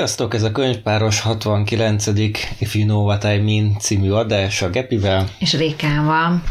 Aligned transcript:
Sziasztok, 0.00 0.34
ez 0.34 0.42
a 0.42 0.52
könyvpáros 0.52 1.20
69. 1.20 2.06
If 2.58 2.74
You 2.74 2.84
Know 2.84 3.04
What 3.04 3.24
I 3.24 3.38
Mean 3.38 3.78
című 3.78 4.10
adás 4.10 4.62
a 4.62 4.70
Gepivel. 4.70 5.28
És 5.38 5.56
Rékával. 5.56 6.42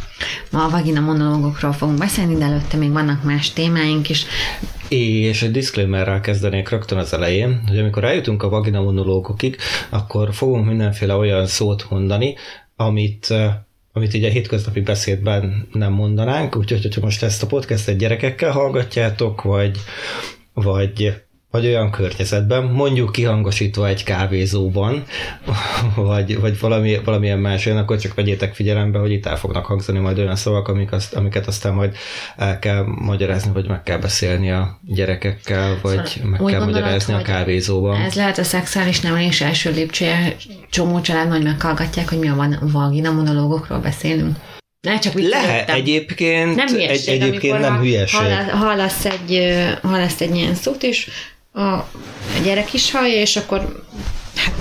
Ma 0.51 0.63
a 0.63 0.69
vagina 0.69 0.99
monológokról 0.99 1.73
fogunk 1.73 1.97
beszélni, 1.97 2.35
de 2.35 2.43
előtte 2.43 2.77
még 2.77 2.91
vannak 2.91 3.23
más 3.23 3.53
témáink 3.53 4.09
is. 4.09 4.25
És 4.87 5.43
egy 5.43 5.51
disclaimerrel 5.51 6.19
kezdenék 6.19 6.69
rögtön 6.69 6.97
az 6.97 7.13
elején, 7.13 7.61
hogy 7.67 7.79
amikor 7.79 8.03
eljutunk 8.03 8.43
a 8.43 8.49
vagina 8.49 8.81
monológokig, 8.81 9.57
akkor 9.89 10.33
fogunk 10.33 10.65
mindenféle 10.65 11.15
olyan 11.15 11.45
szót 11.45 11.89
mondani, 11.89 12.35
amit 12.75 13.33
amit 13.93 14.13
így 14.13 14.23
a 14.23 14.29
hétköznapi 14.29 14.81
beszédben 14.81 15.67
nem 15.73 15.93
mondanánk, 15.93 16.55
úgyhogy 16.55 16.81
hogyha 16.81 17.01
most 17.01 17.23
ezt 17.23 17.43
a 17.43 17.47
podcastet 17.47 17.97
gyerekekkel 17.97 18.51
hallgatjátok, 18.51 19.41
vagy, 19.41 19.77
vagy 20.53 21.13
vagy 21.51 21.65
olyan 21.65 21.91
környezetben, 21.91 22.63
mondjuk 22.63 23.11
kihangosítva 23.11 23.87
egy 23.87 24.03
kávézóban, 24.03 25.03
vagy, 25.95 26.39
vagy 26.39 26.59
valami, 26.59 26.99
valamilyen 27.03 27.39
más 27.39 27.65
olyan, 27.65 27.77
akkor 27.77 27.97
csak 27.97 28.13
vegyétek 28.13 28.53
figyelembe, 28.53 28.99
hogy 28.99 29.11
itt 29.11 29.25
el 29.25 29.37
fognak 29.37 29.65
hangzani 29.65 29.99
majd 29.99 30.19
olyan 30.19 30.35
szavak, 30.35 30.67
amik 30.67 30.91
azt, 30.91 31.13
amiket 31.13 31.47
aztán 31.47 31.73
majd 31.73 31.95
el 32.37 32.59
kell 32.59 32.83
magyarázni, 32.85 33.51
vagy 33.51 33.67
meg 33.67 33.83
kell 33.83 33.97
beszélni 33.97 34.51
a 34.51 34.79
gyerekekkel, 34.81 35.77
vagy 35.81 36.05
szóval 36.05 36.29
meg 36.29 36.41
kell 36.45 36.65
magyarázni 36.65 37.13
a 37.13 37.21
kávézóban. 37.21 38.01
Ez 38.01 38.13
lehet 38.13 38.37
a 38.37 38.43
szexuális 38.43 38.99
nevelés 38.99 39.41
első 39.41 39.71
lépcsője, 39.71 40.35
csomó 40.69 41.01
család 41.01 41.27
majd 41.27 41.43
meghallgatják, 41.43 42.09
hogy 42.09 42.19
mi 42.19 42.27
a 42.27 42.57
vagina 42.61 43.11
monológokról 43.11 43.79
beszélünk. 43.79 44.37
Ne, 44.81 44.99
csak 44.99 45.13
Lehet 45.13 45.69
egyébként, 45.69 46.55
nem 46.55 46.67
hülyeség, 46.67 47.13
egy, 47.13 47.21
egyébként 47.21 47.59
nem 47.59 47.77
hülyeség. 47.77 48.19
Hallasz 48.51 49.05
egy, 49.05 49.53
hallasz 49.81 50.21
egy 50.21 50.35
ilyen 50.35 50.55
szót, 50.55 50.83
és 50.83 51.09
a 51.53 51.89
gyerek 52.43 52.73
is 52.73 52.91
hallja, 52.91 53.15
és 53.15 53.35
akkor 53.35 53.83
hát 54.35 54.53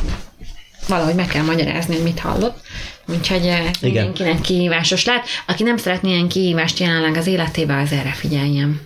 valahogy 0.89 1.14
meg 1.14 1.27
kell 1.27 1.45
magyarázni, 1.45 1.95
hogy 1.95 2.05
mit 2.05 2.19
hallott. 2.19 2.61
Úgyhogy 3.06 3.47
ez 3.47 3.77
Igen. 3.80 4.05
mindenkinek 4.05 4.41
kihívásos 4.41 5.05
lehet. 5.05 5.27
Aki 5.47 5.62
nem 5.62 5.77
szeretné 5.77 6.11
ilyen 6.11 6.28
kihívást 6.28 6.78
jelenleg 6.78 7.17
az 7.17 7.27
életében, 7.27 7.78
az 7.78 7.92
erre 7.92 8.12
figyeljen. 8.12 8.80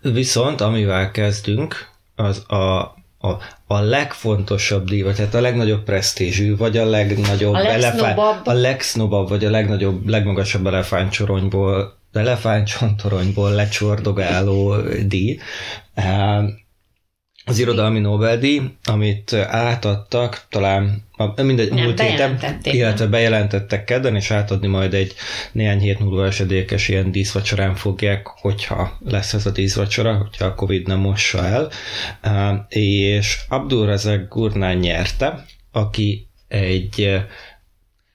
Viszont 0.00 0.60
amivel 0.60 1.10
kezdünk, 1.10 1.88
az 2.16 2.42
a, 2.48 2.80
a, 3.18 3.38
a 3.66 3.80
legfontosabb 3.80 4.88
díj, 4.88 5.02
vagy 5.02 5.18
hát 5.18 5.34
a 5.34 5.40
legnagyobb 5.40 5.84
presztízsű, 5.84 6.56
vagy 6.56 6.76
a 6.76 6.84
legnagyobb 6.84 7.54
a 7.54 7.66
elefánt, 7.66 8.46
a 8.46 8.52
legsznobabb, 8.52 9.28
vagy 9.28 9.44
a 9.44 9.50
legnagyobb, 9.50 10.08
legmagasabb 10.08 10.66
elefántcsoronyból 10.66 12.02
elefántcsontoronyból 12.12 13.50
lecsordogáló 13.50 14.76
díj 15.06 15.38
az 17.44 17.58
irodalmi 17.58 17.98
Nobel-díj, 17.98 18.62
amit 18.84 19.32
átadtak, 19.32 20.46
talán 20.48 21.02
a, 21.16 21.42
mindegy, 21.42 21.72
nem, 21.72 21.84
múlt 21.84 22.00
héten, 22.00 22.38
illetve 22.62 23.06
bejelentettek 23.06 23.84
kedden, 23.84 24.16
és 24.16 24.30
átadni 24.30 24.66
majd 24.66 24.94
egy 24.94 25.14
néhány 25.52 25.80
hét 25.80 25.98
múlva 25.98 26.26
esedékes 26.26 26.88
ilyen 26.88 27.10
díszvacsorán 27.10 27.74
fogják, 27.74 28.26
hogyha 28.26 28.98
lesz 29.04 29.32
ez 29.32 29.46
a 29.46 29.50
díszvacsora, 29.50 30.16
hogyha 30.16 30.44
a 30.44 30.54
Covid 30.54 30.86
nem 30.86 30.98
mossa 30.98 31.44
el. 31.44 31.70
És 32.68 33.40
Abdul 33.48 33.86
Razak 33.86 34.28
Gurnán 34.28 34.76
nyerte, 34.76 35.44
aki 35.72 36.28
egy 36.48 37.22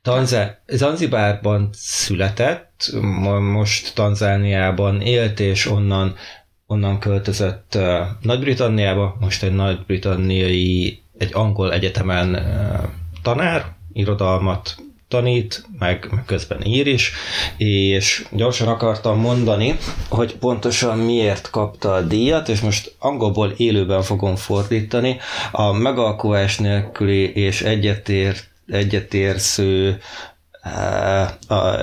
Tanzá- 0.02 0.62
Zanzibárban 0.68 1.70
született, 1.74 2.92
most 3.42 3.94
Tanzániában 3.96 5.02
élt, 5.02 5.40
és 5.40 5.66
onnan 5.66 6.16
onnan 6.72 7.00
költözött 7.00 7.78
Nagy-Britanniába, 8.22 9.18
most 9.20 9.44
egy 9.44 9.54
nagy-britanniai, 9.54 11.02
egy 11.18 11.30
angol 11.34 11.74
egyetemen 11.74 12.38
tanár, 13.22 13.66
irodalmat 13.94 14.76
tanít, 15.08 15.66
meg, 15.80 16.08
meg 16.12 16.26
közben 16.26 16.66
ír 16.66 16.88
is, 16.88 17.12
és 17.58 18.26
gyorsan 18.32 18.68
akartam 18.68 19.20
mondani, 19.20 19.78
hogy 20.10 20.36
pontosan 20.36 20.98
miért 20.98 21.50
kapta 21.50 21.94
a 21.94 22.02
díjat, 22.02 22.50
és 22.50 22.60
most 22.60 22.96
angolból 23.00 23.54
élőben 23.58 24.02
fogom 24.02 24.36
fordítani. 24.36 25.18
A 25.52 25.72
megalkuvás 25.72 26.58
nélküli 26.58 27.34
és 27.34 27.62
egyetért, 27.62 28.48
egyetérsző 28.68 30.00
a 31.48 31.78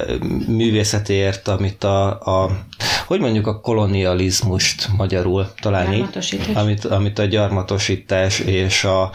művészetért, 0.47 1.49
amit 1.49 1.85
a, 1.85 2.21
a 2.21 2.65
hogy 3.07 3.21
mondjuk 3.21 3.47
a 3.47 3.61
kolonializmust 3.61 4.89
magyarul 4.97 5.53
talán 5.61 5.93
így, 5.93 6.19
amit, 6.55 6.85
amit 6.85 7.19
a 7.19 7.25
gyarmatosítás 7.25 8.39
és 8.39 8.85
a, 8.85 9.11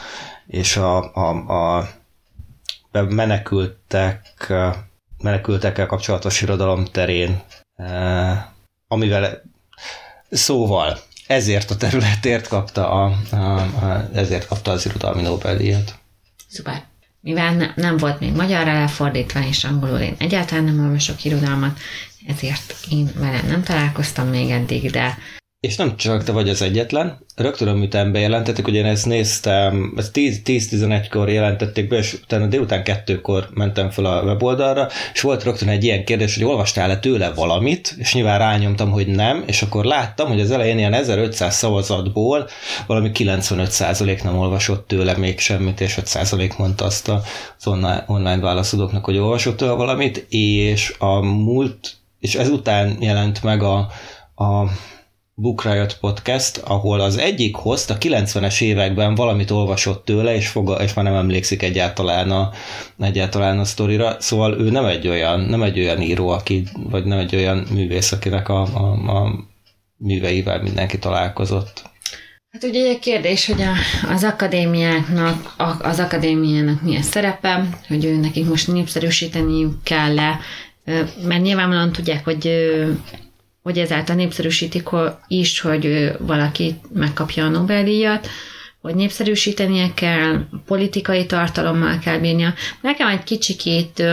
és 0.48 0.78
a, 0.78 1.14
a, 1.14 1.78
a 1.78 1.90
menekültek, 2.92 4.54
menekültekkel 5.18 5.86
kapcsolatos 5.86 6.42
irodalom 6.42 6.86
terén, 6.86 7.42
amivel 8.88 9.42
szóval 10.30 10.98
ezért 11.28 11.72
a 11.72 11.78
területért 11.78 12.48
kapta, 12.48 12.90
a, 12.90 13.18
a, 13.32 13.36
a, 13.36 14.10
ezért 14.14 14.48
kapta 14.48 14.72
az 14.72 14.86
irodalmi 14.86 15.22
Nobel-díjat. 15.22 15.96
Szuper 16.48 16.91
mivel 17.22 17.56
ne, 17.56 17.72
nem 17.76 17.98
volt 17.98 18.20
még 18.20 18.32
magyarra 18.32 18.74
lefordítva, 18.74 19.48
és 19.48 19.64
angolul 19.64 20.00
én 20.00 20.16
egyáltalán 20.18 20.64
nem 20.64 20.86
olvasok 20.86 21.24
irodalmat, 21.26 21.80
ezért 22.28 22.76
én 22.90 23.10
vele 23.16 23.42
nem 23.48 23.64
találkoztam 23.64 24.28
még 24.28 24.50
eddig, 24.50 24.92
de 24.92 25.18
és 25.62 25.76
nem 25.76 25.98
csak 25.98 26.24
te 26.24 26.32
vagy 26.32 26.50
az 26.50 26.62
egyetlen, 26.62 27.26
rögtön 27.36 27.68
a 27.68 27.74
műtán 27.74 28.12
bejelentették, 28.12 28.66
hogy 28.66 28.76
én 28.76 28.86
ezt 28.86 29.06
néztem, 29.06 29.94
ezt 29.98 30.12
10-11-kor 30.14 31.30
jelentették 31.30 31.88
be, 31.88 31.98
és 31.98 32.14
utána 32.14 32.46
délután 32.46 32.84
kettőkor 32.84 33.50
mentem 33.54 33.90
fel 33.90 34.06
a 34.06 34.24
weboldalra, 34.24 34.88
és 35.14 35.22
volt 35.22 35.44
rögtön 35.44 35.70
egy 35.70 35.84
ilyen 35.84 36.06
kérdés, 36.06 36.36
hogy 36.36 36.44
olvastál-e 36.44 37.00
tőle 37.00 37.32
valamit, 37.34 37.96
és 37.98 38.14
nyilván 38.14 38.38
rányomtam, 38.38 38.92
hogy 38.92 39.08
nem, 39.08 39.44
és 39.48 39.62
akkor 39.62 39.86
láttam, 39.86 40.28
hogy 40.28 40.40
az 40.40 40.52
elején 40.52 40.78
ilyen 40.78 40.94
1500 40.94 41.56
szavazatból 41.56 42.50
valami 42.88 43.12
95% 43.14 44.24
nem 44.24 44.38
olvasott 44.38 44.88
tőle 44.88 45.18
még 45.18 45.40
semmit, 45.40 45.82
és 45.82 45.98
5% 46.02 46.58
mondta 46.58 46.86
azt 46.86 47.10
az 47.10 47.68
online, 47.68 48.04
online 48.08 48.62
hogy 49.02 49.18
olvasott 49.18 49.58
tőle 49.58 49.72
valamit, 49.72 50.26
és 50.30 50.96
a 51.00 51.20
múlt, 51.20 51.94
és 52.20 52.36
ezután 52.36 52.98
jelent 53.00 53.44
meg 53.44 53.64
a, 53.64 53.78
a 54.36 54.70
Book 55.42 55.64
Riot 55.64 55.98
Podcast, 56.00 56.58
ahol 56.58 57.00
az 57.00 57.18
egyik 57.18 57.56
host 57.56 57.90
a 57.90 57.98
90-es 57.98 58.62
években 58.62 59.16
valamit 59.16 59.52
olvasott 59.52 60.06
tőle, 60.06 60.36
és, 60.36 60.48
foga, 60.48 60.76
és 60.76 60.94
már 60.94 61.06
nem 61.06 61.14
emlékszik 61.14 61.64
egyáltalán 61.64 62.32
a, 62.32 62.52
egyáltalán 63.00 63.60
a 63.60 63.64
sztorira, 63.64 64.16
szóval 64.20 64.60
ő 64.60 64.70
nem 64.70 64.86
egy 64.86 65.08
olyan, 65.08 65.40
nem 65.40 65.64
egy 65.64 65.80
olyan 65.80 66.02
író, 66.02 66.30
aki, 66.30 66.64
vagy 66.90 67.06
nem 67.06 67.20
egy 67.20 67.36
olyan 67.36 67.66
művész, 67.72 68.12
akinek 68.12 68.50
a, 68.50 68.62
a, 68.62 69.18
a 69.18 69.46
műveivel 69.98 70.62
mindenki 70.62 71.00
találkozott. 71.00 71.82
Hát 72.52 72.64
ugye 72.64 72.88
egy 72.88 73.00
kérdés, 73.00 73.46
hogy 73.46 73.62
a, 73.62 73.74
az 74.14 74.24
akadémiáknak, 74.24 75.54
a, 75.58 75.88
az 75.88 76.00
akadémiának 76.00 76.82
milyen 76.82 77.04
szerepe, 77.04 77.70
hogy 77.88 78.06
ő 78.06 78.16
nekik 78.16 78.48
most 78.48 78.68
népszerűsíteni 78.68 79.68
kell-e, 79.84 80.40
mert 81.24 81.42
nyilvánvalóan 81.42 81.92
tudják, 81.92 82.24
hogy 82.24 82.50
hogy 83.62 83.78
ezáltal 83.78 84.16
népszerűsítik 84.16 84.90
is, 85.28 85.60
hogy 85.60 86.12
valaki 86.20 86.76
megkapja 86.94 87.46
a 87.46 87.50
Nobel-díjat, 87.50 88.28
hogy 88.82 88.96
népszerűsítenie 88.96 89.94
kell, 89.94 90.46
politikai 90.66 91.26
tartalommal 91.26 92.00
kell 92.00 92.18
bírnia. 92.20 92.54
Nekem 92.82 93.08
egy 93.08 93.24
kicsikét 93.24 94.04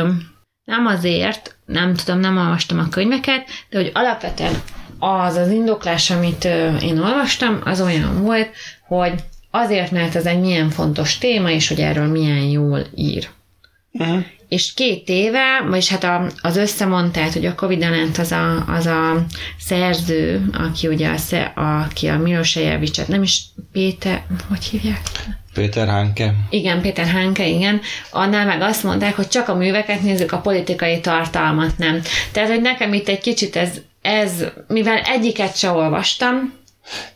nem 0.64 0.87
azért, 0.87 1.56
nem 1.66 1.94
tudom, 1.94 2.20
nem 2.20 2.37
olvastam 2.37 2.78
a 2.78 2.88
könyveket, 2.88 3.49
de 3.70 3.78
hogy 3.78 3.90
alapvetően 3.94 4.62
az 4.99 5.37
az 5.37 5.50
indoklás, 5.50 6.11
amit 6.11 6.44
én 6.82 6.99
olvastam, 6.99 7.61
az 7.64 7.81
olyan 7.81 8.23
volt, 8.23 8.50
hogy 8.87 9.12
azért, 9.50 9.90
mert 9.90 10.14
ez 10.14 10.26
egy 10.26 10.40
milyen 10.40 10.70
fontos 10.70 11.19
téma, 11.19 11.50
és 11.50 11.69
hogy 11.69 11.81
erről 11.81 12.06
milyen 12.06 12.43
jól 12.43 12.87
ír. 12.94 13.28
Uh-huh 13.93 14.25
és 14.49 14.75
két 14.75 15.09
éve, 15.09 15.65
vagyis 15.69 15.89
hát 15.89 16.05
a, 16.05 16.27
az 16.41 16.56
összemondtát, 16.56 17.33
hogy 17.33 17.47
a 17.47 17.55
Covid 17.55 17.83
ellent 17.83 18.19
az 18.19 18.33
a, 18.33 18.65
az 18.67 18.87
a 18.87 19.25
szerző, 19.59 20.50
aki 20.53 20.87
ugye 20.87 21.09
a, 21.55 21.61
aki 21.61 22.06
a 22.06 22.19
Milos 22.19 22.56
Ejevicset, 22.56 23.09
nem 23.09 23.23
is 23.23 23.43
Péter, 23.73 24.25
hogy 24.49 24.65
hívják? 24.65 25.00
Péter 25.55 25.89
Hánke. 25.89 26.35
Igen, 26.50 26.81
Péter 26.81 27.06
Hánke, 27.06 27.47
igen. 27.47 27.81
Annál 28.11 28.47
meg 28.47 28.61
azt 28.61 28.83
mondták, 28.83 29.17
hogy 29.17 29.29
csak 29.29 29.49
a 29.49 29.55
műveket 29.55 30.03
nézzük, 30.03 30.33
a 30.33 30.39
politikai 30.39 31.00
tartalmat 31.00 31.79
nem. 31.79 32.00
Tehát, 32.33 32.49
hogy 32.49 32.61
nekem 32.61 32.93
itt 32.93 33.09
egy 33.09 33.21
kicsit 33.21 33.56
ez, 33.56 33.71
ez 34.03 34.45
mivel 34.69 34.99
egyiket 34.99 35.56
se 35.56 35.71
olvastam, 35.71 36.53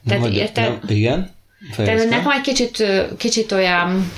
tehát 0.07 0.23
nem, 0.23 0.33
érted? 0.33 0.65
Nem, 0.65 0.81
igen. 0.87 1.31
Tehát 1.77 2.09
nekem 2.09 2.31
egy 2.31 2.41
kicsit, 2.41 2.85
kicsit 3.17 3.53
olyan 3.53 4.13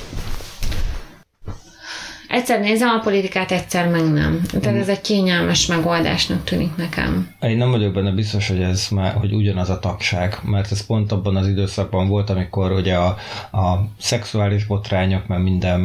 Egyszer 2.35 2.61
nézem 2.61 2.89
a 2.89 2.99
politikát, 2.99 3.53
egyszer 3.53 3.89
meg 3.89 4.13
nem. 4.13 4.41
Tehát 4.61 4.79
ez 4.79 4.89
egy 4.89 5.01
kényelmes 5.01 5.67
megoldásnak 5.67 6.45
tűnik 6.45 6.77
nekem. 6.77 7.35
Én 7.41 7.57
nem 7.57 7.71
vagyok 7.71 7.93
benne 7.93 8.11
biztos, 8.11 8.49
hogy 8.49 8.61
ez 8.61 8.87
már, 8.91 9.13
hogy 9.13 9.33
ugyanaz 9.33 9.71
a 9.71 9.79
tagság, 9.79 10.39
mert 10.43 10.73
ez 10.73 10.87
pont 10.87 11.13
abban 11.13 11.37
az 11.37 11.49
időszakban 11.49 12.09
volt, 12.09 12.31
amikor 12.31 12.73
ugye 12.73 12.95
a, 12.95 13.17
a 13.53 13.89
szexuális 14.01 14.65
botrányok, 14.67 15.27
mert 15.27 15.43
minden 15.43 15.81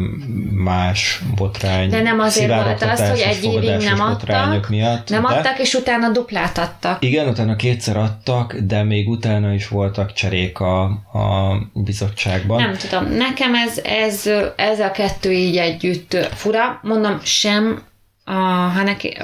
más 0.51 1.22
botrány. 1.36 1.90
De 1.90 2.01
nem 2.01 2.19
azért 2.19 2.63
volt 2.63 2.81
az, 2.84 3.10
hogy 3.10 3.19
egy 3.19 3.44
évig 3.44 3.86
nem 3.86 4.02
adtak, 4.02 4.69
miatt, 4.69 5.10
nem 5.10 5.22
de, 5.22 5.28
adtak, 5.28 5.60
és 5.60 5.74
utána 5.74 6.10
duplát 6.10 6.57
adtak. 6.57 7.04
Igen, 7.04 7.28
utána 7.28 7.56
kétszer 7.56 7.98
adtak, 7.98 8.56
de 8.56 8.84
még 8.84 9.10
utána 9.10 9.54
is 9.54 9.68
voltak 9.68 10.13
cserék 10.13 10.60
a, 10.60 10.84
a 11.13 11.57
bizottságban. 11.74 12.62
Nem 12.62 12.75
tudom, 12.75 13.12
nekem 13.12 13.56
ez, 13.56 13.81
ez, 13.84 14.30
ez 14.56 14.80
a 14.80 14.92
kettő 14.92 15.31
így 15.31 15.57
együtt 15.57 16.18
fura. 16.39 16.80
Mondom, 16.83 17.19
sem 17.24 17.83
a, 18.24 18.31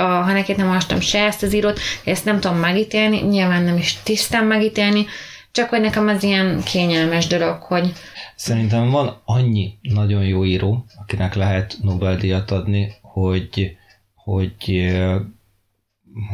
Hanekét 0.04 0.58
nem 0.58 0.68
olvastam 0.68 1.00
se 1.00 1.26
ezt 1.26 1.44
az 1.44 1.54
írót, 1.54 1.80
ezt 2.06 2.26
nem 2.26 2.40
tudom 2.40 2.58
megítélni, 2.58 3.18
nyilván 3.22 3.64
nem 3.64 3.78
is 3.78 3.98
tisztán 4.04 4.46
megítélni, 4.46 5.06
csak 5.52 5.70
hogy 5.70 5.82
nekem 5.82 6.08
az 6.08 6.24
ilyen 6.24 6.62
kényelmes 6.64 7.28
dolog, 7.28 7.62
hogy... 7.62 7.94
Szerintem 8.36 8.90
van 8.90 9.22
annyi 9.26 9.74
nagyon 9.82 10.24
jó 10.24 10.46
író, 10.46 10.86
akinek 11.02 11.36
lehet 11.36 11.78
Nobel-díjat 11.82 12.52
adni, 12.52 12.94
hogy, 13.02 13.76
hogy, 14.14 14.94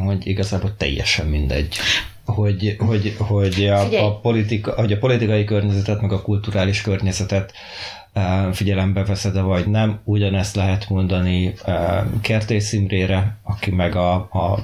hogy 0.04 0.28
igazából 0.28 0.76
teljesen 0.78 1.28
mindegy 1.28 1.76
hogy, 2.26 2.76
hogy, 2.80 3.16
hogy, 3.18 3.66
a, 3.66 4.06
a 4.06 4.20
politika, 4.20 4.72
hogy 4.72 4.92
a 4.92 4.98
politikai 4.98 5.44
környezetet, 5.44 6.02
meg 6.02 6.12
a 6.12 6.22
kulturális 6.22 6.82
környezetet 6.82 7.54
figyelembe 8.52 9.04
veszed 9.04 9.42
vagy 9.42 9.68
nem. 9.68 10.00
Ugyanezt 10.04 10.56
lehet 10.56 10.90
mondani 10.90 11.54
Kertész 12.22 12.74
Imrére, 12.74 13.40
aki 13.44 13.72
meg 13.72 13.96
a, 13.96 14.14
a 14.14 14.60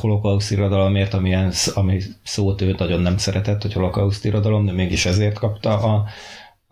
holokauszt 0.00 0.50
irodalomért, 0.50 1.14
amilyen, 1.14 1.52
ami 1.74 2.00
szót 2.22 2.60
ő 2.60 2.74
nagyon 2.78 3.00
nem 3.00 3.16
szeretett, 3.16 3.62
hogy 3.62 3.72
holokauszt 3.72 4.24
irodalom, 4.24 4.66
de 4.66 4.72
mégis 4.72 5.06
ezért 5.06 5.38
kapta 5.38 5.78
a, 5.78 6.04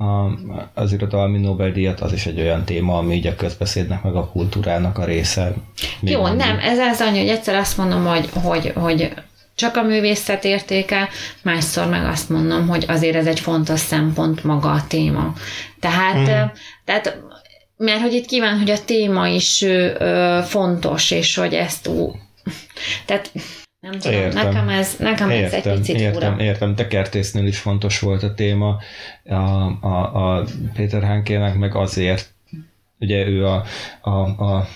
a, 0.05 0.31
az 0.75 0.93
irodalmi 0.93 1.39
Nobel-díjat, 1.39 2.01
az 2.01 2.13
is 2.13 2.27
egy 2.27 2.41
olyan 2.41 2.65
téma, 2.65 2.99
ami 2.99 3.15
így 3.15 3.27
a 3.27 3.35
közbeszédnek, 3.35 4.03
meg 4.03 4.15
a 4.15 4.29
kultúrának 4.29 4.99
a 4.99 5.05
része. 5.05 5.55
Jó, 6.01 6.27
nem, 6.27 6.59
ez 6.59 6.79
az 6.79 7.01
annyi, 7.01 7.19
hogy 7.19 7.29
egyszer 7.29 7.55
azt 7.55 7.77
mondom, 7.77 8.05
hogy, 8.05 8.29
hogy, 8.33 8.73
hogy 8.75 9.13
csak 9.55 9.77
a 9.77 9.83
művészet 9.83 10.45
értéke, 10.45 11.09
másszor 11.43 11.87
meg 11.89 12.05
azt 12.05 12.29
mondom, 12.29 12.69
hogy 12.69 12.85
azért 12.89 13.17
ez 13.17 13.27
egy 13.27 13.41
fontos 13.41 13.81
szempont 13.81 14.45
maga 14.45 14.71
a 14.71 14.87
téma. 14.87 15.33
Tehát, 15.81 16.45
mm. 16.45 16.49
tehát 16.85 17.21
mert 17.77 18.01
hogy 18.01 18.13
itt 18.13 18.27
kíván, 18.27 18.59
hogy 18.59 18.71
a 18.71 18.85
téma 18.85 19.29
is 19.29 19.63
ö, 19.63 20.41
fontos, 20.45 21.11
és 21.11 21.35
hogy 21.35 21.55
ezt 21.55 21.87
ú, 21.87 22.13
tehát 23.05 23.33
nem 23.81 23.99
tudom, 23.99 24.21
értem. 24.21 24.45
nekem 24.45 24.69
ez, 24.69 24.97
nekem 24.99 25.31
értem, 25.31 25.59
ez 25.61 25.67
egy 25.67 25.79
picit 25.79 26.01
értem, 26.01 26.33
fura. 26.33 26.45
Értem, 26.45 26.75
te 26.75 26.87
kertésznél 26.87 27.47
is 27.47 27.59
fontos 27.59 28.01
volt 28.01 28.23
a 28.23 28.35
téma, 28.35 28.77
a, 29.25 29.35
a, 29.81 30.37
a 30.37 30.45
Péter 30.75 31.03
Hánkének 31.03 31.55
meg 31.55 31.77
azért 31.77 32.32
Ugye 33.03 33.27
ő 33.27 33.47
a, 33.47 33.65
a, 34.01 34.11
a 34.45 34.67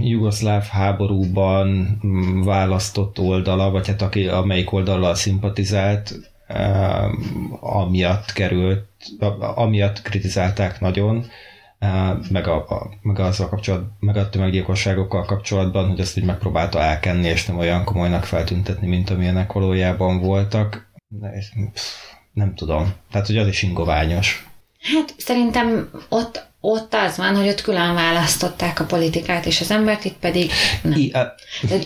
jugoszláv 0.00 0.66
háborúban 0.66 1.98
választott 2.44 3.18
oldala, 3.18 3.70
vagy 3.70 3.86
hát 3.86 4.02
aki, 4.02 4.26
amelyik 4.26 4.72
oldalal 4.72 5.14
szimpatizált, 5.14 6.14
eh, 6.46 7.04
amiatt 7.60 8.32
került, 8.32 8.86
amiatt 9.54 10.02
kritizálták 10.02 10.80
nagyon, 10.80 11.26
eh, 11.78 12.16
meg, 12.30 12.46
a, 12.46 12.56
a, 12.56 12.90
meg 13.02 13.18
azzal 13.18 13.48
kapcsolatban, 13.48 13.96
meg 14.00 14.16
a 14.16 14.28
tömeggyilkosságokkal 14.28 15.24
kapcsolatban, 15.24 15.88
hogy 15.88 16.00
azt 16.00 16.18
úgy 16.18 16.24
megpróbálta 16.24 16.80
elkenni, 16.80 17.28
és 17.28 17.46
nem 17.46 17.58
olyan 17.58 17.84
komolynak 17.84 18.24
feltüntetni, 18.24 18.86
mint 18.86 19.10
amilyenek 19.10 19.52
valójában 19.52 20.20
voltak. 20.20 20.90
Nem 22.32 22.54
tudom. 22.54 22.92
Tehát, 23.10 23.26
hogy 23.26 23.36
az 23.36 23.46
is 23.46 23.62
ingoványos. 23.62 24.51
Hát 24.82 25.14
szerintem 25.16 25.90
ott 26.08 26.50
ott 26.64 26.94
az 26.94 27.16
van, 27.16 27.36
hogy 27.36 27.48
ott 27.48 27.60
külön 27.60 27.94
választották 27.94 28.80
a 28.80 28.84
politikát 28.84 29.46
és 29.46 29.60
az 29.60 29.70
embert, 29.70 30.04
itt 30.04 30.18
pedig 30.20 30.50
nem. 30.82 30.98
I, 30.98 31.10
a, 31.10 31.34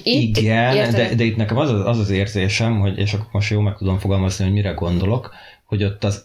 itt, 0.03 0.37
igen, 0.37 0.91
de, 0.91 1.15
de 1.15 1.25
itt 1.25 1.37
nekem 1.37 1.57
az 1.57 1.71
az, 1.71 1.87
az 1.87 1.99
az 1.99 2.11
érzésem, 2.11 2.81
hogy, 2.81 2.99
és 2.99 3.13
akkor 3.13 3.29
most 3.33 3.51
jó 3.51 3.61
meg 3.61 3.77
tudom 3.77 3.99
fogalmazni, 3.99 4.45
hogy 4.45 4.53
mire 4.53 4.71
gondolok, 4.71 5.35
hogy 5.65 5.85
ott 5.85 6.05
az 6.05 6.25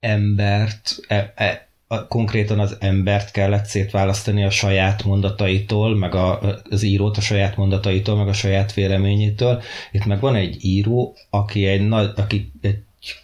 embert, 0.00 0.96
e, 1.08 1.32
e, 1.36 1.68
a, 1.86 2.06
konkrétan 2.06 2.58
az 2.58 2.76
embert 2.80 3.30
kellett 3.30 3.64
szétválasztani 3.64 4.44
a 4.44 4.50
saját 4.50 5.04
mondataitól, 5.04 5.96
meg 5.96 6.14
a, 6.14 6.40
az 6.70 6.82
írót 6.82 7.16
a 7.16 7.20
saját 7.20 7.56
mondataitól, 7.56 8.16
meg 8.16 8.28
a 8.28 8.32
saját 8.32 8.74
véleményétől. 8.74 9.62
Itt 9.92 10.04
meg 10.04 10.20
van 10.20 10.34
egy 10.34 10.64
író, 10.64 11.16
aki 11.30 11.66
egy, 11.66 11.88
nagy, 11.88 12.10
aki 12.16 12.52
egy 12.60 12.78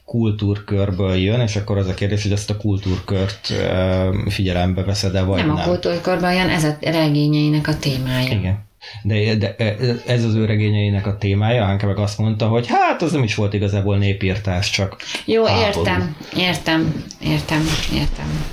kultúrkörből 0.05 1.15
jön, 1.15 1.41
és 1.41 1.57
akkor 1.57 1.79
az 1.79 1.89
a 1.89 1.95
kérdés, 1.95 2.23
hogy 2.23 2.33
ezt 2.33 2.51
a 2.51 2.57
kultúrkört 2.57 3.53
figyelembe 4.29 4.83
veszed-e, 4.83 5.23
vagy 5.23 5.39
nem. 5.39 5.47
Nem 5.47 5.57
a 5.57 5.63
kultúrkörből 5.63 6.31
jön, 6.31 6.49
ez 6.49 6.65
a 6.65 6.77
regényeinek 6.81 7.69
a 7.69 7.79
témája. 7.79 8.33
Igen. 8.33 8.65
De, 9.03 9.35
de 9.35 9.57
ez 10.07 10.25
az 10.25 10.35
ő 10.35 10.45
regényeinek 10.45 11.07
a 11.07 11.19
témája, 11.19 11.65
Hánke 11.65 11.87
meg 11.87 11.99
azt 11.99 12.19
mondta, 12.19 12.49
hogy 12.49 12.67
hát 12.67 13.03
az 13.03 13.13
nem 13.13 13.23
is 13.23 13.35
volt 13.35 13.55
igazából 13.55 13.99
népírtás, 13.99 14.71
csak 14.71 14.97
Jó, 15.25 15.45
háború. 15.45 15.79
értem, 15.79 16.17
értem, 16.37 17.05
értem, 17.21 17.63
értem. 17.95 18.45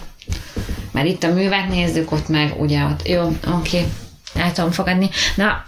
Mert 0.92 1.08
itt 1.08 1.24
a 1.24 1.34
művet 1.34 1.70
nézzük, 1.70 2.12
ott 2.12 2.28
meg 2.28 2.54
ugye 2.60 2.84
ott, 2.84 3.08
jó, 3.08 3.22
oké, 3.26 3.78
okay 3.78 3.86
el 4.36 4.52
tudom 4.52 4.72
fogadni. 4.72 5.10
Na, 5.36 5.64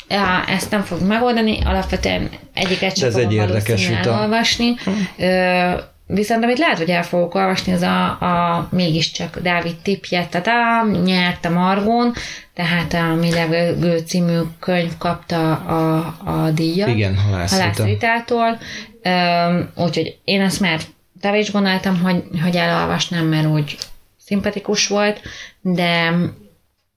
ezt 0.48 0.72
nem 0.72 0.82
fog 0.82 1.02
megoldani, 1.02 1.60
alapvetően 1.66 2.30
egyiket 2.54 2.98
sem 2.98 3.12
fogom 3.12 3.28
egy 3.28 3.34
érdekes 3.34 3.88
elolvasni. 3.88 4.76
Hm. 4.84 4.92
Viszont 6.08 6.44
amit 6.44 6.58
lehet, 6.58 6.78
hogy 6.78 6.90
el 6.90 7.04
fogok 7.04 7.36
olvasni, 7.36 7.74
az 7.74 7.82
a, 7.82 8.06
a 8.06 8.68
mégiscsak 8.72 9.40
Dávid 9.40 9.76
tipje, 9.76 10.28
tehát 10.28 11.04
nyert 11.04 11.46
a 11.46 11.50
Margón, 11.50 12.14
tehát 12.54 12.94
a 12.94 13.16
Mi 13.16 13.32
levegő 13.32 13.98
című 13.98 14.40
könyv 14.60 14.98
kapta 14.98 15.52
a, 15.56 15.98
a 16.24 16.50
díjat. 16.50 16.90
Igen, 16.90 17.18
halászritától. 17.18 18.60
Úgyhogy 19.76 20.18
én 20.24 20.42
azt 20.42 20.60
már 20.60 20.80
te 21.22 21.38
is 21.38 21.52
gondoltam, 21.52 22.02
hogy, 22.02 22.24
hogy 22.44 22.56
elolvasnám, 22.56 23.26
mert 23.26 23.46
úgy 23.46 23.78
szimpatikus 24.26 24.88
volt, 24.88 25.22
de 25.62 26.14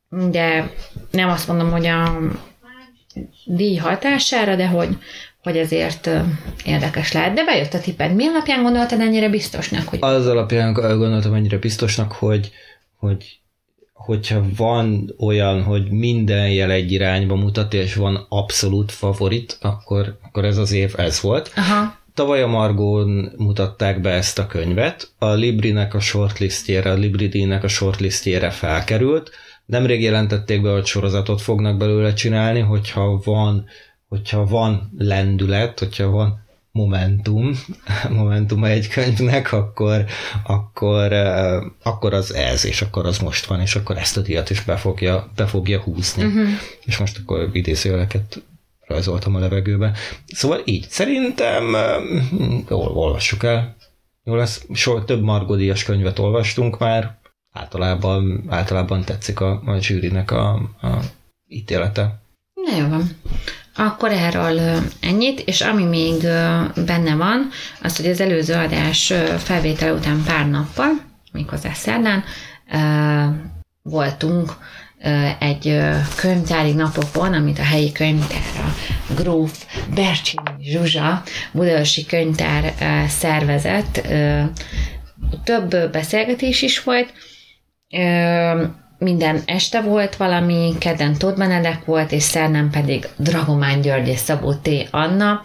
de 0.09 0.71
nem 1.11 1.29
azt 1.29 1.49
mondom, 1.49 1.71
hogy 1.71 1.87
a 1.87 2.19
díj 3.45 3.77
hatására, 3.77 4.57
de 4.57 4.67
hogy, 4.67 4.97
hogy 5.43 5.57
ezért 5.57 6.11
érdekes 6.65 7.13
lehet. 7.13 7.35
De 7.35 7.45
bejött 7.45 7.75
a 7.75 7.81
tipped. 7.81 8.15
Mi 8.15 8.27
alapján 8.27 8.63
gondoltad 8.63 9.01
ennyire 9.01 9.29
biztosnak? 9.29 9.89
Hogy... 9.89 9.99
Az 10.03 10.27
alapján 10.27 10.73
gondoltam 10.73 11.35
ennyire 11.35 11.59
biztosnak, 11.59 12.13
hogy, 12.13 12.51
hogy 12.97 13.41
hogyha 13.93 14.43
van 14.57 15.15
olyan, 15.19 15.63
hogy 15.63 15.91
minden 15.91 16.51
jel 16.51 16.71
egy 16.71 16.93
irányba 16.93 17.35
mutat, 17.35 17.75
és 17.75 17.95
van 17.95 18.27
abszolút 18.29 18.93
favorit, 18.93 19.59
akkor, 19.61 20.19
akkor 20.23 20.45
ez 20.45 20.57
az 20.57 20.73
év 20.73 20.95
ez 20.97 21.21
volt. 21.21 21.53
Aha. 21.57 21.97
Tavaly 22.15 22.43
a 22.43 22.47
Margón 22.47 23.33
mutatták 23.37 24.01
be 24.01 24.11
ezt 24.11 24.39
a 24.39 24.47
könyvet, 24.47 25.11
a 25.19 25.33
Librinek 25.33 25.95
a 25.95 26.01
shortlistjére, 26.01 26.91
a 26.91 26.95
Libri-díjnek 26.95 27.65
a 27.65 27.69
shortlistjére 27.69 28.51
felkerült, 28.51 29.31
Nemrég 29.69 30.03
jelentették 30.03 30.63
be, 30.63 30.71
hogy 30.71 30.87
sorozatot 30.87 31.41
fognak 31.41 31.77
belőle 31.77 32.13
csinálni, 32.13 32.61
hogyha 32.61 33.21
van, 33.25 33.67
hogyha 34.09 34.47
van 34.47 34.93
lendület, 34.99 35.79
hogyha 35.79 36.11
van 36.11 36.47
momentum, 36.71 37.51
momentum 38.21 38.65
egy 38.65 38.89
könyvnek, 38.89 39.53
akkor, 39.53 40.05
akkor, 40.45 41.13
akkor 41.83 42.15
az 42.15 42.35
ez, 42.35 42.65
és 42.65 42.83
akkor 42.83 43.07
az 43.07 43.19
most 43.19 43.47
van, 43.47 43.61
és 43.61 43.75
akkor 43.75 43.97
ezt 43.97 44.17
a 44.17 44.21
díjat 44.21 44.51
is 44.51 44.61
be 44.61 44.77
fogja, 44.77 45.31
be 45.37 45.47
fogja 45.47 45.81
húzni. 45.81 46.25
Uh-huh. 46.25 46.49
És 46.85 46.97
most 46.99 47.19
akkor 47.19 47.51
idézőjeleket 47.53 48.43
rajzoltam 48.87 49.35
a 49.35 49.39
levegőbe. 49.39 49.93
Szóval 50.27 50.61
így, 50.65 50.87
szerintem 50.89 51.75
eh, 51.75 51.97
jól 52.69 52.89
olvassuk 52.89 53.43
el. 53.43 53.77
Jó 54.25 54.35
lesz, 54.35 54.67
so, 54.73 55.05
több 55.05 55.23
margodias 55.23 55.85
könyvet 55.85 56.19
olvastunk 56.19 56.79
már, 56.79 57.18
általában, 57.59 58.45
általában 58.49 59.05
tetszik 59.05 59.41
a, 59.41 59.63
a 59.65 59.79
zsűrinek 59.81 60.31
a, 60.31 60.53
a 60.81 60.99
ítélete. 61.49 62.21
Na 62.55 62.77
jó 62.77 62.89
van. 62.89 63.11
Akkor 63.77 64.11
erről 64.11 64.83
ennyit, 65.01 65.41
és 65.41 65.61
ami 65.61 65.85
még 65.85 66.21
benne 66.87 67.15
van, 67.17 67.49
az, 67.83 67.97
hogy 67.97 68.07
az 68.07 68.21
előző 68.21 68.55
adás 68.55 69.13
felvétel 69.39 69.95
után 69.95 70.23
pár 70.27 70.51
nappal, 70.51 70.91
méghozzá 71.33 71.73
szerdán, 71.73 72.25
voltunk 73.83 74.57
egy 75.39 75.81
könyvtári 76.17 76.73
napokon, 76.73 77.33
amit 77.33 77.59
a 77.59 77.63
helyi 77.63 77.93
könyvtár, 77.93 78.41
a 79.09 79.13
Gróf 79.15 79.65
Bercsini 79.95 80.43
Zsuzsa 80.61 81.23
Budaörsi 81.53 82.07
könyvtár 82.07 82.75
szervezett. 83.09 84.07
Több 85.45 85.91
beszélgetés 85.93 86.63
is 86.63 86.83
volt, 86.83 87.13
minden 88.99 89.43
este 89.45 89.81
volt 89.81 90.17
valami, 90.17 90.75
kedden 90.79 91.15
Tóth 91.19 91.39
Benedek 91.39 91.85
volt, 91.85 92.13
és 92.13 92.23
szerdán 92.23 92.71
pedig 92.71 93.09
Dragomán 93.17 93.81
György 93.81 94.09
és 94.09 94.19
Szabó 94.19 94.55
T. 94.55 94.69
Anna 94.91 95.43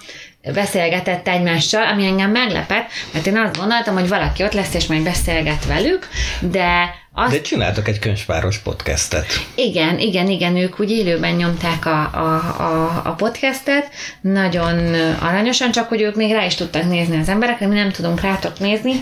beszélgetett 0.53 1.27
egymással, 1.27 1.87
ami 1.87 2.05
engem 2.05 2.31
meglepett, 2.31 2.87
mert 3.13 3.25
én 3.25 3.37
azt 3.37 3.57
gondoltam, 3.57 3.93
hogy 3.93 4.07
valaki 4.07 4.43
ott 4.43 4.53
lesz, 4.53 4.73
és 4.73 4.87
majd 4.87 5.03
beszélget 5.03 5.65
velük, 5.65 6.07
de 6.39 6.95
azt... 7.13 7.31
De 7.31 7.41
csináltak 7.41 7.87
egy 7.87 7.99
könyvpáros 7.99 8.57
podcastet. 8.57 9.25
Igen, 9.55 9.99
igen, 9.99 10.29
igen, 10.29 10.55
ők 10.55 10.79
úgy 10.79 10.91
élőben 10.91 11.35
nyomták 11.35 11.85
a, 11.85 11.99
a, 12.13 12.35
a, 12.61 13.01
a 13.03 13.11
podcastet, 13.11 13.89
nagyon 14.21 14.93
aranyosan, 15.19 15.71
csak 15.71 15.87
hogy 15.87 16.01
ők 16.01 16.15
még 16.15 16.31
rá 16.31 16.45
is 16.45 16.55
tudtak 16.55 16.89
nézni 16.89 17.19
az 17.19 17.29
emberekre, 17.29 17.67
mi 17.67 17.75
nem 17.75 17.91
tudunk 17.91 18.21
rátok 18.21 18.59
nézni, 18.59 18.93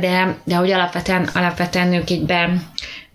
de, 0.00 0.36
de 0.44 0.54
hogy 0.54 0.70
alapvetően, 0.70 1.30
alapvetően 1.34 1.92
ők 1.92 2.10
így 2.10 2.24
be, 2.24 2.52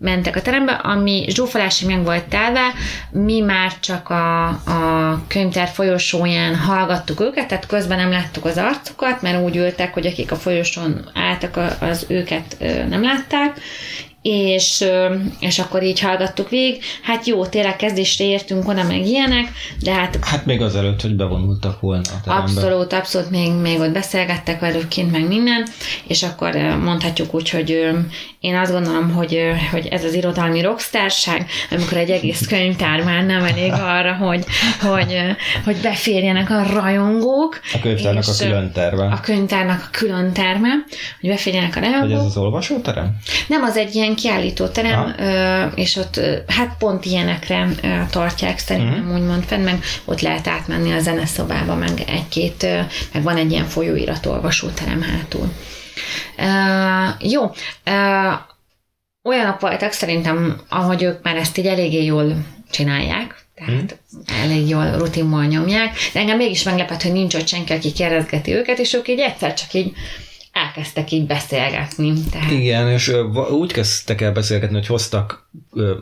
mentek 0.02 0.36
a 0.36 0.42
terembe, 0.42 0.72
ami 0.72 1.24
zsúfolásig 1.28 1.88
meg 1.88 2.04
volt 2.04 2.24
telve, 2.24 2.72
mi 3.10 3.40
már 3.40 3.72
csak 3.80 4.10
a, 4.10 4.46
a 4.46 5.22
könyvtár 5.28 5.68
folyosóján 5.68 6.56
hallgattuk 6.56 7.20
őket, 7.20 7.48
tehát 7.48 7.66
közben 7.66 7.98
nem 7.98 8.10
láttuk 8.10 8.44
az 8.44 8.58
arcukat, 8.58 9.22
mert 9.22 9.42
úgy 9.42 9.56
ültek, 9.56 9.94
hogy 9.94 10.06
akik 10.06 10.32
a 10.32 10.36
folyosón 10.36 11.10
álltak, 11.14 11.60
az 11.80 12.06
őket 12.08 12.56
nem 12.88 13.02
látták, 13.02 13.60
és, 14.22 14.84
és 15.40 15.58
akkor 15.58 15.82
így 15.82 16.00
hallgattuk 16.00 16.48
végig. 16.48 16.82
Hát 17.02 17.26
jó, 17.26 17.46
tényleg 17.46 17.76
kezdésre 17.76 18.24
értünk 18.24 18.68
oda, 18.68 18.82
meg 18.82 19.06
ilyenek, 19.06 19.52
de 19.82 19.92
hát... 19.92 20.18
Hát 20.24 20.46
még 20.46 20.62
azelőtt, 20.62 21.00
hogy 21.00 21.14
bevonultak 21.14 21.80
volna 21.80 22.02
a 22.02 22.20
terembe. 22.24 22.42
Abszolút, 22.42 22.92
abszolút, 22.92 23.30
még, 23.30 23.52
még 23.52 23.80
ott 23.80 23.92
beszélgettek 23.92 24.60
velük 24.60 24.88
kint, 24.88 25.10
meg 25.10 25.26
minden, 25.28 25.66
és 26.06 26.22
akkor 26.22 26.54
mondhatjuk 26.82 27.34
úgy, 27.34 27.50
hogy 27.50 27.90
én 28.40 28.56
azt 28.56 28.72
gondolom, 28.72 29.10
hogy, 29.10 29.40
hogy 29.70 29.86
ez 29.86 30.04
az 30.04 30.14
irodalmi 30.14 30.60
rockstárság, 30.60 31.46
amikor 31.70 31.96
egy 31.96 32.10
egész 32.10 32.46
könyvtár 32.46 33.02
már 33.04 33.24
nem 33.24 33.44
elég 33.44 33.72
arra, 33.72 34.14
hogy, 34.14 34.44
hogy, 34.80 35.16
hogy 35.64 35.76
beférjenek 35.76 36.50
a 36.50 36.62
rajongók. 36.72 37.60
A 37.72 37.78
könyvtárnak 37.78 38.24
a 38.26 38.32
külön 38.38 38.72
terve. 38.72 39.04
A 39.04 39.20
könyvtárnak 39.20 39.80
a 39.86 39.88
külön 39.90 40.32
terme, 40.32 40.68
hogy 41.20 41.30
beférjenek 41.30 41.76
a 41.76 41.80
rajongók. 41.80 42.10
Hogy 42.10 42.18
ez 42.18 42.24
az 42.24 42.36
olvasóterem? 42.36 43.16
Nem, 43.48 43.62
az 43.62 43.76
egy 43.76 43.94
ilyen 43.94 44.11
kiállítóterem, 44.14 45.14
ha. 45.16 45.72
és 45.74 45.96
ott 45.96 46.20
hát 46.46 46.76
pont 46.78 47.04
ilyenekre 47.04 47.68
tartják 48.10 48.58
szerintem 48.58 49.00
uh-huh. 49.00 49.20
úgymond 49.20 49.44
fenn, 49.44 49.62
meg 49.62 49.82
ott 50.04 50.20
lehet 50.20 50.46
átmenni 50.46 50.92
a 50.92 51.00
zeneszobába, 51.00 51.74
meg 51.74 52.04
egy-két, 52.06 52.66
meg 53.12 53.22
van 53.22 53.36
egy 53.36 53.50
ilyen 53.50 53.66
folyóirat 53.66 54.26
olvasóterem 54.26 55.02
hátul. 55.02 55.52
Uh, 56.38 57.30
jó, 57.30 57.42
uh, 57.86 58.38
olyanok 59.22 59.60
voltak 59.60 59.92
szerintem, 59.92 60.60
ahogy 60.68 61.02
ők 61.02 61.22
már 61.22 61.36
ezt 61.36 61.58
így 61.58 61.66
eléggé 61.66 62.04
jól 62.04 62.36
csinálják, 62.70 63.46
tehát 63.54 63.98
hmm. 64.10 64.42
elég 64.42 64.68
jól 64.68 64.98
rutinból 64.98 65.44
nyomják, 65.44 65.96
de 66.12 66.20
engem 66.20 66.36
mégis 66.36 66.62
meglepett, 66.62 67.02
hogy 67.02 67.12
nincs 67.12 67.34
ott 67.34 67.46
senki, 67.46 67.72
aki 67.72 67.92
kérdezgeti 67.92 68.52
őket, 68.52 68.78
és 68.78 68.94
ők 68.94 69.08
így 69.08 69.20
egyszer 69.20 69.54
csak 69.54 69.72
így 69.72 69.92
elkezdtek 70.52 71.10
így 71.10 71.26
beszélgetni. 71.26 72.12
Tehát... 72.30 72.50
Igen, 72.50 72.90
és 72.90 73.12
úgy 73.50 73.72
kezdtek 73.72 74.20
el 74.20 74.32
beszélgetni, 74.32 74.76
hogy 74.76 74.86
hoztak, 74.86 75.50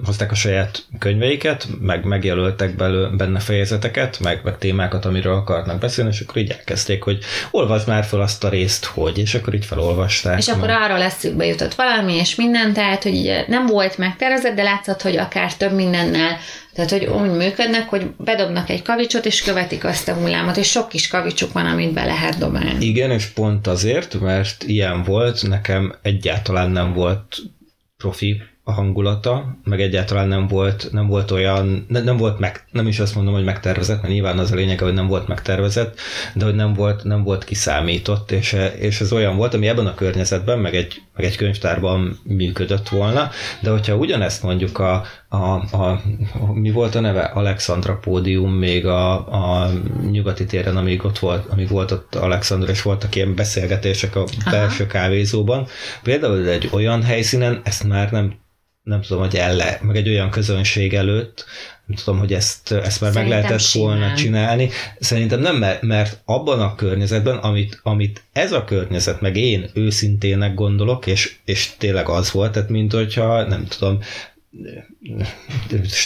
hozták 0.04 0.30
a 0.30 0.34
saját 0.34 0.84
könyveiket, 0.98 1.68
meg 1.80 2.04
megjelöltek 2.04 2.76
belő, 2.76 3.16
benne 3.16 3.38
fejezeteket, 3.38 4.20
meg, 4.20 4.40
meg 4.44 4.58
témákat, 4.58 5.04
amiről 5.04 5.34
akarnak 5.34 5.78
beszélni, 5.78 6.10
és 6.10 6.20
akkor 6.20 6.36
így 6.36 6.50
elkezdték, 6.50 7.02
hogy 7.02 7.18
olvasd 7.50 7.88
már 7.88 8.04
fel 8.04 8.20
azt 8.20 8.44
a 8.44 8.48
részt, 8.48 8.84
hogy, 8.84 9.18
és 9.18 9.34
akkor 9.34 9.54
így 9.54 9.64
felolvasták. 9.64 10.38
És 10.38 10.48
akkor 10.48 10.70
arra 10.70 10.96
eszükbe 10.96 11.46
jutott 11.46 11.74
valami, 11.74 12.14
és 12.14 12.34
minden, 12.34 12.72
tehát, 12.72 13.02
hogy 13.02 13.44
nem 13.48 13.66
volt 13.66 13.98
megtervezett, 13.98 14.54
de 14.54 14.62
látszott, 14.62 15.02
hogy 15.02 15.16
akár 15.16 15.56
több 15.56 15.72
mindennel 15.72 16.36
tehát, 16.74 16.90
hogy 16.90 17.04
úgy 17.04 17.36
működnek, 17.36 17.88
hogy 17.88 18.06
bedobnak 18.16 18.68
egy 18.68 18.82
kavicsot, 18.82 19.26
és 19.26 19.42
követik 19.42 19.84
azt 19.84 20.08
a 20.08 20.14
hullámot, 20.14 20.56
és 20.56 20.70
sok 20.70 20.88
kis 20.88 21.08
kavicsuk 21.08 21.52
van, 21.52 21.66
amit 21.66 21.92
be 21.92 22.04
lehet 22.04 22.38
dobálni. 22.38 22.84
Igen, 22.84 23.10
és 23.10 23.26
pont 23.26 23.66
azért, 23.66 24.20
mert 24.20 24.62
ilyen 24.62 25.02
volt, 25.02 25.48
nekem 25.48 25.94
egyáltalán 26.02 26.70
nem 26.70 26.92
volt 26.92 27.36
profi 27.96 28.42
a 28.70 28.72
hangulata, 28.72 29.56
meg 29.64 29.80
egyáltalán 29.80 30.28
nem 30.28 30.46
volt, 30.46 30.88
nem 30.92 31.06
volt 31.06 31.30
olyan, 31.30 31.84
ne, 31.88 32.02
nem 32.02 32.16
volt 32.16 32.38
meg, 32.38 32.64
nem 32.70 32.86
is 32.86 32.98
azt 32.98 33.14
mondom, 33.14 33.34
hogy 33.34 33.44
megtervezett, 33.44 34.00
mert 34.00 34.12
nyilván 34.12 34.38
az 34.38 34.52
a 34.52 34.54
lényeg, 34.54 34.80
hogy 34.80 34.94
nem 34.94 35.06
volt 35.06 35.28
megtervezett, 35.28 35.98
de 36.34 36.44
hogy 36.44 36.54
nem 36.54 36.74
volt, 36.74 37.04
nem 37.04 37.22
volt 37.22 37.44
kiszámított, 37.44 38.30
és, 38.30 38.56
és 38.78 39.00
ez 39.00 39.12
olyan 39.12 39.36
volt, 39.36 39.54
ami 39.54 39.68
ebben 39.68 39.86
a 39.86 39.94
környezetben, 39.94 40.58
meg 40.58 40.74
egy, 40.74 41.02
meg 41.16 41.24
egy 41.24 41.36
könyvtárban 41.36 42.18
működött 42.24 42.88
volna, 42.88 43.30
de 43.60 43.70
hogyha 43.70 43.96
ugyanezt 43.96 44.42
mondjuk 44.42 44.78
a, 44.78 45.04
a, 45.28 45.36
a, 45.36 46.00
a 46.40 46.52
mi 46.52 46.70
volt 46.70 46.94
a 46.94 47.00
neve? 47.00 47.22
Alexandra 47.22 47.96
pódium 47.96 48.52
még 48.52 48.86
a, 48.86 49.12
a 49.28 49.70
nyugati 50.10 50.44
téren, 50.44 50.76
amíg 50.76 51.04
ott 51.04 51.18
volt, 51.18 51.46
amíg 51.50 51.68
volt 51.68 51.90
ott 51.90 52.14
Alexandra, 52.14 52.70
és 52.70 52.82
voltak 52.82 53.14
ilyen 53.14 53.34
beszélgetések 53.34 54.16
a 54.16 54.20
Aha. 54.20 54.50
belső 54.50 54.86
kávézóban. 54.86 55.66
Például 56.02 56.48
egy 56.48 56.68
olyan 56.72 57.02
helyszínen 57.02 57.60
ezt 57.64 57.84
már 57.84 58.10
nem 58.10 58.34
nem 58.82 59.00
tudom, 59.00 59.22
hogy 59.22 59.36
elle, 59.36 59.78
meg 59.82 59.96
egy 59.96 60.08
olyan 60.08 60.30
közönség 60.30 60.94
előtt, 60.94 61.44
nem 61.90 61.98
tudom, 62.04 62.18
hogy 62.18 62.32
ezt, 62.32 62.72
ezt 62.72 63.00
már 63.00 63.12
Szerintem 63.12 63.22
meg 63.22 63.28
lehetett 63.28 63.60
simán. 63.60 63.98
volna 63.98 64.14
csinálni. 64.14 64.70
Szerintem 65.00 65.40
nem, 65.40 65.64
mert 65.80 66.20
abban 66.24 66.60
a 66.60 66.74
környezetben, 66.74 67.36
amit, 67.36 67.80
amit 67.82 68.22
ez 68.32 68.52
a 68.52 68.64
környezet, 68.64 69.20
meg 69.20 69.36
én 69.36 69.70
őszintének 69.74 70.54
gondolok, 70.54 71.06
és, 71.06 71.36
és 71.44 71.70
tényleg 71.78 72.08
az 72.08 72.30
volt, 72.30 72.52
tehát 72.52 72.68
mint 72.68 72.92
hogyha, 72.92 73.42
nem 73.42 73.66
tudom, 73.66 73.98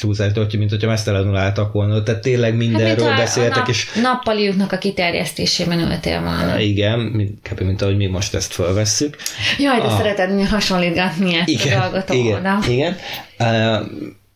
túlzás, 0.00 0.32
hogy 0.34 0.58
mint 0.58 0.70
hogyha 0.70 0.88
mesztelenül 0.88 1.36
álltak 1.36 1.72
volna, 1.72 2.02
tehát 2.02 2.20
tényleg 2.20 2.56
mindenről 2.56 3.08
hát, 3.08 3.18
beszéltek. 3.18 3.56
Nap, 3.56 3.68
és... 3.68 3.92
nappaliuknak 4.02 4.72
a 4.72 4.78
kiterjesztésében 4.78 5.78
ültél 5.78 6.20
volna. 6.20 6.58
Igen, 6.58 6.98
mint, 6.98 7.60
mint 7.60 7.82
ahogy 7.82 7.96
mi 7.96 8.06
most 8.06 8.34
ezt 8.34 8.52
fölvesszük. 8.52 9.16
Jaj, 9.58 9.80
de 9.80 9.86
a... 9.86 9.96
szereted 9.96 10.46
hasonlítgatni 10.46 11.34
ezt 11.34 11.48
igen, 11.48 11.80
a 11.80 11.82
dolgot 11.82 12.12
igen, 12.12 12.62
igen. 12.68 12.96
Uh, 13.38 13.86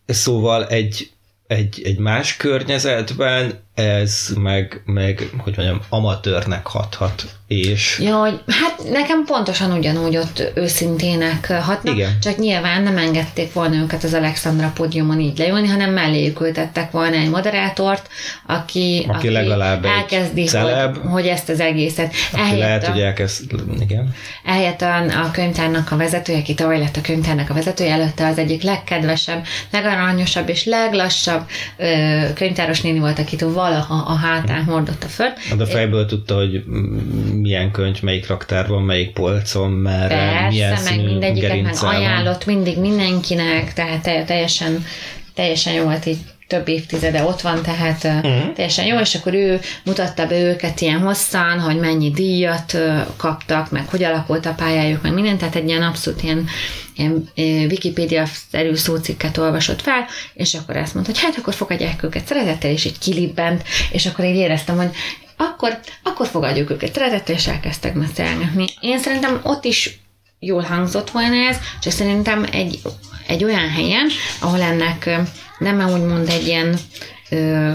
szóval 0.07 0.67
egy, 0.67 1.11
egy, 1.47 1.81
egy 1.85 1.99
más 1.99 2.37
környezetben 2.37 3.67
ez 3.79 4.29
meg, 4.37 4.83
meg 4.85 5.31
hogy 5.39 5.57
mondjam, 5.57 5.81
amatőrnek 5.89 6.67
hathat. 6.67 7.25
És... 7.49 8.01
Ja, 8.03 8.17
hogy 8.17 8.41
hát 8.47 8.91
nekem 8.91 9.25
pontosan 9.25 9.73
ugyanúgy 9.73 10.17
ott 10.17 10.53
őszintének 10.55 11.53
hatnak, 11.53 11.95
Igen. 11.95 12.19
csak 12.21 12.39
nyilván 12.39 12.83
nem 12.83 12.97
engedték 12.97 13.53
volna 13.53 13.77
őket 13.77 14.05
az 14.05 14.15
Alexandra 14.15 14.71
pódiumon 14.75 15.21
így 15.21 15.39
leülni, 15.39 15.67
hanem 15.67 15.93
melléjük 15.93 16.41
ültettek 16.41 16.91
volna 16.91 17.17
egy 17.17 17.31
moderátort, 17.31 18.09
aki, 18.47 19.05
aki, 19.09 19.17
aki 19.17 19.31
legalább 19.31 19.85
elkezdi, 19.85 20.45
celeb, 20.45 20.97
hogy, 20.97 21.11
hogy, 21.11 21.27
ezt 21.27 21.49
az 21.49 21.61
egészet. 21.61 22.15
Aki 22.33 22.57
lehet, 22.57 22.87
a, 22.87 22.91
hogy 22.91 23.01
elkezd, 23.01 23.53
igen. 23.81 24.15
Eljött 24.45 24.81
a, 24.81 24.97
a 24.97 25.31
könyvtárnak 25.33 25.91
a 25.91 25.97
vezetője, 25.97 26.39
aki 26.39 26.55
tavaly 26.55 26.79
lett 26.79 26.97
a 26.97 27.01
könyvtárnak 27.01 27.51
a 27.51 27.55
vezetője, 27.55 27.93
előtte 27.93 28.27
az 28.27 28.39
egyik 28.39 28.63
legkedvesebb, 28.63 29.45
legaranyosabb 29.71 30.49
és 30.49 30.65
leglassabb 30.65 31.43
ö, 31.77 32.19
könyvtáros 32.35 32.81
néni 32.81 32.99
volt, 32.99 33.19
akit 33.19 33.43
valaha 33.69 33.95
a 33.95 34.15
hátán 34.15 34.65
hordotta 34.65 35.07
föl. 35.07 35.29
De 35.57 35.67
fejből 35.67 36.07
tudta, 36.07 36.35
hogy 36.35 36.65
milyen 37.35 37.71
könyv, 37.71 38.03
melyik 38.03 38.27
raktárban, 38.27 38.83
melyik 38.83 39.13
polcon, 39.13 39.71
mert 39.71 40.09
Persze, 40.09 40.49
milyen 40.49 40.79
meg 40.85 41.05
mindegyiket 41.05 41.63
meg 41.63 41.75
ajánlott 41.81 42.47
mindig 42.47 42.79
mindenkinek, 42.79 43.73
tehát 43.73 44.27
teljesen, 44.27 44.85
teljesen 45.35 45.73
jó 45.73 45.85
volt 45.85 46.07
így 46.07 46.19
több 46.47 46.69
évtizede 46.69 47.23
ott 47.25 47.41
van, 47.41 47.63
tehát 47.63 48.05
uh-huh. 48.05 48.53
teljesen 48.55 48.87
jó, 48.87 48.99
és 48.99 49.15
akkor 49.15 49.35
ő 49.35 49.61
mutatta 49.85 50.27
be 50.27 50.41
őket 50.41 50.81
ilyen 50.81 51.01
hosszan, 51.01 51.61
hogy 51.61 51.77
mennyi 51.77 52.11
díjat 52.11 52.79
kaptak, 53.17 53.71
meg 53.71 53.89
hogy 53.89 54.05
alakult 54.05 54.47
a 54.47 54.55
pályájuk, 54.55 55.03
meg 55.03 55.15
minden, 55.15 55.39
tehát 55.39 55.55
egy 55.55 55.69
ilyen 55.69 55.83
abszolút 55.83 56.23
ilyen, 56.23 56.47
ilyen 56.99 57.29
Wikipédia-szerű 57.71 58.75
szócikket 58.75 59.37
olvasott 59.37 59.83
fel, 59.83 60.07
és 60.35 60.55
akkor 60.55 60.77
azt 60.77 60.95
mondta, 60.95 61.13
hogy 61.13 61.21
hát 61.21 61.37
akkor 61.39 61.55
fogadják 61.55 62.03
őket 62.03 62.27
szeretettel, 62.27 62.71
és 62.71 62.85
így 62.85 62.99
kilibent, 62.99 63.63
és 63.91 64.07
akkor 64.07 64.25
így 64.25 64.37
éreztem, 64.37 64.77
hogy 64.77 64.91
akkor, 65.37 65.79
akkor 66.03 66.27
fogadjuk 66.27 66.71
őket 66.71 66.95
szeretettel, 66.95 67.35
és 67.35 67.47
elkezdtek 67.47 67.99
beszélgetni. 67.99 68.67
Én 68.81 68.99
szerintem 68.99 69.41
ott 69.43 69.65
is 69.65 70.01
jól 70.39 70.63
hangzott 70.63 71.11
volna 71.11 71.49
ez, 71.49 71.57
csak 71.81 71.93
szerintem 71.93 72.47
egy, 72.53 72.81
egy 73.27 73.45
olyan 73.45 73.71
helyen, 73.71 74.09
ahol 74.41 74.61
ennek 74.61 75.11
nem 75.59 75.91
úgymond 75.91 76.29
egy 76.29 76.47
ilyen 76.47 76.79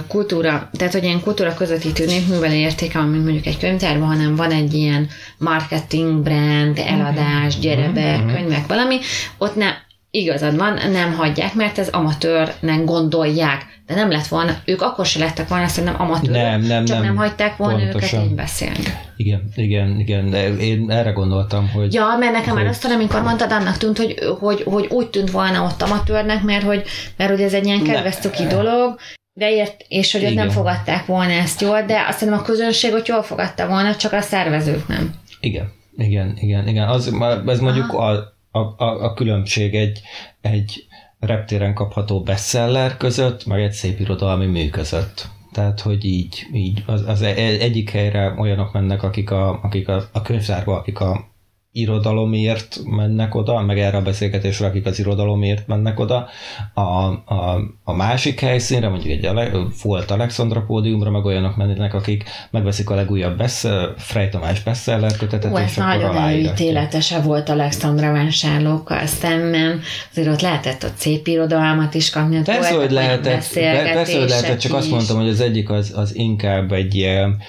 kultúra, 0.08 0.70
tehát 0.72 0.94
hogy 0.94 1.04
ilyen 1.04 1.22
kultúra 1.22 1.54
közvetítő 1.54 2.06
népműveli 2.06 2.58
értéke, 2.58 3.02
mint 3.02 3.24
mondjuk 3.24 3.46
egy 3.46 3.58
könyvtárban, 3.58 4.08
hanem 4.08 4.36
van 4.36 4.52
egy 4.52 4.74
ilyen 4.74 5.08
marketing, 5.38 6.22
brand, 6.22 6.78
eladás, 6.78 7.60
gyere 7.60 7.90
be, 7.90 8.18
mm-hmm. 8.18 8.34
könyvek, 8.36 8.68
valami, 8.68 8.98
ott 9.38 9.56
ne, 9.56 9.72
igazad 10.12 10.58
van, 10.58 10.80
nem 10.92 11.14
hagyják, 11.14 11.54
mert 11.54 11.78
ez 11.78 11.88
amatőrnek 11.88 12.84
gondolják. 12.86 13.82
De 13.86 13.96
nem 13.96 14.12
lett 14.12 14.28
volna, 14.28 14.52
ők 14.66 14.82
akkor 14.82 15.06
se 15.06 15.20
lettek 15.20 15.48
volna 15.48 15.68
szerintem 15.68 16.02
amatőrök, 16.02 16.36
Nem, 16.36 16.62
nem, 16.62 16.86
csak 16.86 16.98
nem. 16.98 17.06
nem 17.06 17.16
hagyták 17.16 17.58
volna 17.58 17.78
Pontosan. 17.78 18.20
őket 18.20 18.30
így 18.30 18.36
beszélni. 18.36 18.84
Igen, 19.18 19.42
igen, 19.56 20.00
igen, 20.00 20.34
én 20.60 20.92
erre 20.92 21.12
gondoltam, 21.12 21.70
hogy 21.70 21.94
Ja, 21.94 22.16
mert 22.20 22.32
nekem 22.32 22.54
már 22.54 22.64
Hogy- 22.64 22.74
azt, 22.74 22.86
amikor 22.86 23.22
mondtad, 23.22 23.52
annak 23.52 23.78
tűnt, 23.78 23.98
hogy, 23.98 24.20
hogy, 24.40 24.64
hogy 24.66 24.88
úgy 24.90 25.10
tűnt 25.10 25.32
volna 25.32 25.64
ott 25.64 25.82
amatőrnek, 25.82 26.44
mert 26.44 26.64
hogy, 26.64 26.84
mert 27.18 27.30
hogy 27.30 27.42
ez 27.42 27.54
egy 27.54 27.66
ilyen 27.66 27.84
kedves 27.84 28.16
cuki 28.16 28.48
dolog, 28.48 29.00
de 29.34 29.52
ért, 29.52 29.86
és 29.88 30.12
hogy 30.12 30.25
ott 30.25 30.34
nem 30.34 30.50
fogadták 30.50 31.06
volna 31.06 31.32
ezt 31.32 31.62
jól, 31.62 31.82
de 31.82 32.06
azt 32.08 32.20
hiszem 32.20 32.34
a 32.34 32.42
közönség 32.42 32.94
ott 32.94 33.08
jól 33.08 33.24
fogadta 33.24 33.68
volna, 33.68 33.96
csak 33.96 34.12
a 34.12 34.22
szervezők 34.22 34.88
nem. 34.88 35.16
Igen, 35.40 35.72
igen, 35.98 36.38
igen, 36.38 36.68
igen. 36.68 36.88
Az, 36.88 37.13
ez 37.46 37.60
mondjuk 37.60 37.94
a, 37.94 38.10
a, 38.52 38.60
a, 38.60 39.04
a 39.04 39.13
különbség 39.13 39.75
egy, 39.75 40.02
egy 40.42 40.86
reptéren 41.20 41.74
kapható 41.74 42.22
bestseller 42.22 42.98
között, 42.98 43.46
meg 43.46 43.62
egy 43.62 43.72
szép 43.72 44.00
irodalmi 44.00 44.46
mű 44.46 44.70
között. 44.70 45.28
Tehát, 45.52 45.80
hogy 45.80 46.06
így, 46.06 46.48
így 46.54 46.84
az, 46.86 47.08
az 47.08 47.22
e- 47.22 47.36
egyik 47.36 47.90
helyre 47.90 48.36
olyanok 48.38 48.74
mennek, 48.74 49.04
akik 49.04 49.32
a, 49.32 49.60
akik 49.62 49.88
a, 49.88 50.10
a 50.12 50.22
könyvtárba, 50.22 50.75
akik 50.75 51.00
a 51.00 51.33
irodalomért 51.75 52.80
mennek 52.86 53.36
oda, 53.36 53.62
meg 53.62 53.80
erre 53.80 53.98
a 53.98 54.01
beszélgetésre, 54.01 54.65
akik 54.68 54.86
az 54.86 55.00
irodalomért 55.00 55.68
mennek 55.68 56.00
oda. 56.00 56.27
A, 56.74 56.82
a, 56.82 57.60
a 57.84 57.94
másik 57.94 58.39
helyszínre, 58.39 58.89
mondjuk 58.89 59.13
egy 59.13 59.25
Ale- 59.25 59.82
volt 59.84 60.12
Alexandra 60.12 60.62
pódiumra, 60.62 61.10
meg 61.10 61.25
olyanok 61.25 61.56
mennek, 61.56 61.94
akik 61.94 62.24
megveszik 62.51 62.89
a 62.89 62.96
legújabb 62.96 63.38
bestseller, 63.38 63.94
Frey 63.98 64.30
Tamás 64.30 64.63
bestseller 64.63 65.18
kötetet, 65.18 65.53
Ó, 65.53 65.58
és 65.58 65.75
nagyon 65.75 66.18
előítéletese 66.18 67.20
volt 67.20 67.50
Alexandra 67.50 68.12
vásárlókkal 68.12 69.06
szemben, 69.06 69.82
azért 70.12 70.27
ott 70.27 70.42
lehetett 70.42 70.84
ott 70.84 70.96
szép 70.96 71.27
irodalmat 71.27 71.94
is 71.94 72.10
kapni, 72.10 72.38
ott 72.38 72.46
Persze, 72.46 72.75
hogy 72.75 72.92
lehetett, 72.92 73.53
per- 73.53 73.94
persze, 73.94 74.20
hogy 74.20 74.30
lehetett, 74.30 74.60
csak 74.60 74.74
azt 74.74 74.86
is. 74.86 74.92
mondtam, 74.92 75.18
hogy 75.18 75.30
az 75.30 75.39
egyik 75.39 75.70
az, 75.70 75.94
az 75.96 76.15
inkább 76.15 76.72
egy 76.72 76.96
ilyen, 76.96 77.42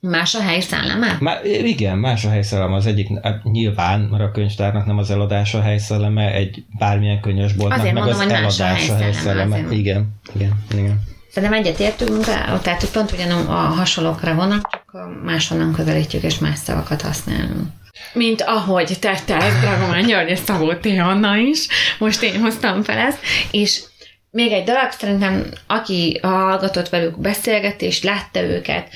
Más 0.00 0.34
a 0.34 0.40
hely 0.42 0.60
szelleme? 0.60 1.16
má, 1.20 1.40
igen, 1.44 1.98
más 1.98 2.24
a 2.24 2.28
helyszellem 2.30 2.72
az 2.72 2.86
egyik, 2.86 3.08
hát 3.22 3.44
nyilván, 3.44 4.00
mert 4.00 4.22
a 4.22 4.30
könyvtárnak 4.30 4.86
nem 4.86 4.98
az 4.98 5.10
eladása 5.10 5.58
a 5.58 5.62
helyszelleme, 5.62 6.32
egy 6.32 6.64
bármilyen 6.78 7.20
könyvesboltnak, 7.20 7.78
Azért 7.78 7.94
meg 7.94 8.02
mondom, 8.02 8.20
az 8.20 8.24
hogy 8.26 8.42
más 8.42 8.60
a 8.60 8.64
eladása 8.64 8.94
a 8.94 8.96
helyszelleme. 8.96 9.56
azért. 9.56 9.72
Igen, 9.72 10.20
igen, 10.34 10.64
igen. 10.72 11.00
Szerintem 11.30 11.58
egyetértünk, 11.58 12.24
tehát 12.62 12.80
hogy 12.80 12.90
pont 12.90 13.12
ugyanúgy 13.12 13.46
a 13.46 13.52
hasonlókra 13.52 14.34
vannak, 14.34 14.68
csak 14.70 14.84
máshonnan 15.24 15.72
közelítjük 15.72 16.22
és 16.22 16.38
más 16.38 16.58
szavakat 16.58 17.02
használunk. 17.02 17.66
Mint 18.12 18.42
ahogy 18.42 18.96
tette 19.00 19.36
ezt 19.36 19.60
Dragomán 19.60 20.06
György 20.06 20.30
és 20.30 20.38
Szabó. 20.38 20.72
Anna 20.98 21.36
is, 21.36 21.66
most 21.98 22.22
én 22.22 22.40
hoztam 22.40 22.82
fel 22.82 22.98
ezt, 22.98 23.18
és 23.50 23.82
még 24.30 24.52
egy 24.52 24.64
dolog, 24.64 24.90
szerintem 24.90 25.46
aki 25.66 26.18
hallgatott 26.22 26.88
velük 26.88 27.20
beszélgetést, 27.20 28.04
látta 28.04 28.42
őket, 28.42 28.88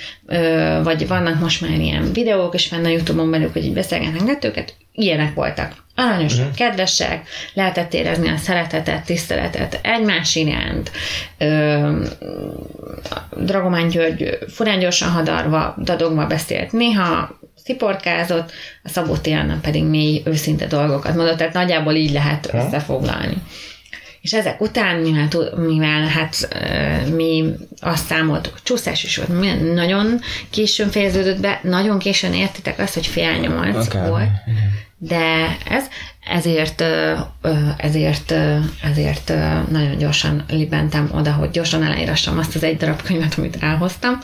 vagy 0.83 1.09
vannak 1.09 1.41
most 1.41 1.61
már 1.61 1.79
ilyen 1.81 2.13
videók 2.13 2.55
is 2.55 2.67
fenn 2.67 2.85
a 2.85 2.89
Youtube-on 2.89 3.31
velük, 3.31 3.53
hogy 3.53 3.65
így 3.65 3.73
beszélgetnek 3.73 4.45
őket, 4.45 4.75
ilyenek 4.93 5.35
voltak. 5.35 5.75
Aranyosak, 5.95 6.39
uh-huh. 6.39 6.55
kedvesek, 6.55 7.29
lehetett 7.55 7.95
érezni 7.95 8.29
a 8.29 8.37
szeretetet, 8.37 9.05
tiszteletet 9.05 9.81
egymás 9.83 10.35
iránt. 10.35 10.91
Ö, 11.39 12.03
Dragomán 13.37 13.89
György 13.89 14.39
furán 14.49 14.79
gyorsan 14.79 15.11
hadarva, 15.11 15.75
dadogva 15.83 16.27
beszélt 16.27 16.73
néha, 16.73 17.39
sziporkázott, 17.65 18.53
a 18.83 18.89
Szabó 18.89 19.17
T. 19.17 19.27
Anna 19.27 19.59
pedig 19.63 19.85
mély, 19.85 20.23
őszinte 20.25 20.67
dolgokat 20.67 21.15
mondott, 21.15 21.37
tehát 21.37 21.53
nagyjából 21.53 21.95
így 21.95 22.13
lehet 22.13 22.51
összefoglalni. 22.53 23.37
És 24.23 24.33
ezek 24.33 24.61
után, 24.61 24.97
mivel, 24.97 25.29
mivel 25.57 26.07
hát 26.07 26.49
mi 27.15 27.55
azt 27.81 28.07
számoltuk, 28.07 28.63
csúszás 28.63 29.05
is 29.05 29.17
volt, 29.17 29.75
nagyon 29.75 30.21
későn 30.51 30.89
fejeződött 30.89 31.41
be, 31.41 31.61
nagyon 31.63 31.99
későn 31.99 32.35
értitek 32.35 32.79
azt, 32.79 32.95
hogy 32.95 33.07
fél 33.07 33.33
nyolc 33.33 33.87
Akár. 33.87 34.09
volt, 34.09 34.31
de 34.99 35.57
ez, 35.69 35.85
ezért, 36.27 36.85
ezért, 37.77 38.35
ezért 38.83 39.33
nagyon 39.71 39.99
gyorsan 39.99 40.45
libentem 40.49 41.11
oda, 41.15 41.33
hogy 41.33 41.51
gyorsan 41.51 41.83
aláírassam 41.83 42.39
azt 42.39 42.55
az 42.55 42.63
egy 42.63 42.77
darab 42.77 43.03
könyvet, 43.03 43.35
amit 43.39 43.57
elhoztam. 43.61 44.19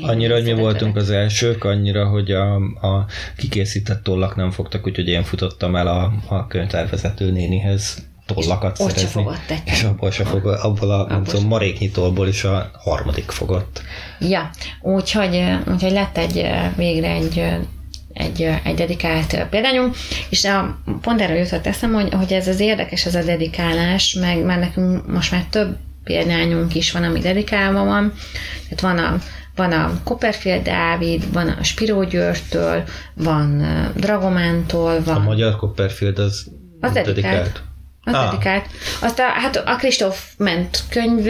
Annyira, 0.00 0.34
hogy 0.34 0.44
mi 0.44 0.52
voltunk 0.52 0.96
az 0.96 1.10
elsők, 1.10 1.64
annyira, 1.64 2.08
hogy 2.08 2.30
a, 2.30 2.54
a 2.56 3.06
kikészített 3.36 4.02
tollak 4.02 4.36
nem 4.36 4.50
fogtak, 4.50 4.86
úgyhogy 4.86 5.08
én 5.08 5.22
futottam 5.22 5.76
el 5.76 5.86
a, 5.86 6.12
a 6.28 6.46
könyvtárvezető 6.46 7.30
nénihez 7.30 8.07
tollakat 8.34 8.76
se 8.76 8.82
szerezni. 8.82 9.08
fogott 9.08 9.50
egy. 9.50 9.62
És 9.72 9.82
abból, 9.82 10.10
se 10.10 10.24
fog, 10.24 10.46
abból 10.46 10.90
a, 10.90 11.06
nem 11.08 11.24
tudom, 11.24 11.46
maréknyi 11.46 11.90
tollból 11.90 12.28
is 12.28 12.44
a 12.44 12.70
harmadik 12.78 13.30
fogott. 13.30 13.82
Ja, 14.20 14.50
úgyhogy, 14.80 15.44
úgyhogy 15.72 15.92
lett 15.92 16.18
egy 16.18 16.46
végre 16.76 17.10
egy 17.10 17.58
egy, 18.12 18.50
egy 18.64 18.74
dedikált 18.74 19.46
példányunk, 19.50 19.96
és 20.28 20.44
a, 20.44 20.78
pont 21.00 21.20
erről 21.20 21.36
jutott 21.36 21.66
eszem, 21.66 21.92
hogy, 21.92 22.14
hogy 22.14 22.32
ez 22.32 22.48
az 22.48 22.60
érdekes, 22.60 23.06
ez 23.06 23.14
a 23.14 23.22
dedikálás, 23.22 24.12
meg 24.20 24.44
már 24.44 24.58
nekünk 24.58 25.06
most 25.06 25.30
már 25.30 25.44
több 25.50 25.76
példányunk 26.04 26.74
is 26.74 26.92
van, 26.92 27.02
ami 27.02 27.18
dedikálva 27.18 27.84
van. 27.84 28.12
Tehát 28.68 28.80
van 28.80 29.04
a, 29.04 29.18
van 29.54 29.72
a 29.72 30.00
Copperfield 30.04 30.62
Dávid, 30.62 31.32
van 31.32 31.48
a 31.48 31.62
Spiró 31.62 32.04
Györgytől, 32.04 32.82
van 33.14 33.64
Dragomántól, 33.96 35.02
van... 35.02 35.16
A 35.16 35.18
magyar 35.24 35.56
Copperfield 35.56 36.18
az, 36.18 36.46
Az 36.80 36.92
dedikált. 36.92 37.62
Az 38.08 38.14
Ah. 38.14 38.30
dedikált. 38.30 38.64
Azt 39.00 39.18
a, 39.18 39.22
hát 39.22 39.62
a 39.66 39.76
Kristóf 39.76 40.24
ment 40.38 40.82
könyv, 40.90 41.26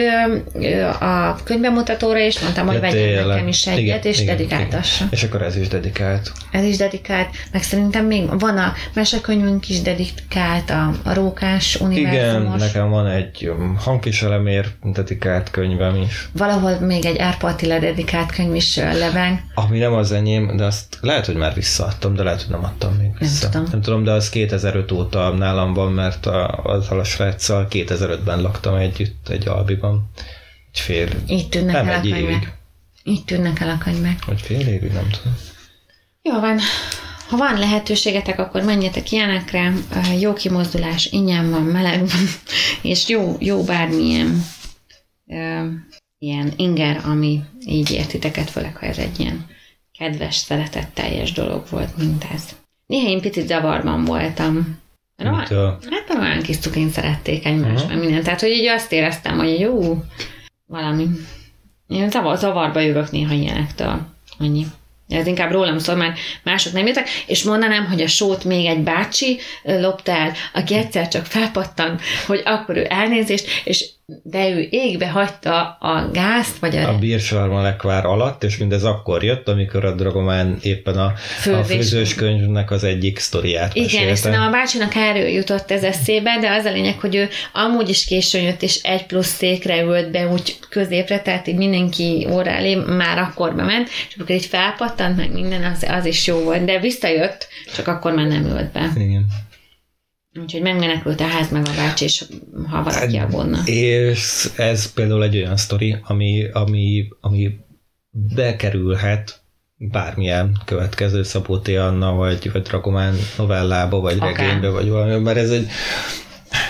a 0.99 1.35
könyvbemutatóra, 1.43 2.19
és 2.19 2.39
mondtam, 2.39 2.65
hogy 2.65 2.75
Ja, 2.75 2.81
vegyen 2.81 3.27
nekem 3.27 3.47
is 3.47 3.67
egyet, 3.67 3.79
Igen, 3.79 3.99
és 4.01 4.19
igen, 4.21 4.37
dedikáltassa. 4.37 5.05
És 5.09 5.23
akkor 5.23 5.41
ez 5.41 5.55
is 5.55 5.67
dedikált. 5.67 6.31
Ez 6.51 6.63
is 6.63 6.77
dedikált, 6.77 7.27
meg 7.51 7.63
szerintem 7.63 8.05
még 8.05 8.39
van 8.39 8.57
a 8.57 8.73
mesekönyvünk 8.93 9.69
is 9.69 9.81
dedikált, 9.81 10.69
a, 10.69 10.91
a 11.03 11.13
Rókás 11.13 11.75
Igen, 11.75 11.87
univerzumos. 11.87 12.59
nekem 12.61 12.89
van 12.89 13.07
egy 13.07 13.49
um, 13.49 13.77
hangkiselemér 13.83 14.65
dedikált 14.83 15.51
könyvem 15.51 15.95
is. 15.95 16.29
Valahol 16.33 16.79
még 16.79 17.05
egy 17.05 17.17
Árpa 17.17 17.47
Attila 17.47 17.79
dedikált 17.79 18.31
könyv 18.31 18.55
is 18.55 18.77
ö, 18.77 18.97
lebeg. 18.99 19.43
Ami 19.55 19.77
nem 19.77 19.93
az 19.93 20.11
enyém, 20.11 20.55
de 20.57 20.63
azt 20.65 20.97
lehet, 21.01 21.25
hogy 21.25 21.35
már 21.35 21.53
visszaadtam, 21.53 22.15
de 22.15 22.23
lehet, 22.23 22.41
hogy 22.41 22.51
nem 22.51 22.63
adtam 22.63 22.93
még 22.93 23.09
vissza. 23.19 23.49
tudom. 23.49 23.67
Nem 23.71 23.81
tudom, 23.81 24.03
de 24.03 24.11
az 24.11 24.29
2005 24.29 24.91
óta 24.91 25.29
nálam 25.29 25.73
van, 25.73 25.91
mert 25.91 26.25
a, 26.25 26.47
azzal 26.69 26.99
a 26.99 27.03
sráccal 27.03 27.67
2005-ben 27.69 28.41
laktam 28.41 28.75
együtt 28.75 29.29
egy 29.29 29.47
albiban. 29.47 30.09
Egy 30.71 30.79
fél, 30.79 31.09
Így 31.27 31.49
tűnnek 31.49 31.73
nem 31.73 31.87
el 31.87 31.93
a 31.93 31.99
egy 31.99 32.05
évig. 32.05 32.51
Így 33.03 33.25
tűnnek 33.25 33.59
el 33.59 33.69
a 33.69 33.77
könyvek. 33.77 34.25
Vagy 34.25 34.41
fél 34.41 34.67
évig, 34.67 34.91
nem 34.91 35.09
tudom. 35.09 35.37
Jó 36.21 36.39
van. 36.39 36.59
Ha 37.29 37.37
van 37.37 37.59
lehetőségetek, 37.59 38.39
akkor 38.39 38.63
menjetek 38.63 39.11
ilyenekre. 39.11 39.73
Jó 40.19 40.33
kimozdulás, 40.33 41.05
ingyen 41.05 41.49
van, 41.49 41.63
meleg 41.63 41.99
van, 41.99 42.25
és 42.91 43.07
jó, 43.07 43.35
jó 43.39 43.63
bármilyen 43.63 44.45
ilyen 46.19 46.53
inger, 46.55 47.01
ami 47.05 47.41
így 47.65 47.91
értiteket, 47.91 48.49
főleg, 48.49 48.75
ha 48.75 48.85
ez 48.85 48.97
egy 48.97 49.19
ilyen 49.19 49.45
kedves, 49.97 50.35
szeretetteljes 50.35 51.31
dolog 51.31 51.65
volt, 51.69 51.97
mint 51.97 52.25
ez. 52.33 52.43
Néha 52.85 53.09
én 53.09 53.21
picit 53.21 53.47
zavarban 53.47 54.05
voltam. 54.05 54.79
Ro- 55.19 55.39
Mitől? 55.39 55.79
Hát 55.89 56.19
olyan 56.19 56.41
kis 56.41 56.57
cukén 56.57 56.89
szerették 56.89 57.45
egymást, 57.45 57.85
uh-huh. 57.85 57.99
mindent. 57.99 58.23
Tehát, 58.23 58.39
hogy 58.39 58.49
így 58.49 58.65
azt 58.65 58.91
éreztem, 58.91 59.37
hogy 59.37 59.59
jó, 59.59 60.03
valami. 60.65 61.07
Én 61.87 62.09
zavar, 62.09 62.37
zavarba 62.37 62.79
jövök 62.79 63.11
néha 63.11 63.33
ilyenektől. 63.33 63.99
Annyi. 64.39 64.65
Ez 65.07 65.27
inkább 65.27 65.51
rólam 65.51 65.77
szól, 65.77 65.95
mert 65.95 66.19
mások 66.43 66.73
nem 66.73 66.85
jöttek, 66.85 67.09
és 67.27 67.43
mondanám, 67.43 67.85
hogy 67.85 68.01
a 68.01 68.07
sót 68.07 68.43
még 68.43 68.65
egy 68.65 68.79
bácsi 68.79 69.39
lopta 69.63 70.11
el, 70.11 70.33
aki 70.53 70.75
egyszer 70.75 71.07
csak 71.07 71.25
felpattan, 71.25 71.99
hogy 72.27 72.41
akkor 72.45 72.77
ő 72.77 72.85
elnézést, 72.89 73.47
és 73.63 73.89
de 74.23 74.49
ő 74.49 74.67
égbe 74.69 75.09
hagyta 75.09 75.77
a 75.79 76.09
gázt, 76.13 76.57
vagy 76.57 76.75
a, 76.77 76.89
A 76.89 76.97
bírsarma 76.97 77.61
lekvár 77.61 78.05
alatt, 78.05 78.43
és 78.43 78.57
mindez 78.57 78.83
akkor 78.83 79.23
jött, 79.23 79.47
amikor 79.47 79.85
a 79.85 79.95
Dragomán 79.95 80.57
éppen 80.61 80.97
a, 80.97 81.05
a 81.05 81.13
Fővés. 81.17 81.65
főzős 81.67 82.15
könyvnek 82.15 82.71
az 82.71 82.83
egyik 82.83 83.19
sztoriát 83.19 83.75
Igen, 83.75 83.85
mesélte. 83.91 84.15
szerintem 84.15 84.47
a 84.47 84.51
bácsinak 84.51 84.95
erről 84.95 85.27
jutott 85.27 85.71
ez 85.71 85.83
eszébe, 85.83 86.37
de 86.41 86.49
az 86.51 86.65
a 86.65 86.71
lényeg, 86.71 86.99
hogy 86.99 87.15
ő 87.15 87.27
amúgy 87.53 87.89
is 87.89 88.05
későn 88.05 88.41
jött, 88.43 88.61
és 88.61 88.81
egy 88.81 89.05
plusz 89.05 89.27
székre 89.35 89.81
ült 89.81 90.11
be 90.11 90.27
úgy 90.27 90.57
középre, 90.69 91.19
tehát 91.21 91.47
így 91.47 91.55
mindenki 91.57 92.27
óra 92.31 92.49
elé 92.49 92.75
már 92.75 93.17
akkor 93.17 93.55
bement, 93.55 93.87
és 93.87 94.15
amikor 94.15 94.35
így 94.35 94.45
felpattant 94.45 95.17
meg 95.17 95.31
minden, 95.31 95.63
az, 95.63 95.85
az 95.89 96.05
is 96.05 96.27
jó 96.27 96.37
volt, 96.39 96.65
de 96.65 96.79
visszajött, 96.79 97.47
csak 97.75 97.87
akkor 97.87 98.13
már 98.13 98.27
nem 98.27 98.45
ült 98.45 98.71
be. 98.71 98.89
Igen. 98.95 99.25
Úgyhogy 100.41 100.61
megmenekült 100.61 101.19
a 101.19 101.27
ház 101.27 101.51
meg 101.51 101.65
a 101.65 101.75
bácsi, 101.75 102.03
és 102.03 102.25
ha 102.69 102.83
valaki 102.83 103.17
aggódna. 103.17 103.61
És 103.65 104.49
ez 104.55 104.93
például 104.93 105.23
egy 105.23 105.37
olyan 105.37 105.57
sztori, 105.57 105.97
ami, 106.03 106.49
ami, 106.51 107.07
ami 107.21 107.59
bekerülhet 108.09 109.41
bármilyen 109.75 110.61
következő 110.65 111.23
Szabó 111.23 111.59
T. 111.59 111.67
Anna, 111.67 112.11
vagy, 112.11 112.51
vagy 112.51 112.61
Dragomán 112.61 113.15
novellába, 113.37 113.99
vagy 113.99 114.17
Akár. 114.19 114.35
regénybe, 114.35 114.69
vagy 114.69 114.89
valami, 114.89 115.23
mert 115.23 115.37
ez 115.37 115.51
egy 115.51 115.67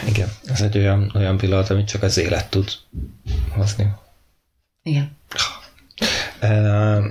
Igen, 0.07 0.27
ez 0.45 0.61
egy 0.61 0.77
olyan, 0.77 1.11
olyan 1.15 1.37
pillanat, 1.37 1.69
amit 1.69 1.87
csak 1.87 2.03
az 2.03 2.17
élet 2.17 2.49
tud 2.49 2.69
hozni. 3.49 3.87
Igen. 4.83 5.17
Uh, 6.41 7.05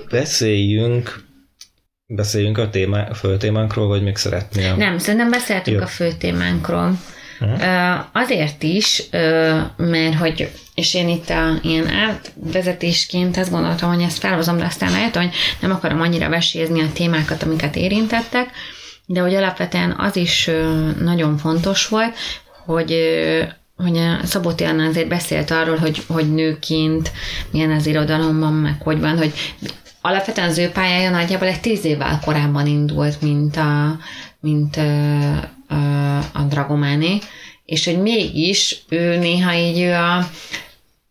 beszéljünk 0.10 1.27
beszéljünk 2.08 2.58
a, 2.58 2.70
témá, 2.70 3.08
a 3.10 3.14
fő 3.14 3.36
témánkról, 3.36 3.86
vagy 3.86 4.02
még 4.02 4.16
szeretnél? 4.16 4.74
Nem, 4.74 4.98
szerintem 4.98 5.30
beszéltünk 5.30 5.76
Jó. 5.76 5.82
a 5.82 5.86
fő 5.86 6.12
témánkról. 6.12 6.98
Uh-huh. 7.40 8.04
Azért 8.12 8.62
is, 8.62 9.02
mert 9.76 10.14
hogy, 10.18 10.50
és 10.74 10.94
én 10.94 11.08
itt 11.08 11.28
a 11.28 11.58
ilyen 11.62 11.86
átvezetésként 11.86 13.36
azt 13.36 13.50
gondoltam, 13.50 13.94
hogy 13.94 14.02
ezt 14.02 14.18
felhozom, 14.18 14.58
de 14.58 14.64
aztán 14.64 14.90
lehet, 14.90 15.16
hogy 15.16 15.30
nem 15.60 15.70
akarom 15.70 16.00
annyira 16.00 16.28
vesézni 16.28 16.80
a 16.80 16.92
témákat, 16.92 17.42
amiket 17.42 17.76
érintettek, 17.76 18.50
de 19.06 19.20
hogy 19.20 19.34
alapvetően 19.34 19.94
az 19.98 20.16
is 20.16 20.50
nagyon 21.00 21.36
fontos 21.36 21.88
volt, 21.88 22.14
hogy 22.64 22.94
hogy 23.76 24.00
Szabó 24.22 24.52
Anna 24.58 24.86
azért 24.86 25.08
beszélt 25.08 25.50
arról, 25.50 25.76
hogy, 25.76 26.02
hogy 26.06 26.34
nőként 26.34 27.12
milyen 27.50 27.70
az 27.70 27.86
irodalomban, 27.86 28.52
meg 28.52 28.82
hogy 28.82 29.00
van, 29.00 29.16
hogy 29.16 29.32
alapvetően 30.08 30.48
az 30.48 30.58
ő 30.58 30.70
pályája 30.70 31.10
nagyjából 31.10 31.48
egy 31.48 31.60
tíz 31.60 31.84
évvel 31.84 32.20
korábban 32.24 32.66
indult, 32.66 33.20
mint 33.20 33.56
a, 33.56 33.98
mint 34.40 34.76
a, 34.76 35.36
a, 35.68 36.18
a 36.18 36.42
Dragománé, 36.48 37.18
és 37.64 37.84
hogy 37.84 38.00
mégis 38.00 38.78
ő 38.88 39.16
néha 39.16 39.54
így 39.54 39.80
ő 39.80 39.92
a 39.92 40.28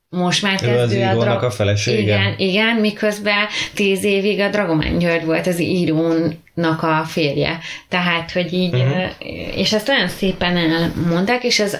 most 0.10 0.41
már 0.41 0.60
kezdő 0.60 1.03
az 1.03 1.17
a, 1.17 1.19
dra- 1.19 1.43
a 1.43 1.51
felesége. 1.51 2.01
Igen, 2.01 2.33
igen, 2.38 2.75
miközben 2.75 3.45
tíz 3.73 4.03
évig 4.03 4.39
a 4.39 4.49
Dragomán 4.49 4.97
György 4.97 5.25
volt 5.25 5.47
az 5.47 5.60
írónak 5.60 6.81
a 6.81 7.03
férje. 7.07 7.60
Tehát, 7.89 8.31
hogy 8.31 8.53
így, 8.53 8.73
uh-huh. 8.73 9.10
és 9.55 9.73
ezt 9.73 9.89
olyan 9.89 10.07
szépen 10.07 10.57
elmondták, 10.57 11.43
és 11.43 11.60
ez 11.60 11.77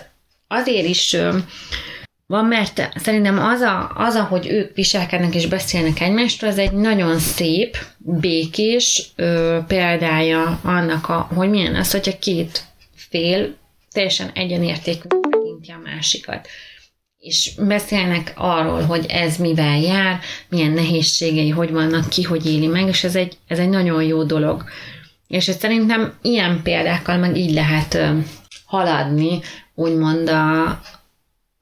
azért 0.48 0.88
is 0.88 1.18
van, 2.28 2.46
mert 2.46 2.90
szerintem 2.96 3.40
az, 3.40 3.62
a, 3.62 3.92
az, 3.96 4.16
ahogy 4.16 4.48
ők 4.48 4.76
viselkednek 4.76 5.36
és 5.36 5.48
beszélnek 5.48 6.00
egymástól, 6.00 6.50
az 6.50 6.58
egy 6.58 6.72
nagyon 6.72 7.20
szép, 7.20 7.78
békés 7.98 9.08
ö, 9.16 9.58
példája 9.68 10.60
annak, 10.64 11.10
a, 11.10 11.30
hogy 11.34 11.50
milyen 11.50 11.76
az, 11.76 11.92
hogyha 11.92 12.20
két 12.20 12.64
fél 12.96 13.56
teljesen 13.92 14.30
egyenértékű 14.34 15.08
tekinti 15.08 15.72
a 15.72 15.90
másikat. 15.96 16.48
És 17.20 17.52
beszélnek 17.58 18.34
arról, 18.36 18.82
hogy 18.82 19.06
ez 19.10 19.38
mivel 19.38 19.80
jár, 19.80 20.20
milyen 20.50 20.72
nehézségei, 20.72 21.50
hogy 21.50 21.72
vannak, 21.72 22.10
ki 22.10 22.24
hogy 22.24 22.46
éli 22.46 22.68
meg, 22.68 22.88
és 22.88 23.04
ez 23.04 23.16
egy, 23.16 23.38
ez 23.48 23.60
egy 23.60 23.70
nagyon 23.70 24.04
jó 24.04 24.24
dolog. 24.24 24.64
És 25.28 25.48
ez 25.48 25.58
szerintem 25.58 26.14
ilyen 26.22 26.62
példákkal 26.64 27.18
meg 27.18 27.38
így 27.38 27.54
lehet 27.54 27.94
ö, 27.94 28.18
haladni, 28.66 29.40
úgymond 29.76 30.30
a, 30.30 30.80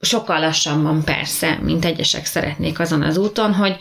sokkal 0.06 0.40
lassabban 0.40 1.04
persze, 1.04 1.58
mint 1.62 1.84
egyesek 1.84 2.24
szeretnék 2.24 2.78
azon 2.80 3.02
az 3.02 3.16
úton, 3.16 3.54
hogy 3.54 3.76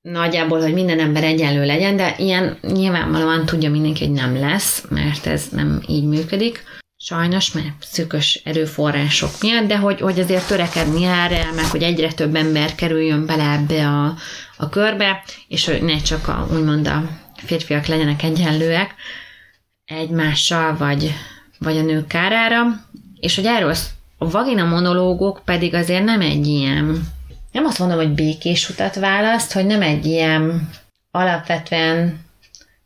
nagyjából, 0.00 0.60
hogy 0.60 0.72
minden 0.72 1.00
ember 1.00 1.24
egyenlő 1.24 1.64
legyen, 1.64 1.96
de 1.96 2.14
ilyen 2.18 2.58
nyilvánvalóan 2.60 3.46
tudja 3.46 3.70
mindenki, 3.70 4.04
hogy 4.04 4.12
nem 4.12 4.38
lesz, 4.38 4.84
mert 4.88 5.26
ez 5.26 5.48
nem 5.50 5.82
így 5.86 6.04
működik. 6.04 6.64
Sajnos, 6.96 7.52
mert 7.52 7.74
szűkös 7.80 8.40
erőforrások 8.44 9.30
miatt, 9.40 9.66
de 9.66 9.76
hogy, 9.76 10.00
hogy 10.00 10.20
azért 10.20 10.46
törekedni 10.46 11.04
erre, 11.04 11.52
meg 11.54 11.64
hogy 11.64 11.82
egyre 11.82 12.12
több 12.12 12.34
ember 12.34 12.74
kerüljön 12.74 13.26
bele 13.26 13.50
ebbe 13.50 13.88
a, 13.88 14.14
a 14.56 14.68
körbe, 14.68 15.22
és 15.48 15.64
hogy 15.64 15.82
ne 15.82 15.96
csak 15.96 16.28
a, 16.28 16.48
úgymond 16.52 16.86
a 16.86 17.08
férfiak 17.36 17.86
legyenek 17.86 18.22
egyenlőek 18.22 18.94
egymással, 19.84 20.76
vagy, 20.76 21.14
vagy 21.58 21.76
a 21.76 21.82
nők 21.82 22.06
kárára, 22.06 22.64
és 23.20 23.34
hogy 23.34 23.46
erről 23.46 23.74
a 24.24 24.30
vagina 24.30 24.64
monológok 24.64 25.42
pedig 25.44 25.74
azért 25.74 26.04
nem 26.04 26.20
egy 26.20 26.46
ilyen, 26.46 27.08
nem 27.52 27.64
azt 27.64 27.78
mondom, 27.78 27.96
hogy 27.96 28.14
békés 28.14 28.68
utat 28.68 28.94
választ, 28.94 29.52
hogy 29.52 29.66
nem 29.66 29.82
egy 29.82 30.06
ilyen 30.06 30.68
alapvetően 31.10 32.24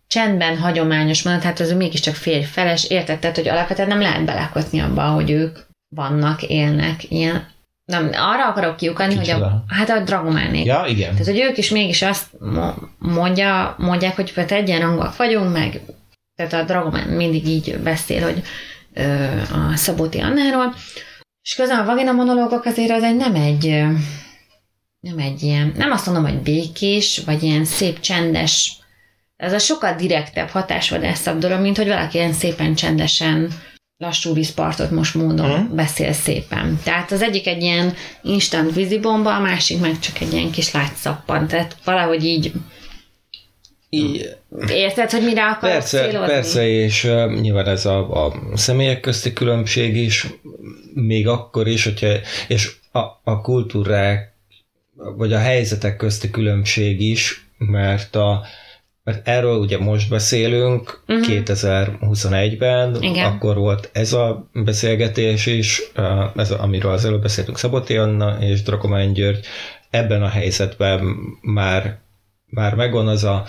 csendben 0.07 0.59
hagyományos 0.59 1.23
mondat, 1.23 1.43
hát 1.43 1.61
az 1.61 1.73
mégiscsak 1.73 2.15
férj-feles, 2.15 2.85
érted? 2.91 3.19
Tehát, 3.19 3.37
hogy 3.37 3.49
alapvetően 3.49 3.89
nem 3.89 4.01
lehet 4.01 4.25
belekötni 4.25 4.81
abba, 4.81 5.03
hogy 5.03 5.31
ők 5.31 5.59
vannak, 5.89 6.43
élnek 6.43 7.11
ilyen 7.11 7.47
nem, 7.85 8.11
arra 8.13 8.49
akarok 8.49 8.77
kiukadni, 8.77 9.17
hogy 9.17 9.31
a, 9.31 9.65
hát 9.69 9.91
a 9.91 10.01
dragománék. 10.01 10.65
Ja, 10.65 10.85
igen. 10.89 11.11
Tehát, 11.11 11.27
hogy 11.27 11.41
ők 11.41 11.57
is 11.59 11.71
mégis 11.71 12.03
azt 12.03 12.27
mondja, 12.99 13.75
mondják, 13.79 14.17
hogy 14.17 14.33
hát 14.35 14.53
egyenrangúak 14.53 15.17
vagyunk, 15.17 15.53
meg 15.53 15.81
tehát 16.37 16.53
a 16.53 16.63
dragomán 16.63 17.09
mindig 17.09 17.47
így 17.47 17.79
beszél, 17.79 18.23
hogy 18.23 18.43
ö, 18.95 19.03
a 19.53 19.77
Szabóti 19.77 20.19
Annáról, 20.19 20.75
és 21.43 21.55
közben 21.55 21.79
a 21.79 21.85
vagina 21.85 22.13
monológok 22.13 22.65
azért 22.65 22.91
az 22.91 23.03
egy 23.03 23.17
nem 23.17 23.35
egy, 23.35 23.67
nem 25.01 25.19
egy 25.19 25.43
ilyen, 25.43 25.73
nem 25.77 25.91
azt 25.91 26.07
mondom, 26.07 26.25
hogy 26.25 26.43
békés, 26.43 27.23
vagy 27.27 27.43
ilyen 27.43 27.65
szép, 27.65 28.01
csendes, 28.01 28.79
ez 29.37 29.53
a 29.53 29.59
sokkal 29.59 29.95
direktebb, 29.95 30.49
hatásvadászabb 30.49 31.39
dolog, 31.39 31.61
mint 31.61 31.77
hogy 31.77 31.87
valaki 31.87 32.17
ilyen 32.17 32.33
szépen 32.33 32.75
csendesen 32.75 33.53
lassú 33.97 34.35
vízpartot 34.35 34.91
most 34.91 35.15
módon 35.15 35.51
uh-huh. 35.51 35.75
beszél 35.75 36.13
szépen. 36.13 36.81
Tehát 36.85 37.13
az 37.13 37.23
egyik 37.23 37.47
egy 37.47 37.63
ilyen 37.63 37.95
instant 38.23 38.75
vízibomba, 38.75 39.35
a 39.35 39.41
másik 39.41 39.81
meg 39.81 39.99
csak 39.99 40.21
egy 40.21 40.33
ilyen 40.33 40.51
kis 40.51 40.73
látszappan. 40.73 41.47
Tehát 41.47 41.77
valahogy 41.85 42.25
így 42.25 42.53
Érted, 44.69 45.11
hogy 45.11 45.25
mire 45.25 45.45
akarok 45.45 45.77
persze, 45.77 46.03
célozni? 46.03 46.27
Persze, 46.27 46.67
és 46.69 47.05
uh, 47.05 47.41
nyilván 47.41 47.67
ez 47.67 47.87
a, 47.87 48.27
a 48.27 48.33
személyek 48.55 49.01
közti 49.01 49.33
különbség 49.33 49.97
is, 49.97 50.27
még 50.95 51.29
akkor 51.29 51.67
is, 51.67 51.85
hogyha, 51.85 52.09
és 52.49 52.77
a, 52.93 52.99
a 53.25 53.41
kultúrák, 53.41 54.33
vagy 55.17 55.33
a 55.33 55.39
helyzetek 55.39 55.97
közti 55.97 56.31
különbség 56.31 57.01
is, 57.01 57.49
mert 57.59 58.17
a, 58.17 58.43
mert 59.05 59.29
erről 59.29 59.59
ugye 59.59 59.79
most 59.79 60.09
beszélünk, 60.09 61.03
uh-huh. 61.07 61.27
Mhm. 61.29 61.43
2021-ben, 61.45 63.03
Igen. 63.03 63.27
akkor 63.27 63.57
volt 63.57 63.91
ez 63.93 64.13
a 64.13 64.49
beszélgetés 64.53 65.47
is, 65.47 65.83
ez, 66.37 66.51
amiről 66.51 66.93
az 66.93 67.05
előbb 67.05 67.23
beszéltünk 67.23 67.59
Szaboti 67.59 67.97
Anna 67.97 68.37
és 68.41 68.63
Drakomány 68.63 69.13
György, 69.13 69.47
ebben 69.91 70.23
a 70.23 70.29
helyzetben 70.29 71.17
már, 71.41 71.99
már 72.47 72.75
megvan 72.75 73.09
az 73.09 73.25
a 73.25 73.45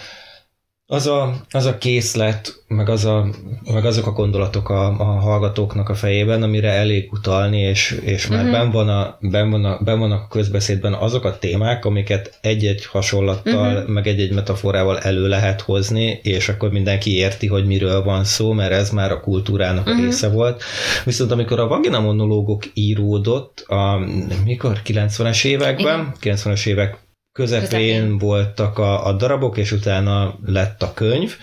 az 0.91 1.07
a, 1.07 1.33
az 1.51 1.65
a 1.65 1.77
készlet, 1.77 2.63
meg, 2.67 2.89
az 2.89 3.05
a, 3.05 3.27
meg 3.73 3.85
azok 3.85 4.07
a 4.07 4.11
gondolatok 4.11 4.69
a, 4.69 4.99
a 4.99 5.03
hallgatóknak 5.03 5.89
a 5.89 5.95
fejében, 5.95 6.43
amire 6.43 6.71
elég 6.71 7.11
utalni, 7.11 7.59
és, 7.59 7.99
és 8.03 8.27
már 8.27 8.39
uh-huh. 8.45 8.57
ben, 8.57 8.71
van 8.71 8.89
a, 8.89 9.17
ben, 9.19 9.49
van 9.49 9.65
a, 9.65 9.79
ben 9.83 9.99
vannak 9.99 10.21
a 10.21 10.27
közbeszédben 10.27 10.93
azok 10.93 11.23
a 11.23 11.37
témák, 11.37 11.85
amiket 11.85 12.37
egy-egy 12.41 12.85
hasonlattal, 12.85 13.75
uh-huh. 13.75 13.89
meg 13.89 14.07
egy-egy 14.07 14.33
metaforával 14.33 14.99
elő 14.99 15.27
lehet 15.27 15.61
hozni, 15.61 16.19
és 16.23 16.49
akkor 16.49 16.71
mindenki 16.71 17.15
érti, 17.15 17.47
hogy 17.47 17.65
miről 17.65 18.03
van 18.03 18.23
szó, 18.23 18.51
mert 18.51 18.71
ez 18.71 18.89
már 18.89 19.11
a 19.11 19.19
kultúrának 19.19 19.87
uh-huh. 19.87 20.01
a 20.01 20.05
része 20.05 20.29
volt. 20.29 20.63
Viszont 21.05 21.31
amikor 21.31 21.59
a 21.59 21.67
vagina 21.67 21.99
monológok 21.99 22.63
íródott, 22.73 23.59
a, 23.59 23.99
mikor? 24.45 24.81
90-es 24.85 25.45
években, 25.45 26.13
Igen. 26.19 26.37
90-es 26.37 26.65
évek 26.65 26.97
közepén, 27.31 27.69
közepén. 27.69 28.17
voltak 28.17 28.77
a, 28.77 29.05
a 29.05 29.13
darabok, 29.13 29.57
és 29.57 29.71
utána 29.71 30.35
lett 30.45 30.81
a 30.83 30.93
könyv, 30.93 31.35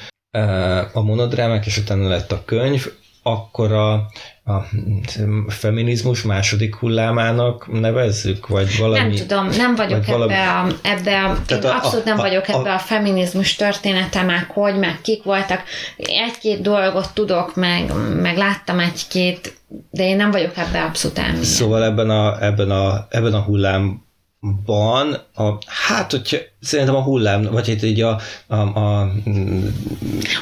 a 0.92 1.02
monodrámák, 1.02 1.66
és 1.66 1.78
utána 1.78 2.08
lett 2.08 2.32
a 2.32 2.42
könyv, 2.44 2.86
akkor 3.22 3.72
a, 3.72 3.92
a 4.44 4.62
feminizmus 5.48 6.22
második 6.22 6.74
hullámának 6.74 7.80
nevezzük, 7.80 8.46
vagy 8.46 8.78
valami... 8.78 9.16
Nem 9.16 9.26
tudom, 9.26 9.46
nem 9.46 9.74
vagyok 9.74 10.02
ebbe 10.02 10.12
valami, 10.12 10.34
a, 10.34 10.66
ebbe 10.82 11.24
a, 11.24 11.36
én 11.48 11.62
a, 11.62 11.74
abszolút 11.74 12.04
nem 12.04 12.18
a, 12.18 12.22
vagyok 12.22 12.48
a, 12.48 12.58
ebbe 12.58 12.72
a 12.72 12.78
feminizmus 12.78 13.54
története, 13.54 14.22
meg 14.22 14.50
hogy, 14.50 14.78
meg 14.78 15.00
kik 15.02 15.22
voltak. 15.22 15.62
Egy-két 15.96 16.60
dolgot 16.60 17.14
tudok, 17.14 17.54
meg, 17.54 17.92
meg 18.20 18.36
láttam 18.36 18.78
egy-két, 18.78 19.56
de 19.90 20.04
én 20.04 20.16
nem 20.16 20.30
vagyok 20.30 20.56
ebbe 20.56 20.82
abszolút 20.82 21.18
elmélyed. 21.18 21.44
Szóval 21.44 21.84
ebben 21.84 22.10
a, 22.10 22.44
ebben 22.44 22.70
a, 22.70 23.06
ebben 23.10 23.34
a 23.34 23.40
hullám 23.40 24.05
ban, 24.64 25.16
a, 25.34 25.58
hát, 25.66 26.10
hogy 26.10 26.48
szerintem 26.60 26.94
a 26.94 27.02
hullám, 27.02 27.42
vagy 27.42 27.68
itt 27.68 27.82
így 27.82 28.00
a, 28.00 28.20
a, 28.46 28.56
a 28.56 29.12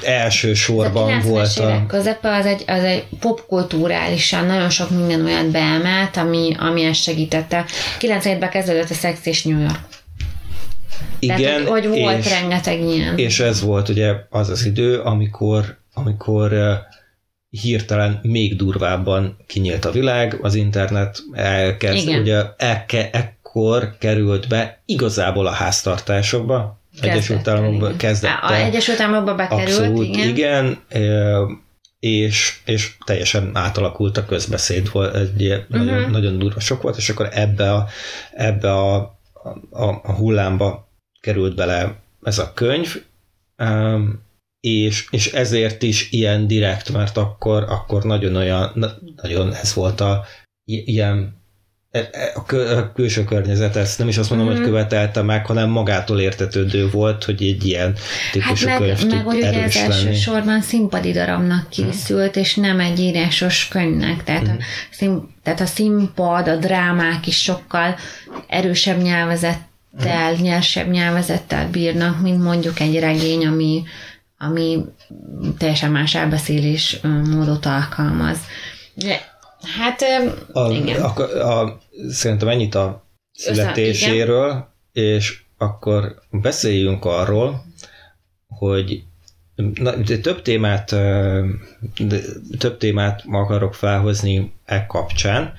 első 0.02 0.54
sorban 0.54 1.12
a 1.12 1.20
volt. 1.20 1.58
A 1.58 1.84
közepe 1.86 2.36
az 2.36 2.46
egy, 2.46 2.64
az 2.66 2.82
egy 2.82 3.04
popkulturálisan 3.20 4.46
nagyon 4.46 4.70
sok 4.70 4.90
minden 4.90 5.24
olyat 5.24 5.50
beemelt, 5.50 6.16
ami, 6.16 6.56
ami 6.58 6.84
ezt 6.84 7.02
segítette. 7.02 7.64
97-ben 8.00 8.50
kezdődött 8.50 8.90
a 8.90 8.94
Sex 8.94 9.26
és 9.26 9.44
New 9.44 9.60
York. 9.60 9.80
Igen, 11.18 11.36
Tehát, 11.36 11.68
hogy, 11.68 11.86
hogy 11.86 12.00
volt 12.00 12.18
és, 12.18 12.30
rengeteg 12.30 12.80
ilyen. 12.80 13.18
És 13.18 13.40
ez 13.40 13.62
volt 13.62 13.88
ugye 13.88 14.12
az 14.30 14.48
az 14.48 14.64
idő, 14.64 14.98
amikor, 14.98 15.78
amikor 15.94 16.52
hirtelen 17.62 18.18
még 18.22 18.56
durvábban 18.56 19.36
kinyílt 19.46 19.84
a 19.84 19.90
világ, 19.90 20.38
az 20.42 20.54
internet 20.54 21.22
elkezd, 21.32 22.08
Igen. 22.08 22.20
ugye 22.20 22.42
elke, 22.56 23.10
akkor 23.12 23.96
került 23.98 24.48
be 24.48 24.82
igazából 24.84 25.46
a 25.46 25.50
háztartásokba, 25.50 26.78
Egyesült 27.00 27.48
Államokban 27.48 27.96
kezdett. 27.96 28.38
A 28.42 28.54
Egyesült 28.54 29.00
Államokba 29.00 29.34
bekerült, 29.34 29.68
abszolút, 29.68 30.04
igen. 30.04 30.28
igen 30.28 30.78
és, 32.04 32.58
és 32.64 32.96
teljesen 33.04 33.50
átalakult 33.54 34.16
a 34.16 34.24
közbeszéd, 34.24 34.90
egy 35.14 35.46
uh-huh. 35.46 35.64
nagyon, 35.68 36.10
nagyon 36.10 36.38
durva 36.38 36.60
sok 36.60 36.82
volt, 36.82 36.96
és 36.96 37.08
akkor 37.08 37.28
ebbe 37.32 37.72
a, 37.72 37.88
ebbe 38.32 38.72
a, 38.72 38.94
a, 39.70 39.88
a 40.02 40.12
hullámba 40.12 40.88
került 41.20 41.54
bele 41.54 41.94
ez 42.22 42.38
a 42.38 42.52
könyv, 42.54 43.02
és, 44.64 45.06
és 45.10 45.32
ezért 45.32 45.82
is 45.82 46.10
ilyen 46.10 46.46
direkt, 46.46 46.92
mert 46.92 47.16
akkor, 47.16 47.64
akkor 47.68 48.02
nagyon 48.02 48.36
olyan, 48.36 48.86
nagyon 49.22 49.54
ez 49.54 49.74
volt 49.74 50.00
a 50.00 50.24
ilyen 50.64 51.42
e, 51.90 52.08
e, 52.12 52.32
a 52.76 52.92
külső 52.92 53.24
környezet 53.24 53.76
ezt 53.76 53.98
nem 53.98 54.08
is 54.08 54.18
azt 54.18 54.30
mondom, 54.30 54.48
mm. 54.48 54.50
hogy 54.50 54.60
mhm. 54.60 54.68
követelte 54.68 55.22
meg, 55.22 55.46
hanem 55.46 55.70
magától 55.70 56.20
értetődő 56.20 56.90
volt, 56.90 57.24
hogy 57.24 57.42
egy 57.42 57.64
ilyen 57.66 57.96
típusú 58.32 58.68
hát 58.68 58.80
meg, 58.80 58.88
könyv 58.88 59.10
meg 59.10 59.24
hogy 59.24 59.36
ugye 59.36 59.62
ez 59.62 59.76
elsősorban 59.76 60.60
színpadi 60.60 61.12
darabnak 61.12 61.68
készült, 61.68 62.38
mm. 62.38 62.40
és 62.40 62.54
nem 62.54 62.80
egy 62.80 63.00
írásos 63.00 63.68
könyvnek, 63.68 64.24
tehát, 64.24 64.42
mm. 64.42 64.50
a 64.50 64.52
mhm. 64.52 64.60
szín, 64.90 65.34
tehát 65.42 65.60
a 65.60 65.66
színpad, 65.66 66.48
a 66.48 66.56
drámák 66.56 67.26
is 67.26 67.42
sokkal 67.42 67.96
erősebb 68.48 69.02
nyelvezettel, 69.02 70.32
mm. 70.32 70.42
nyersebb 70.42 70.90
nyelvezettel 70.90 71.68
bírnak, 71.70 72.20
mint 72.20 72.42
mondjuk 72.42 72.80
egy 72.80 72.98
regény, 72.98 73.46
ami, 73.46 73.82
ami 74.38 74.84
teljesen 75.58 75.90
más 75.90 76.14
elbeszélés 76.14 77.00
módot 77.02 77.66
alkalmaz. 77.66 78.38
Hát, 79.78 80.02
a, 80.52 80.70
igen. 80.70 81.02
A, 81.02 81.20
a, 81.60 81.80
szerintem 82.08 82.48
ennyit 82.48 82.74
a 82.74 83.04
születéséről, 83.32 84.48
Össze, 84.48 84.68
és 84.92 85.42
akkor 85.58 86.14
beszéljünk 86.30 87.04
arról, 87.04 87.64
hogy 88.46 89.02
na, 89.74 90.02
több 90.02 90.42
témát 90.42 90.88
több 92.58 92.76
témát 92.78 93.24
akarok 93.30 93.74
felhozni 93.74 94.52
e 94.64 94.86
kapcsán. 94.86 95.52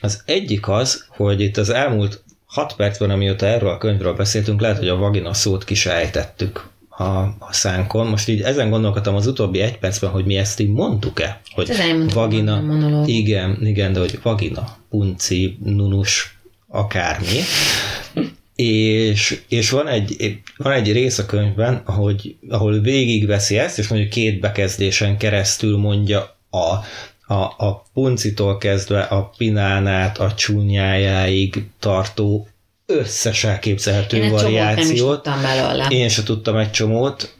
Az 0.00 0.22
egyik 0.24 0.68
az, 0.68 1.06
hogy 1.08 1.40
itt 1.40 1.56
az 1.56 1.70
elmúlt 1.70 2.24
hat 2.46 2.76
percben, 2.76 3.10
amióta 3.10 3.46
erről 3.46 3.68
a 3.70 3.78
könyvről 3.78 4.14
beszéltünk, 4.14 4.60
lehet, 4.60 4.78
hogy 4.78 4.88
a 4.88 4.96
vagina 4.96 5.34
szót 5.34 5.64
kisejtettük 5.64 6.68
a, 6.96 7.04
a 7.38 7.48
szánkon. 7.50 8.06
Most 8.06 8.28
így 8.28 8.40
ezen 8.40 8.70
gondolkodtam 8.70 9.14
az 9.14 9.26
utóbbi 9.26 9.60
egy 9.60 9.78
percben, 9.78 10.10
hogy 10.10 10.24
mi 10.24 10.36
ezt 10.36 10.60
így 10.60 10.70
mondtuk-e? 10.70 11.40
Hogy 11.54 11.70
ez 11.70 12.12
vagina, 12.12 12.62
igen, 13.06 13.66
igen, 13.66 13.92
de 13.92 14.00
hogy 14.00 14.18
vagina, 14.22 14.76
punci, 14.90 15.58
nunus, 15.64 16.38
akármi. 16.68 17.40
és, 18.54 19.42
és 19.48 19.70
van, 19.70 19.88
egy, 19.88 20.40
van 20.56 20.72
egy 20.72 20.92
rész 20.92 21.18
a 21.18 21.26
könyvben, 21.26 21.82
hogy, 21.84 22.36
ahol 22.48 22.80
végigveszi 22.80 23.58
ezt, 23.58 23.78
és 23.78 23.88
mondjuk 23.88 24.10
két 24.10 24.40
bekezdésen 24.40 25.16
keresztül 25.16 25.76
mondja 25.76 26.36
a, 26.50 26.74
a, 27.34 27.64
a 27.66 27.84
puncitól 27.92 28.58
kezdve 28.58 29.00
a 29.00 29.30
pinánát, 29.36 30.18
a 30.18 30.34
csúnyájáig 30.34 31.64
tartó 31.78 32.48
összes 32.86 33.44
elképzelhető 33.44 34.16
Én 34.16 34.30
variációt. 34.30 35.26
Is 35.26 35.32
belőle. 35.42 35.86
Én 35.88 36.08
sem 36.08 36.24
tudtam 36.24 36.56
egy 36.56 36.70
csomót, 36.70 37.34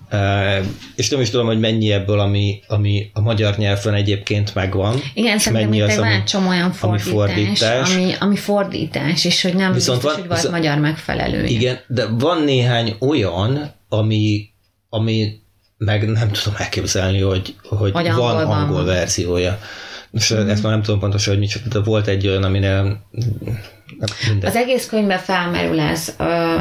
és 0.96 1.08
nem 1.08 1.20
is 1.20 1.30
tudom, 1.30 1.46
hogy 1.46 1.60
mennyi 1.60 1.92
ebből, 1.92 2.20
ami, 2.20 2.62
ami 2.66 3.10
a 3.12 3.20
magyar 3.20 3.56
nyelven 3.56 3.94
egyébként 3.94 4.54
megvan. 4.54 5.02
Igen, 5.14 5.38
szerintem 5.38 5.68
mennyi 5.68 5.82
az, 5.82 5.96
van 5.96 6.06
egy 6.06 6.24
csomó 6.24 6.48
olyan 6.48 6.72
fordítás, 6.72 7.08
ami 7.08 7.16
fordítás, 7.16 7.94
ami, 7.94 8.14
ami 8.18 8.36
fordítás, 8.36 9.24
és 9.24 9.42
hogy 9.42 9.54
nem 9.54 9.72
viszont 9.72 10.02
biztos, 10.02 10.18
van, 10.18 10.28
hogy 10.28 10.40
volt 10.40 10.50
magyar 10.50 10.78
megfelelő. 10.78 11.44
Igen, 11.44 11.78
de 11.88 12.06
van 12.06 12.42
néhány 12.42 12.96
olyan, 12.98 13.74
ami, 13.88 14.48
ami 14.88 15.40
meg 15.78 16.08
nem 16.08 16.30
tudom 16.30 16.54
elképzelni, 16.58 17.20
hogy, 17.20 17.54
hogy, 17.62 17.92
hogy 17.92 18.12
van 18.12 18.36
angol, 18.36 18.54
angol 18.54 18.84
verziója. 18.84 19.58
Most 20.10 20.34
mm. 20.34 20.48
ezt 20.48 20.62
már 20.62 20.72
nem 20.72 20.82
tudom 20.82 21.00
pontosan, 21.00 21.32
hogy 21.32 21.42
micsoda, 21.42 21.68
de 21.68 21.78
volt 21.80 22.06
egy 22.06 22.26
olyan, 22.26 22.42
aminél 22.42 23.06
minden. 24.28 24.50
Az 24.50 24.56
egész 24.56 24.86
könyvben 24.86 25.18
felmerül 25.18 25.80
ez, 25.80 26.16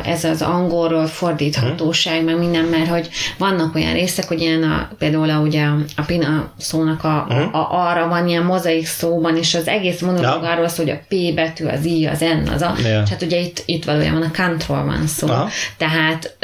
ez 0.06 0.24
az 0.24 0.42
angolról 0.42 1.08
fordíthatóság, 1.08 2.16
hmm. 2.16 2.26
meg 2.26 2.38
minden, 2.38 2.66
mert 2.66 2.88
hogy 2.88 3.10
vannak 3.38 3.76
olyan 3.76 3.94
részek, 3.94 4.28
hogy 4.28 4.42
ilyen 4.42 4.64
a, 4.64 4.90
például 4.98 5.48
ugye 5.48 5.66
a 5.96 6.02
pina 6.06 6.52
szónak 6.58 7.04
a, 7.04 7.26
hmm. 7.30 7.54
a, 7.54 7.58
a, 7.58 7.90
arra 7.90 8.08
van 8.08 8.28
ilyen 8.28 8.44
mozaik 8.44 8.86
szóban, 8.86 9.38
és 9.38 9.56
az 9.56 9.68
egész 9.68 10.02
monológ 10.02 10.44
ja. 10.44 10.52
arról 10.52 10.68
szól, 10.68 10.86
hogy 10.86 10.94
a 10.94 11.06
P 11.08 11.36
betű, 11.36 11.66
az 11.66 11.86
I, 11.86 12.06
az 12.06 12.20
N, 12.20 12.48
az 12.48 12.62
A, 12.62 12.76
ja. 12.84 13.02
és 13.02 13.10
hát 13.10 13.22
ugye 13.22 13.40
itt, 13.40 13.64
itt 13.66 13.86
valójában 13.86 14.22
a 14.22 14.32
countról 14.32 14.84
van 14.86 15.08
szó. 15.08 15.28
Aha. 15.28 15.50
Tehát, 15.78 16.38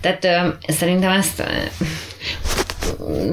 tehát 0.00 0.52
szerintem 0.68 1.10
ezt 1.10 1.42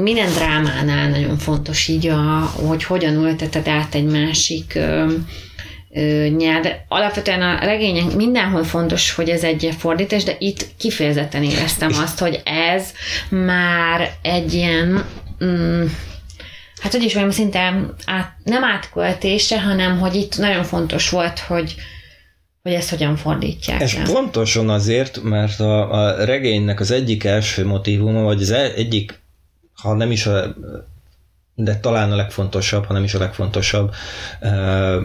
minden 0.01 0.31
drámánál 0.31 1.09
nagyon 1.09 1.37
fontos 1.37 1.87
így, 1.87 2.07
a, 2.07 2.51
hogy 2.67 2.83
hogyan 2.83 3.13
ülteted 3.13 3.67
át 3.67 3.95
egy 3.95 4.05
másik 4.05 4.79
nyelv. 6.37 6.65
Alapvetően 6.87 7.41
a 7.41 7.65
regények 7.65 8.15
mindenhol 8.15 8.63
fontos, 8.63 9.11
hogy 9.11 9.29
ez 9.29 9.43
egy 9.43 9.69
fordítás, 9.77 10.23
de 10.23 10.35
itt 10.39 10.67
kifejezetten 10.77 11.43
éreztem 11.43 11.91
azt, 12.03 12.19
hogy 12.19 12.41
ez 12.45 12.91
már 13.29 14.11
egy 14.21 14.53
ilyen 14.53 15.05
mm, 15.43 15.85
hát 16.81 16.91
hogy 16.91 17.03
is 17.03 17.13
mondjam, 17.13 17.35
szinte 17.35 17.59
át, 18.05 18.35
nem 18.43 18.63
átköltése, 18.63 19.61
hanem 19.61 19.99
hogy 19.99 20.15
itt 20.15 20.37
nagyon 20.37 20.63
fontos 20.63 21.09
volt, 21.09 21.39
hogy 21.39 21.75
hogy 22.63 22.73
ezt 22.73 22.89
hogyan 22.89 23.15
fordítják. 23.15 23.81
Ez 23.81 23.93
le. 23.93 24.03
pontosan 24.03 24.69
azért, 24.69 25.23
mert 25.23 25.59
a, 25.59 25.91
a 25.91 26.25
regénynek 26.25 26.79
az 26.79 26.91
egyik 26.91 27.23
első 27.23 27.65
motivuma, 27.65 28.21
vagy 28.21 28.41
az 28.41 28.51
e- 28.51 28.71
egyik, 28.75 29.21
ha 29.81 29.93
nem 29.93 30.11
is 30.11 30.25
a 30.25 30.55
de 31.55 31.79
talán 31.79 32.11
a 32.11 32.15
legfontosabb, 32.15 32.85
hanem 32.85 33.03
is 33.03 33.13
a 33.13 33.19
legfontosabb 33.19 33.93
uh, 34.41 35.03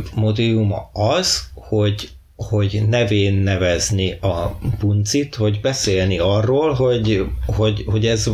az, 0.93 1.51
hogy 1.55 2.11
hogy 2.37 2.85
nevén 2.89 3.35
nevezni 3.35 4.13
a 4.13 4.59
puncit, 4.79 5.35
hogy 5.35 5.61
beszélni 5.61 6.19
arról, 6.19 6.73
hogy, 6.73 7.25
hogy, 7.47 7.85
hogy 7.87 8.07
ez 8.07 8.31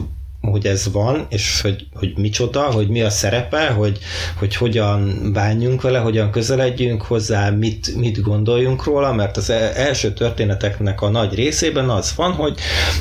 hogy 0.51 0.67
ez 0.67 0.93
van, 0.93 1.27
és 1.29 1.61
hogy, 1.61 1.87
hogy 1.95 2.13
micsoda, 2.17 2.63
hogy 2.63 2.89
mi 2.89 3.03
a 3.03 3.11
szerepe, 3.11 3.67
hogy, 3.67 3.99
hogy 4.39 4.57
hogyan 4.57 5.31
bánjunk 5.33 5.83
vele, 5.83 5.99
hogyan 5.99 6.31
közeledjünk 6.31 7.03
hozzá, 7.03 7.51
mit, 7.51 7.97
mit 7.97 8.21
gondoljunk 8.21 8.85
róla, 8.85 9.13
mert 9.13 9.37
az 9.37 9.51
e- 9.51 9.73
első 9.75 10.13
történeteknek 10.13 11.03
a 11.03 11.09
nagy 11.09 11.35
részében 11.35 11.91
az 11.91 12.13
van, 12.17 12.33
hogy, 12.33 12.59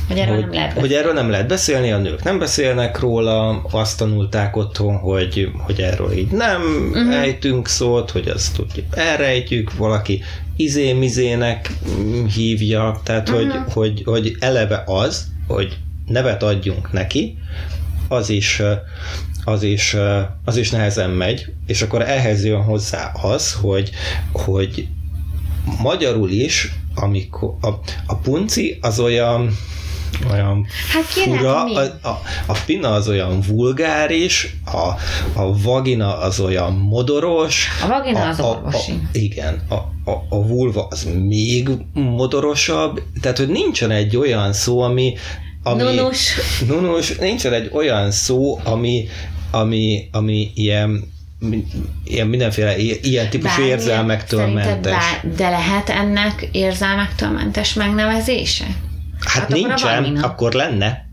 hogy, 0.07 0.17
erről, 0.17 0.35
hogy, 0.35 0.43
nem 0.43 0.53
lehet 0.53 0.79
hogy 0.79 0.93
erről 0.93 1.13
nem 1.13 1.29
lehet 1.29 1.47
beszélni, 1.47 1.91
a 1.91 1.97
nők 1.97 2.23
nem 2.23 2.39
beszélnek 2.39 2.99
róla, 2.99 3.61
azt 3.71 3.97
tanulták 3.97 4.55
otthon, 4.55 4.97
hogy, 4.97 5.51
hogy 5.57 5.81
erről 5.81 6.11
így 6.11 6.31
nem 6.31 6.61
uh-huh. 6.91 7.15
ejtünk 7.15 7.67
szót, 7.67 8.11
hogy 8.11 8.27
azt 8.27 8.55
tudjuk, 8.55 8.85
elrejtjük, 8.91 9.77
valaki 9.77 10.21
izémizének 10.55 11.73
hívja, 12.35 13.01
tehát 13.03 13.29
uh-huh. 13.29 13.51
hogy, 13.51 13.73
hogy, 13.73 14.01
hogy 14.05 14.35
eleve 14.39 14.83
az, 14.85 15.27
hogy 15.47 15.77
nevet 16.07 16.43
adjunk 16.43 16.91
neki, 16.91 17.37
az 18.07 18.29
is, 18.29 18.61
az 19.43 19.63
is, 19.63 19.95
az 20.45 20.57
is 20.57 20.69
nehezen 20.69 21.09
megy, 21.09 21.53
és 21.65 21.81
akkor 21.81 22.01
ehhez 22.01 22.45
jön 22.45 22.63
hozzá 22.63 23.11
az, 23.11 23.53
hogy, 23.53 23.91
hogy 24.31 24.87
magyarul 25.81 26.29
is, 26.29 26.71
amikor 26.95 27.53
a, 27.61 27.67
a 28.05 28.15
punci 28.15 28.77
az 28.81 28.99
olyan 28.99 29.57
olyan 30.31 30.67
hát 30.91 31.03
fura, 31.03 31.63
a, 31.63 31.81
a, 32.01 32.21
a 32.45 32.57
pina 32.65 32.91
az 32.91 33.07
olyan 33.07 33.41
vulgáris, 33.47 34.55
a, 34.65 34.87
a 35.39 35.61
vagina 35.61 36.17
az 36.17 36.39
olyan 36.39 36.73
modoros. 36.73 37.67
A 37.83 37.87
vagina 37.87 38.19
a, 38.19 38.27
az 38.27 38.39
orvosi. 38.39 38.91
A, 38.91 38.95
a, 38.95 39.07
igen, 39.11 39.61
a, 39.69 39.73
a, 40.11 40.25
a 40.29 40.47
vulva 40.47 40.87
az 40.89 41.07
még 41.27 41.69
modorosabb, 41.93 43.01
tehát 43.21 43.37
hogy 43.37 43.49
nincsen 43.49 43.91
egy 43.91 44.17
olyan 44.17 44.53
szó, 44.53 44.81
ami 44.81 45.13
ami, 45.63 45.83
nunus. 45.83 46.33
Nunus, 46.67 47.15
nincsen 47.15 47.53
egy 47.53 47.69
olyan 47.73 48.11
szó, 48.11 48.59
ami, 48.63 49.07
ami, 49.51 50.09
ami 50.11 50.51
ilyen 50.55 51.11
ilyen 52.03 52.27
mindenféle 52.27 52.77
ilyen 52.77 53.29
típusú 53.29 53.61
Bár 53.61 53.69
érzelmektől 53.69 54.47
mentes. 54.47 54.93
Bár, 54.93 55.35
de 55.35 55.49
lehet 55.49 55.89
ennek 55.89 56.47
érzelmektől 56.51 57.29
mentes 57.29 57.73
megnevezése? 57.73 58.65
Hát, 59.19 59.33
hát 59.33 59.47
nincsen, 59.47 60.03
akkor, 60.03 60.23
akkor 60.23 60.53
lenne, 60.53 61.05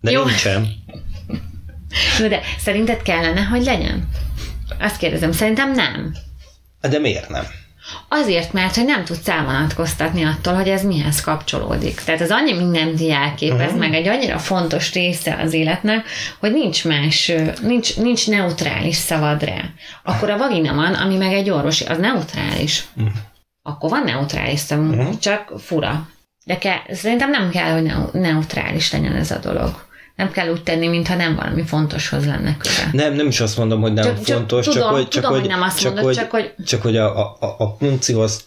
de 0.00 0.10
Jó. 0.10 0.24
nincsen. 0.24 0.68
Jó, 2.20 2.28
de 2.28 2.40
szerinted 2.58 3.02
kellene, 3.02 3.40
hogy 3.40 3.64
legyen? 3.64 4.08
Azt 4.80 4.96
kérdezem, 4.96 5.32
szerintem 5.32 5.72
nem. 5.72 6.14
De 6.80 6.98
miért 6.98 7.28
nem? 7.28 7.44
Azért, 8.08 8.52
mert 8.52 8.74
hogy 8.74 8.84
nem 8.84 9.04
tudsz 9.04 9.28
elvonatkoztatni 9.28 10.24
attól, 10.24 10.54
hogy 10.54 10.68
ez 10.68 10.82
mihez 10.82 11.20
kapcsolódik. 11.20 12.00
Tehát 12.00 12.20
az 12.20 12.30
annyi 12.30 12.52
mindent 12.52 13.00
jelképez, 13.00 13.66
uh-huh. 13.66 13.78
meg 13.78 13.94
egy 13.94 14.08
annyira 14.08 14.38
fontos 14.38 14.92
része 14.92 15.38
az 15.42 15.52
életnek, 15.52 16.06
hogy 16.38 16.52
nincs 16.52 16.84
más, 16.84 17.32
nincs, 17.62 17.96
nincs 17.96 18.28
neutrális 18.28 18.96
szavad 18.96 19.42
rá. 19.42 19.60
Akkor 20.02 20.30
a 20.30 20.38
vagina 20.38 20.74
van, 20.74 20.94
ami 20.94 21.16
meg 21.16 21.32
egy 21.32 21.50
orvosi, 21.50 21.84
az 21.84 21.98
neutrális. 21.98 22.84
Uh-huh. 22.96 23.12
Akkor 23.62 23.90
van 23.90 24.02
neutrális 24.04 24.60
szavunk, 24.60 24.94
uh-huh. 24.94 25.18
csak 25.18 25.52
fura. 25.58 26.08
De 26.44 26.58
ke, 26.58 26.82
szerintem 26.92 27.30
nem 27.30 27.50
kell, 27.50 27.72
hogy 27.72 27.92
neutrális 28.20 28.92
legyen 28.92 29.14
ez 29.14 29.30
a 29.30 29.38
dolog. 29.38 29.87
Nem 30.18 30.30
kell 30.30 30.48
úgy 30.50 30.62
tenni, 30.62 30.88
mintha 30.88 31.14
nem 31.14 31.34
valami 31.36 31.62
fontoshoz 31.64 32.26
lenne 32.26 32.56
köze. 32.56 32.88
Nem, 32.92 33.14
nem 33.14 33.26
is 33.26 33.40
azt 33.40 33.56
mondom, 33.56 33.80
hogy 33.80 33.92
nem 33.92 34.04
Csak- 34.04 34.24
csak 34.24 34.36
fontos, 34.36 34.64
tudom, 34.64 34.80
csak, 34.82 34.90
hogy, 34.90 35.02
csak, 35.02 35.10
tudom, 35.10 35.30
hogy, 35.30 35.40
hogy 35.40 35.48
nem 35.48 35.62
azt 35.62 35.80
csak, 35.80 35.94
mondod, 35.94 36.14
csak 36.14 36.30
hogy- 36.30 36.54
csak 36.66 36.82
hogy 36.82 36.96
a, 36.96 37.18
a, 37.18 37.36
a, 37.40 37.54
a 37.58 37.72
puncihoz 37.72 38.44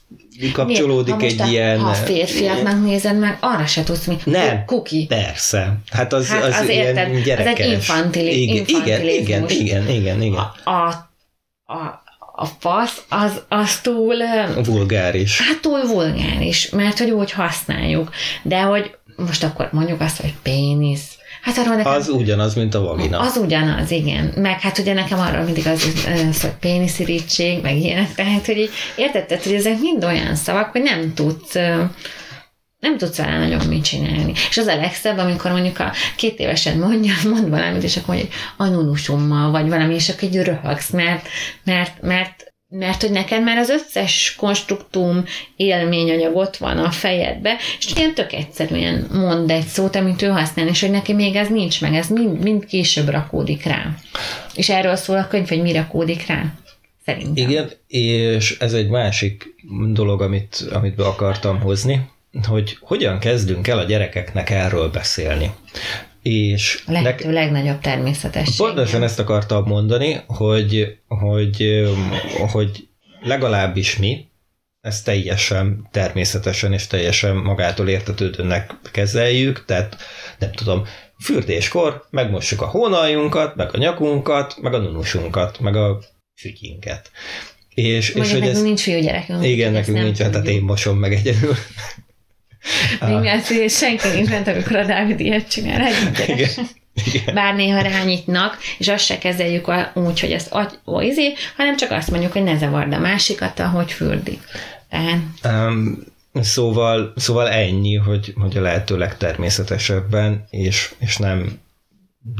kapcsolódik 0.53 1.13
most 1.15 1.25
egy 1.25 1.41
a, 1.41 1.45
ilyen... 1.45 1.79
Ha 1.79 1.89
a 1.89 1.93
férfiaknak 1.93 2.83
nézed 2.83 3.19
meg, 3.19 3.37
arra 3.39 3.65
se 3.65 3.83
tudsz 3.83 4.05
mi. 4.05 4.17
Nem. 4.23 4.65
Kuki. 4.65 5.05
Persze. 5.09 5.77
Hát 5.91 6.13
az, 6.13 6.27
Hát 6.29 6.43
az, 6.43 6.55
az 6.59 6.69
ilyen 6.69 6.85
érted, 6.85 7.09
az 7.11 7.15
egy 7.17 7.23
gyerekes. 7.23 7.67
infantili- 7.67 8.41
igen, 8.41 8.65
igen, 8.67 9.01
igen, 9.07 9.49
igen, 9.49 9.89
igen, 9.89 10.21
igen. 10.21 10.51
A, 10.63 10.71
a, 10.71 12.03
a 12.35 12.45
fasz 12.59 13.01
az, 13.09 13.41
az 13.49 13.79
túl, 13.79 14.15
Vulgáris. 14.63 15.41
hát 15.41 15.59
túl 15.61 15.81
vulgáris, 15.87 16.69
mert 16.69 16.97
hogy 16.99 17.09
úgy 17.09 17.31
használjuk. 17.31 18.09
De 18.43 18.61
hogy 18.61 18.95
most 19.15 19.43
akkor 19.43 19.69
mondjuk 19.71 20.01
azt, 20.01 20.21
hogy 20.21 20.33
pénisz. 20.41 21.15
Hát 21.41 21.57
arról 21.57 21.75
nekem 21.75 21.91
Az 21.91 22.09
ugyanaz, 22.09 22.55
mint 22.55 22.73
a 22.73 22.81
vagina. 22.81 23.19
Az 23.19 23.37
ugyanaz, 23.37 23.91
igen. 23.91 24.33
Meg 24.35 24.59
hát 24.59 24.77
ugye 24.77 24.93
nekem 24.93 25.19
arról 25.19 25.43
mindig 25.43 25.67
az, 25.67 25.87
az 26.29 26.41
hogy 26.41 26.53
péniszirítség, 26.59 27.61
meg 27.61 27.77
ilyenek, 27.77 28.13
tehát 28.13 28.45
hogy 28.45 28.57
így 28.57 28.71
értetted, 28.95 29.43
hogy 29.43 29.53
ezek 29.53 29.79
mind 29.79 30.03
olyan 30.03 30.35
szavak, 30.35 30.71
hogy 30.71 30.81
nem 30.81 31.13
tudsz 31.13 31.55
nem 32.81 32.97
tudsz 32.97 33.17
vele 33.17 33.37
nagyon 33.37 33.67
mit 33.67 33.83
csinálni. 33.83 34.33
És 34.49 34.57
az 34.57 34.67
a 34.67 34.75
legszebb, 34.75 35.17
amikor 35.17 35.51
mondjuk 35.51 35.79
a 35.79 35.91
két 36.15 36.39
évesen 36.39 36.77
mondja, 36.77 37.13
mond 37.33 37.49
valamit, 37.49 37.83
és 37.83 37.97
akkor 37.97 38.15
mondja, 38.15 38.35
hogy 38.57 38.67
a 38.67 38.71
nunusommal, 38.71 39.51
vagy 39.51 39.69
valami, 39.69 39.93
és 39.93 40.09
akkor 40.09 40.23
így 40.23 40.43
röhögsz, 40.43 40.89
mert, 40.89 41.27
mert, 41.63 42.01
mert 42.01 42.50
mert 42.73 43.01
hogy 43.01 43.11
neked 43.11 43.43
már 43.43 43.57
az 43.57 43.69
összes 43.69 44.35
konstruktum 44.37 45.23
élményanyag 45.55 46.35
ott 46.35 46.57
van 46.57 46.77
a 46.77 46.91
fejedbe, 46.91 47.57
és 47.79 47.93
ilyen 47.95 48.13
tök 48.13 48.33
egyszerűen 48.33 49.07
mond 49.11 49.51
egy 49.51 49.65
szót, 49.65 49.95
amit 49.95 50.21
ő 50.21 50.27
használ, 50.27 50.67
és 50.67 50.81
hogy 50.81 50.91
neki 50.91 51.13
még 51.13 51.35
ez 51.35 51.47
nincs 51.47 51.81
meg, 51.81 51.93
ez 51.93 52.07
mind, 52.07 52.39
mind 52.43 52.65
később 52.65 53.09
rakódik 53.09 53.63
rá. 53.63 53.95
És 54.55 54.69
erről 54.69 54.95
szól 54.95 55.17
a 55.17 55.27
könyv, 55.27 55.47
hogy 55.47 55.61
mi 55.61 55.71
rakódik 55.71 56.27
rá. 56.27 56.45
Szerintem. 57.05 57.49
Igen, 57.49 57.71
és 57.87 58.57
ez 58.59 58.73
egy 58.73 58.89
másik 58.89 59.55
dolog, 59.93 60.21
amit, 60.21 60.65
amit 60.71 60.95
be 60.95 61.05
akartam 61.05 61.59
hozni, 61.59 62.09
hogy 62.47 62.77
hogyan 62.81 63.19
kezdünk 63.19 63.67
el 63.67 63.79
a 63.79 63.83
gyerekeknek 63.83 64.49
erről 64.49 64.89
beszélni. 64.89 65.51
És 66.21 66.83
lehető 66.85 67.31
legnagyobb 67.31 67.79
természetesség. 67.79 68.65
Pontosan 68.65 69.03
ezt 69.03 69.19
akartam 69.19 69.63
mondani, 69.63 70.21
hogy, 70.27 70.97
hogy, 71.07 71.83
hogy 72.51 72.87
legalábbis 73.21 73.97
mi 73.97 74.29
ezt 74.81 75.05
teljesen 75.05 75.87
természetesen 75.91 76.73
és 76.73 76.87
teljesen 76.87 77.35
magától 77.35 77.87
értetődőnek 77.89 78.75
kezeljük, 78.91 79.65
tehát 79.65 79.97
nem 80.39 80.51
tudom, 80.51 80.83
fürdéskor 81.23 82.05
megmossuk 82.09 82.61
a 82.61 82.65
hónaljunkat, 82.65 83.55
meg 83.55 83.73
a 83.73 83.77
nyakunkat, 83.77 84.57
meg 84.61 84.73
a 84.73 84.77
nunusunkat, 84.77 85.59
meg 85.59 85.75
a 85.75 85.99
fütyinket. 86.41 87.11
És, 87.69 88.09
és 88.09 88.15
Mondjuk 88.15 88.39
hogy 88.39 88.49
ez, 88.49 88.61
nincs 88.61 88.81
fiúgyerekünk. 88.81 89.45
igen, 89.45 89.71
nekünk 89.71 89.97
nincs, 89.97 90.17
tehát 90.17 90.47
én 90.47 90.61
mosom 90.61 90.97
meg 90.97 91.13
egyedül. 91.13 91.55
Még 93.07 93.17
mert 93.17 93.47
hogy 93.47 93.69
senki 93.69 94.07
nincs 94.07 94.29
bent, 94.29 94.47
amikor 94.47 94.75
a 94.75 94.85
Dávid 94.85 95.19
ilyet 95.19 95.49
csinál. 95.49 95.77
Gyerek. 96.17 96.27
Igen. 96.27 96.49
Igen. 97.05 97.33
Bár 97.33 97.55
néha 97.55 97.81
rányitnak, 97.81 98.57
és 98.77 98.87
azt 98.87 99.05
se 99.05 99.17
kezeljük 99.17 99.71
úgy, 99.93 100.19
hogy 100.19 100.31
ezt 100.31 100.55
ó, 100.85 100.99
izé, 100.99 101.33
hanem 101.57 101.77
csak 101.77 101.91
azt 101.91 102.11
mondjuk, 102.11 102.31
hogy 102.31 102.43
ne 102.43 102.57
zavard 102.57 102.93
a 102.93 102.99
másikat, 102.99 103.59
ahogy 103.59 103.91
fürdik. 103.91 104.41
Tehát 104.89 105.19
Um, 105.43 106.03
szóval, 106.33 107.13
szóval 107.15 107.49
ennyi, 107.49 107.95
hogy, 107.95 108.33
hogy 108.39 108.57
a 108.57 108.61
lehető 108.61 108.97
legtermészetesebben, 108.97 110.47
és, 110.49 110.93
és 110.99 111.17
nem, 111.17 111.59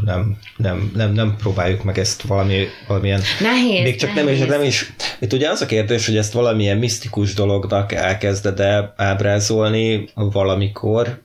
nem, 0.05 0.37
nem, 0.57 0.91
nem, 0.95 1.11
nem 1.11 1.35
próbáljuk 1.35 1.83
meg 1.83 1.97
ezt 1.97 2.21
valami, 2.21 2.65
valamilyen 2.87 3.21
nehéz. 3.39 3.83
még 3.83 3.95
csak 3.95 4.13
nem, 4.13 4.27
és 4.27 4.37
nehéz. 4.37 4.53
nem 4.53 4.63
is. 4.63 4.93
Itt 5.19 5.33
ugye 5.33 5.49
az 5.49 5.61
a 5.61 5.65
kérdés, 5.65 6.05
hogy 6.05 6.17
ezt 6.17 6.33
valamilyen 6.33 6.77
misztikus 6.77 7.33
dolognak 7.33 7.91
elkezded 7.91 8.59
el 8.59 8.93
ábrázolni 8.97 10.09
valamikor, 10.13 11.21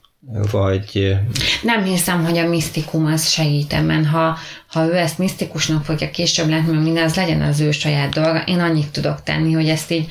vagy 0.51 1.17
Nem 1.63 1.85
hiszem, 1.85 2.25
hogy 2.25 2.39
a 2.39 2.49
misztikum 2.49 3.07
az 3.07 3.29
segít 3.29 3.73
ebben. 3.73 4.07
Ha, 4.07 4.39
ha 4.67 4.85
ő 4.85 4.97
ezt 4.97 5.19
misztikusnak 5.19 5.85
fogja 5.85 6.11
később 6.11 6.49
látni, 6.49 6.73
mert 6.73 6.85
minden 6.85 7.05
az 7.05 7.15
legyen 7.15 7.43
az 7.43 7.61
ő 7.61 7.71
saját 7.71 8.13
dolga, 8.13 8.45
én 8.47 8.61
annyit 8.61 8.91
tudok 8.91 9.23
tenni, 9.23 9.53
hogy 9.53 9.69
ezt 9.69 9.91
így 9.91 10.07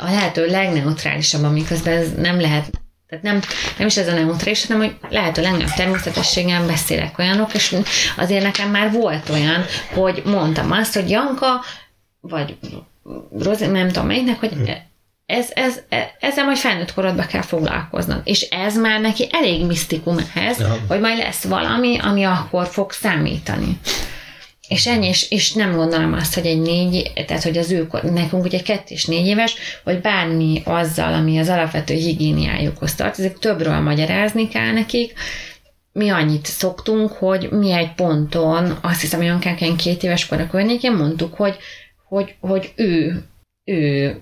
a 0.00 0.04
lehető 0.04 0.46
legneutrálisabban, 0.46 1.52
miközben 1.52 1.96
ez 1.96 2.14
nem 2.16 2.40
lehet 2.40 2.70
tehát 3.08 3.24
nem, 3.24 3.40
nem 3.78 3.86
is 3.86 3.96
ez 3.96 4.08
a 4.08 4.12
neutrális, 4.12 4.66
hanem 4.66 4.82
hogy 4.82 4.96
lehető 5.10 5.42
legnagyobb 5.42 5.72
természetességgel 5.76 6.66
beszélek 6.66 7.18
olyanok, 7.18 7.54
és 7.54 7.76
azért 8.16 8.42
nekem 8.42 8.70
már 8.70 8.92
volt 8.92 9.28
olyan, 9.28 9.64
hogy 9.94 10.22
mondtam 10.24 10.70
azt, 10.70 10.94
hogy 10.94 11.10
Janka, 11.10 11.64
vagy 12.20 12.56
Rozi, 13.38 13.66
nem 13.66 13.86
tudom 13.88 14.06
melyiknek, 14.06 14.38
hogy 14.38 14.52
ez, 15.26 15.46
ez, 15.54 15.80
e- 15.88 16.16
ezzel 16.20 16.44
majd 16.44 16.56
felnőtt 16.56 16.94
korodba 16.94 17.26
kell 17.26 17.42
foglalkoznod. 17.42 18.20
És 18.24 18.40
ez 18.40 18.76
már 18.76 19.00
neki 19.00 19.28
elég 19.32 19.66
misztikum 19.66 20.16
ehhez, 20.34 20.60
Aha. 20.60 20.76
hogy 20.88 21.00
majd 21.00 21.18
lesz 21.18 21.44
valami, 21.44 21.98
ami 21.98 22.24
akkor 22.24 22.66
fog 22.66 22.92
számítani. 22.92 23.80
És 24.68 24.86
ennyi, 24.86 25.06
és, 25.06 25.30
és 25.30 25.52
nem 25.52 25.76
gondolom 25.76 26.12
azt, 26.12 26.34
hogy 26.34 26.46
egy 26.46 26.60
négy, 26.60 27.12
tehát 27.26 27.42
hogy 27.42 27.58
az 27.58 27.70
ő, 27.70 27.88
nekünk 28.02 28.44
ugye 28.44 28.60
kettő 28.60 28.94
és 28.94 29.04
négy 29.04 29.26
éves, 29.26 29.54
hogy 29.84 30.00
bármi 30.00 30.62
azzal, 30.64 31.14
ami 31.14 31.38
az 31.38 31.48
alapvető 31.48 31.94
higiéniájukhoz 31.94 32.94
tartozik, 32.94 33.38
többről 33.38 33.80
magyarázni 33.80 34.48
kell 34.48 34.72
nekik, 34.72 35.12
mi 35.92 36.08
annyit 36.08 36.46
szoktunk, 36.46 37.12
hogy 37.12 37.48
mi 37.50 37.72
egy 37.72 37.94
ponton, 37.94 38.78
azt 38.82 39.00
hiszem, 39.00 39.20
hogy 39.20 39.28
olyan 39.28 39.76
két 39.76 40.02
éves 40.02 40.26
kor 40.26 40.40
a 40.40 40.46
környékén 40.46 40.92
mondtuk, 40.92 41.34
hogy, 41.34 41.56
hogy, 42.08 42.34
hogy 42.40 42.72
ő, 42.76 43.22
ő 43.64 44.16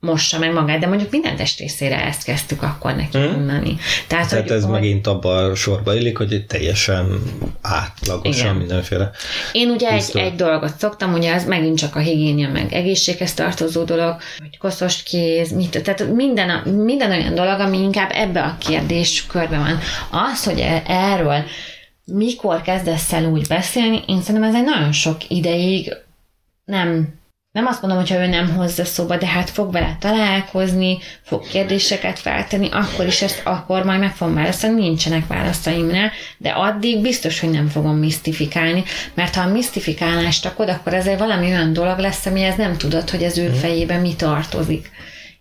mossa 0.00 0.38
meg 0.38 0.52
magát, 0.52 0.78
de 0.78 0.86
mondjuk 0.86 1.10
minden 1.10 1.36
testrészére 1.36 2.04
ezt 2.04 2.24
kezdtük 2.24 2.62
akkor 2.62 2.94
neki 2.94 3.18
Mm. 3.18 3.22
mondani. 3.22 3.76
Tehát, 4.06 4.28
tehát 4.28 4.48
hogy, 4.48 4.56
ez 4.56 4.62
hogy 4.62 4.72
megint 4.72 5.06
abba 5.06 5.36
a 5.36 5.54
sorba 5.54 5.94
illik, 5.94 6.16
hogy 6.16 6.32
egy 6.32 6.46
teljesen 6.46 7.22
átlagosan 7.60 8.44
Igen. 8.44 8.56
mindenféle. 8.56 9.10
Én 9.52 9.70
ugye 9.70 9.90
egy, 9.90 10.10
egy 10.14 10.34
dolgot 10.34 10.78
szoktam, 10.78 11.12
ugye 11.12 11.32
ez 11.32 11.44
megint 11.44 11.78
csak 11.78 11.96
a 11.96 11.98
higiénia, 11.98 12.48
meg 12.48 12.72
egészséghez 12.72 13.34
tartozó 13.34 13.84
dolog, 13.84 14.16
hogy 14.38 14.58
koszos 14.58 15.02
kéz, 15.02 15.52
mit, 15.52 15.82
tehát 15.82 16.14
minden, 16.14 16.50
a, 16.50 16.70
minden 16.70 17.10
olyan 17.10 17.34
dolog, 17.34 17.60
ami 17.60 17.78
inkább 17.78 18.10
ebbe 18.12 18.42
a 18.42 18.56
kérdés 18.58 19.26
körbe 19.26 19.56
van. 19.56 19.78
Az, 20.32 20.44
hogy 20.44 20.60
e- 20.60 20.82
erről 20.86 21.44
mikor 22.04 22.62
kezdesz 22.62 23.12
el 23.12 23.24
úgy 23.24 23.46
beszélni, 23.46 24.02
én 24.06 24.22
szerintem 24.22 24.50
ez 24.50 24.54
egy 24.54 24.64
nagyon 24.64 24.92
sok 24.92 25.16
ideig 25.28 25.96
nem, 26.64 27.16
nem 27.52 27.66
azt 27.66 27.82
mondom, 27.82 28.00
hogyha 28.00 28.20
ő 28.22 28.26
nem 28.26 28.54
hozza 28.54 28.84
szóba, 28.84 29.16
de 29.16 29.26
hát 29.26 29.50
fog 29.50 29.72
vele 29.72 29.96
találkozni, 30.00 30.98
fog 31.22 31.48
kérdéseket 31.48 32.18
feltenni, 32.18 32.68
akkor 32.70 33.06
is 33.06 33.22
ezt 33.22 33.40
akkor 33.44 33.84
majd 33.84 34.00
meg 34.00 34.14
fogom 34.14 34.34
válaszolni, 34.34 34.80
nincsenek 34.80 35.26
válaszaim 35.26 35.90
rá, 35.90 36.10
de 36.38 36.50
addig 36.50 37.02
biztos, 37.02 37.40
hogy 37.40 37.50
nem 37.50 37.66
fogom 37.68 37.96
misztifikálni, 37.96 38.82
mert 39.14 39.34
ha 39.34 39.42
a 39.42 39.52
misztifikálást 39.52 40.46
akod, 40.46 40.68
akkor 40.68 40.94
egy 40.94 41.18
valami 41.18 41.46
olyan 41.46 41.72
dolog 41.72 41.98
lesz, 41.98 42.26
amihez 42.26 42.56
nem 42.56 42.76
tudod, 42.76 43.10
hogy 43.10 43.24
az 43.24 43.38
ő 43.38 43.48
fejében 43.48 44.00
mi 44.00 44.14
tartozik. 44.16 44.90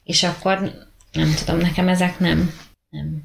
És 0.04 0.24
akkor 0.24 0.72
nem 1.12 1.34
tudom, 1.46 1.60
nekem 1.60 1.88
ezek 1.88 2.20
nem, 2.20 2.54
nem, 2.90 3.24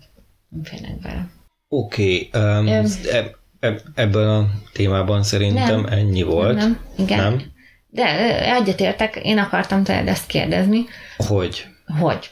nem 0.49 0.63
félnek 0.63 0.99
bele. 1.01 1.27
Oké, 1.69 2.29
okay, 2.33 2.43
um, 2.43 2.67
Öm. 2.67 2.87
eb, 3.13 3.27
eb, 3.61 3.81
ebben 3.95 4.29
a 4.29 4.51
témában 4.73 5.23
szerintem 5.23 5.81
Nem. 5.81 5.93
ennyi 5.93 6.23
volt. 6.23 6.57
Nem, 6.57 6.81
igen. 6.97 7.19
Nem? 7.19 7.52
De 7.95 8.07
egyetértek, 8.55 9.17
én 9.23 9.39
akartam 9.39 9.85
tőled 9.85 10.09
ezt 10.09 10.27
kérdezni, 10.27 10.85
Hogy? 11.17 11.67
hogy 12.01 12.31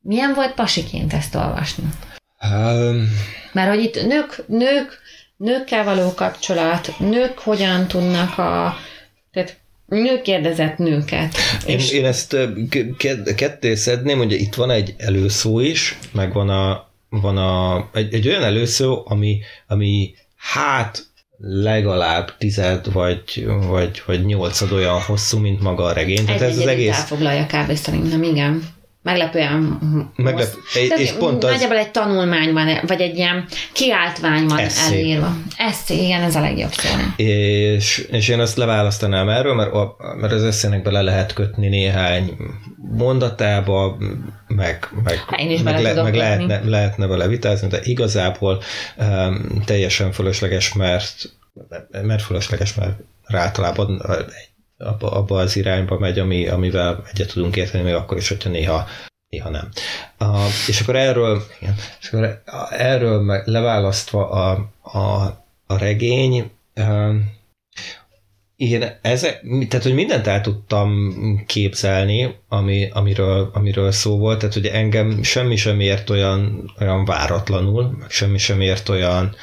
milyen 0.00 0.34
volt 0.34 0.54
pasiként 0.54 1.12
ezt 1.12 1.34
olvasni? 1.34 1.84
Um, 2.50 3.08
Mert 3.52 3.68
hogy 3.68 3.82
itt 3.82 4.06
nők, 4.06 4.44
nők, 4.46 4.98
nőkkel 5.36 5.84
való 5.84 6.14
kapcsolat, 6.14 6.98
nők 6.98 7.38
hogyan 7.38 7.86
tudnak 7.86 8.38
a, 8.38 8.76
tehát 9.32 9.56
nők 9.86 10.22
kérdezett 10.22 10.76
nőket. 10.78 11.34
én, 11.66 11.76
És 11.78 11.90
én 11.90 12.04
ezt 12.04 12.36
ketté 13.36 13.74
szedném, 13.74 14.18
ugye 14.18 14.36
itt 14.36 14.54
van 14.54 14.70
egy 14.70 14.94
előszó 14.98 15.60
is, 15.60 15.98
meg 16.12 16.32
van 16.32 16.48
a, 16.48 16.90
van 17.08 17.36
a 17.36 17.88
egy, 17.92 18.14
egy 18.14 18.28
olyan 18.28 18.42
előszó, 18.42 19.02
ami, 19.06 19.38
ami 19.66 20.14
hát 20.36 21.06
legalább 21.38 22.36
tized 22.38 22.92
vagy, 22.92 23.46
vagy, 23.68 24.02
vagy 24.06 24.24
nyolcad 24.24 24.72
olyan 24.72 25.00
hosszú, 25.00 25.38
mint 25.38 25.60
maga 25.60 25.84
a 25.84 25.92
regény. 25.92 26.24
Tehát 26.24 26.40
egy 26.40 26.48
ez 26.50 26.58
az 26.58 26.66
egész 26.66 26.72
egész 26.72 26.96
elfoglalja 26.96 27.46
kb. 27.46 27.72
szerintem, 27.72 28.22
igen. 28.22 28.62
Meglepően 29.06 29.78
Meglep, 30.16 30.48
De 30.88 30.96
és 30.96 31.10
pont 31.12 31.44
az, 31.44 31.50
nagyjából 31.50 31.76
egy 31.76 31.90
tanulmány 31.90 32.52
van, 32.52 32.68
vagy 32.86 33.00
egy 33.00 33.16
ilyen 33.16 33.44
kiáltvány 33.72 34.46
van 34.46 34.58
Eszé. 34.58 34.94
előírva. 34.94 35.36
Ez 35.56 35.90
igen, 35.90 36.22
ez 36.22 36.34
a 36.36 36.40
legjobb 36.40 36.72
szó. 36.72 36.88
és, 37.16 37.98
és 38.10 38.28
én 38.28 38.40
azt 38.40 38.56
leválasztanám 38.56 39.28
erről, 39.28 39.54
mert, 39.54 39.72
a- 39.72 39.96
mert 40.20 40.32
az 40.32 40.44
eszének 40.44 40.82
bele 40.82 41.02
lehet 41.02 41.32
kötni 41.32 41.68
néhány 41.68 42.36
mondatába, 42.96 43.96
meg, 44.46 44.88
meg, 45.04 45.16
Hát 45.28 45.40
én 45.40 45.50
is 45.50 45.60
meg, 45.62 45.76
tudom 45.88 46.04
meg 46.04 46.14
lehetne, 46.14 46.60
lehetne 46.64 47.06
vele 47.06 47.28
vitázni, 47.28 47.68
de 47.68 47.78
igazából 47.82 48.62
um, 48.96 49.62
teljesen 49.64 50.12
fölösleges, 50.12 50.72
mert, 50.72 51.14
mert 52.02 52.22
fölösleges, 52.22 52.74
mert 52.74 52.92
általában 53.26 54.02
abba, 54.78 55.10
abba 55.10 55.38
az 55.38 55.56
irányba 55.56 55.98
megy, 55.98 56.18
ami, 56.18 56.48
amivel 56.48 57.04
egyet 57.12 57.32
tudunk 57.32 57.56
érteni, 57.56 57.84
még 57.84 57.94
akkor 57.94 58.16
is, 58.16 58.28
hogyha 58.28 58.50
néha 58.50 58.86
néha 59.28 59.50
nem. 59.50 59.68
A, 60.18 60.46
és 60.68 60.80
akkor 60.80 60.96
erről, 60.96 61.42
igen, 61.60 61.74
és 62.00 62.08
akkor 62.08 62.42
erről 62.70 63.20
meg 63.20 63.46
leválasztva 63.46 64.30
a, 64.30 64.70
a, 64.82 65.24
a 65.66 65.78
regény, 65.78 66.50
igen, 68.56 68.98
ezek, 69.02 69.40
tehát, 69.68 69.84
hogy 69.84 69.94
mindent 69.94 70.26
el 70.26 70.40
tudtam 70.40 71.14
képzelni, 71.46 72.34
ami, 72.48 72.90
amiről, 72.92 73.50
amiről 73.52 73.92
szó 73.92 74.18
volt, 74.18 74.38
tehát, 74.38 74.54
hogy 74.54 74.66
engem 74.66 75.22
semmi 75.22 75.56
sem 75.56 75.80
ért 75.80 76.10
olyan, 76.10 76.72
olyan 76.80 77.04
váratlanul, 77.04 77.96
meg 77.98 78.10
semmi 78.10 78.38
sem 78.38 78.60
ért 78.60 78.88
olyan, 78.88 79.34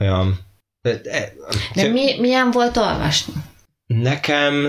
olyan 0.00 0.44
de, 0.82 1.32
De 1.74 1.88
mi, 1.88 2.20
milyen 2.20 2.50
volt 2.50 2.76
olvasni? 2.76 3.32
Nekem 3.86 4.66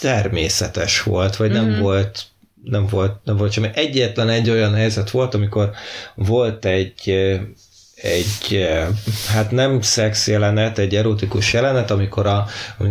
természetes 0.00 1.02
volt, 1.02 1.36
vagy 1.36 1.50
nem 1.50 1.68
Mhm. 1.70 1.80
volt 1.80 2.24
nem 2.64 2.86
volt, 2.86 3.16
nem 3.24 3.36
volt 3.36 3.52
semmi. 3.52 3.68
Egyetlen 3.74 4.28
egy 4.28 4.50
olyan 4.50 4.74
helyzet 4.74 5.10
volt, 5.10 5.34
amikor 5.34 5.70
volt 6.14 6.64
egy 6.64 7.14
egy, 7.94 8.68
hát 9.28 9.50
nem 9.50 9.80
szex 9.80 10.28
jelenet, 10.28 10.78
egy 10.78 10.96
erotikus 10.96 11.52
jelenet, 11.52 11.90
amikor, 11.90 12.26
a, 12.26 12.46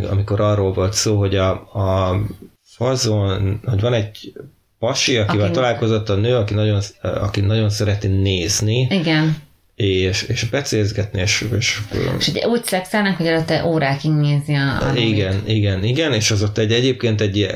amikor 0.09 0.41
arról 0.41 0.73
volt 0.73 0.93
szó, 0.93 1.17
hogy 1.17 1.35
a, 1.35 1.49
a 1.51 2.19
fazon, 2.63 3.59
hogy 3.65 3.81
van 3.81 3.93
egy 3.93 4.33
pasi, 4.79 5.17
akivel 5.17 5.45
Aki- 5.45 5.53
találkozott 5.55 6.09
a 6.09 6.15
nő, 6.15 6.35
aki 6.35 6.53
nagyon, 6.53 6.81
aki 7.01 7.41
nagyon 7.41 7.69
szereti 7.69 8.07
nézni, 8.07 8.87
Igen. 8.89 9.37
És, 9.75 10.21
és 10.21 10.43
becézgetni, 10.43 11.21
és, 11.21 11.45
és 11.57 11.79
És 12.17 12.27
ugye 12.27 12.47
úgy 12.47 12.63
szexelnek, 12.63 13.17
hogy 13.17 13.25
előtte 13.25 13.65
órákig 13.65 14.11
nézi 14.11 14.53
a, 14.53 14.89
a 14.89 14.95
igen, 14.95 15.41
igen, 15.45 15.83
igen, 15.83 16.13
és 16.13 16.31
az 16.31 16.43
ott 16.43 16.57
egy 16.57 16.71
egyébként 16.71 17.21
egy 17.21 17.55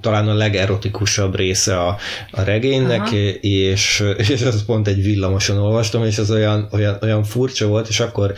talán 0.00 0.28
a 0.28 0.34
legerotikusabb 0.34 1.36
része 1.36 1.80
a, 1.80 1.96
a 2.30 2.42
regénynek, 2.42 3.00
Aha. 3.00 3.16
és, 3.40 4.04
és 4.16 4.42
az 4.42 4.64
pont 4.64 4.88
egy 4.88 5.02
villamoson 5.02 5.58
olvastam, 5.58 6.04
és 6.04 6.18
az 6.18 6.30
olyan, 6.30 6.68
olyan, 6.72 6.98
olyan 7.02 7.24
furcsa 7.24 7.66
volt, 7.66 7.88
és 7.88 8.00
akkor 8.00 8.34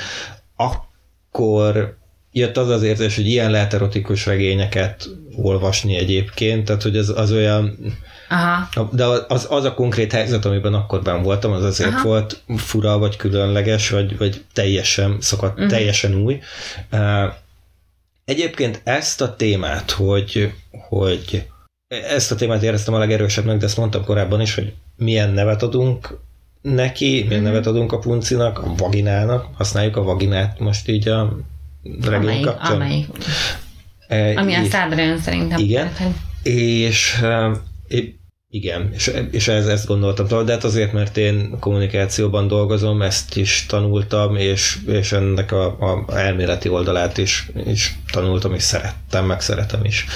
akkor 0.57 1.97
jött 2.33 2.57
az 2.57 2.69
az 2.69 2.83
érzés, 2.83 3.17
hogy 3.17 3.27
ilyen 3.27 3.51
lehet 3.51 3.75
erotikus 3.75 4.27
regényeket 4.27 5.09
olvasni 5.37 5.97
egyébként, 5.97 6.65
tehát 6.65 6.83
hogy 6.83 6.97
az, 6.97 7.09
az 7.17 7.33
olyan, 7.33 7.79
Aha. 8.33 8.89
de 8.93 9.05
az, 9.28 9.47
az 9.51 9.64
a 9.64 9.74
konkrét 9.74 10.12
helyzet, 10.12 10.45
amiben 10.45 10.74
akkor 10.74 11.03
ben 11.03 11.22
voltam, 11.22 11.53
az 11.53 11.64
azért 11.64 11.93
Aha. 11.93 12.03
volt 12.03 12.43
fura, 12.57 12.99
vagy 12.99 13.16
különleges, 13.16 13.91
vagy, 13.91 14.18
vagy 14.18 14.45
teljesen 14.53 15.16
szakadt, 15.20 15.53
uh-huh. 15.55 15.70
teljesen 15.70 16.14
új. 16.14 16.41
Egyébként 18.24 18.80
ezt 18.85 19.20
a 19.20 19.37
témát, 19.37 19.91
hogy, 19.91 20.53
hogy 20.89 21.47
ezt 21.89 22.33
a 22.33 22.35
témát 22.35 22.62
éreztem 22.62 22.95
a 22.95 22.99
legerősebbnek, 22.99 23.57
de 23.57 23.64
ezt 23.64 23.76
mondtam 23.76 24.05
korábban 24.05 24.41
is, 24.41 24.55
hogy 24.55 24.72
milyen 24.97 25.30
nevet 25.30 25.62
adunk 25.62 26.18
neki, 26.62 27.24
milyen 27.28 27.43
Mhm. 27.43 27.51
nevet 27.51 27.66
adunk 27.66 27.93
a 27.93 27.99
puncinak, 27.99 28.59
a 28.59 28.74
vaginának, 28.76 29.47
használjuk 29.55 29.97
a 29.97 30.03
vaginát 30.03 30.59
most 30.59 30.89
így 30.89 31.09
a 31.09 31.37
regény 32.03 32.43
kapcsán. 32.43 32.72
amelyik, 32.72 33.07
E, 34.09 34.39
ami 34.39 34.55
a 34.55 34.64
szádra 34.64 35.03
jön 35.03 35.18
szerintem. 35.18 35.59
Igen. 35.59 35.93
Hogy- 35.97 36.12
és 36.53 37.22
é- 37.87 38.20
igen, 38.55 38.91
és, 38.93 39.13
és 39.31 39.49
ez, 39.49 39.67
ezt 39.67 39.87
gondoltam 39.87 40.27
tovább, 40.27 40.47
de 40.47 40.53
hát 40.53 40.65
azért, 40.65 40.93
mert 40.93 41.17
én 41.17 41.59
kommunikációban 41.61 42.49
dolgozom, 42.49 43.03
ezt 43.03 43.37
is 43.37 43.67
tanultam, 43.69 44.37
és, 44.37 44.79
és 44.87 45.13
ennek 45.13 45.53
a, 45.53 45.65
a 45.67 46.05
elméleti 46.17 46.69
oldalát 46.69 47.19
is, 47.19 47.51
is 47.67 47.99
tanultam, 48.11 48.55
és 48.55 48.63
szerettem, 48.63 49.27
meg 49.27 49.41
szeretem 49.41 49.85
is. 49.85 50.07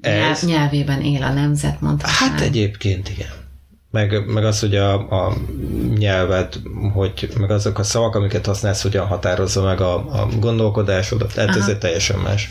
Nyelv, 0.00 0.42
nyelvében 0.42 1.02
él 1.02 1.22
a 1.22 1.32
nemzet, 1.32 1.80
mondhatnám. 1.80 2.30
Hát 2.30 2.40
egyébként 2.40 3.08
igen. 3.08 3.45
Meg, 3.90 4.26
meg 4.26 4.44
az, 4.44 4.60
hogy 4.60 4.74
a, 4.76 4.92
a 4.94 5.36
nyelved, 5.98 6.54
hogy 6.94 7.28
meg 7.38 7.50
azok 7.50 7.78
a 7.78 7.82
szavak, 7.82 8.14
amiket 8.14 8.46
használsz, 8.46 8.82
hogyan 8.82 9.06
határozza 9.06 9.62
meg 9.62 9.80
a, 9.80 9.94
a 9.94 10.28
gondolkodásodat. 10.40 11.34
Tehát 11.34 11.56
ez 11.56 11.68
egy 11.68 11.78
teljesen 11.78 12.18
más, 12.18 12.48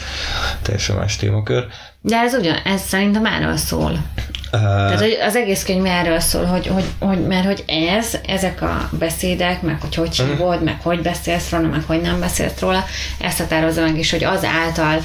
teljesen 0.61 0.95
más 0.95 1.15
témakör. 1.15 1.65
De 2.01 2.15
ez 2.17 2.33
ugyan, 2.33 2.55
ez 2.55 2.81
szerintem 2.81 3.25
erről 3.25 3.57
szól. 3.57 3.91
Uh, 3.91 4.61
Tehát 4.61 4.99
hogy 4.99 5.17
az 5.27 5.35
egész 5.35 5.63
könyv 5.63 5.85
erről 5.85 6.19
szól, 6.19 6.43
hogy, 6.45 6.67
hogy, 6.67 6.85
hogy, 6.99 7.27
mert 7.27 7.45
hogy 7.45 7.63
ez, 7.97 8.17
ezek 8.27 8.61
a 8.61 8.89
beszédek, 8.99 9.61
meg 9.61 9.81
hogy 9.81 9.95
hogy 9.95 10.15
Mhm. 10.19 10.29
hívod, 10.29 10.63
meg 10.63 10.81
hogy 10.81 11.01
beszélsz 11.01 11.49
róla, 11.49 11.67
meg 11.67 11.83
hogy 11.87 12.01
nem 12.01 12.19
beszélsz 12.19 12.59
róla, 12.59 12.85
ezt 13.19 13.37
határozza 13.37 13.81
meg 13.81 13.97
is, 13.97 14.11
hogy 14.11 14.23
azáltal 14.23 15.01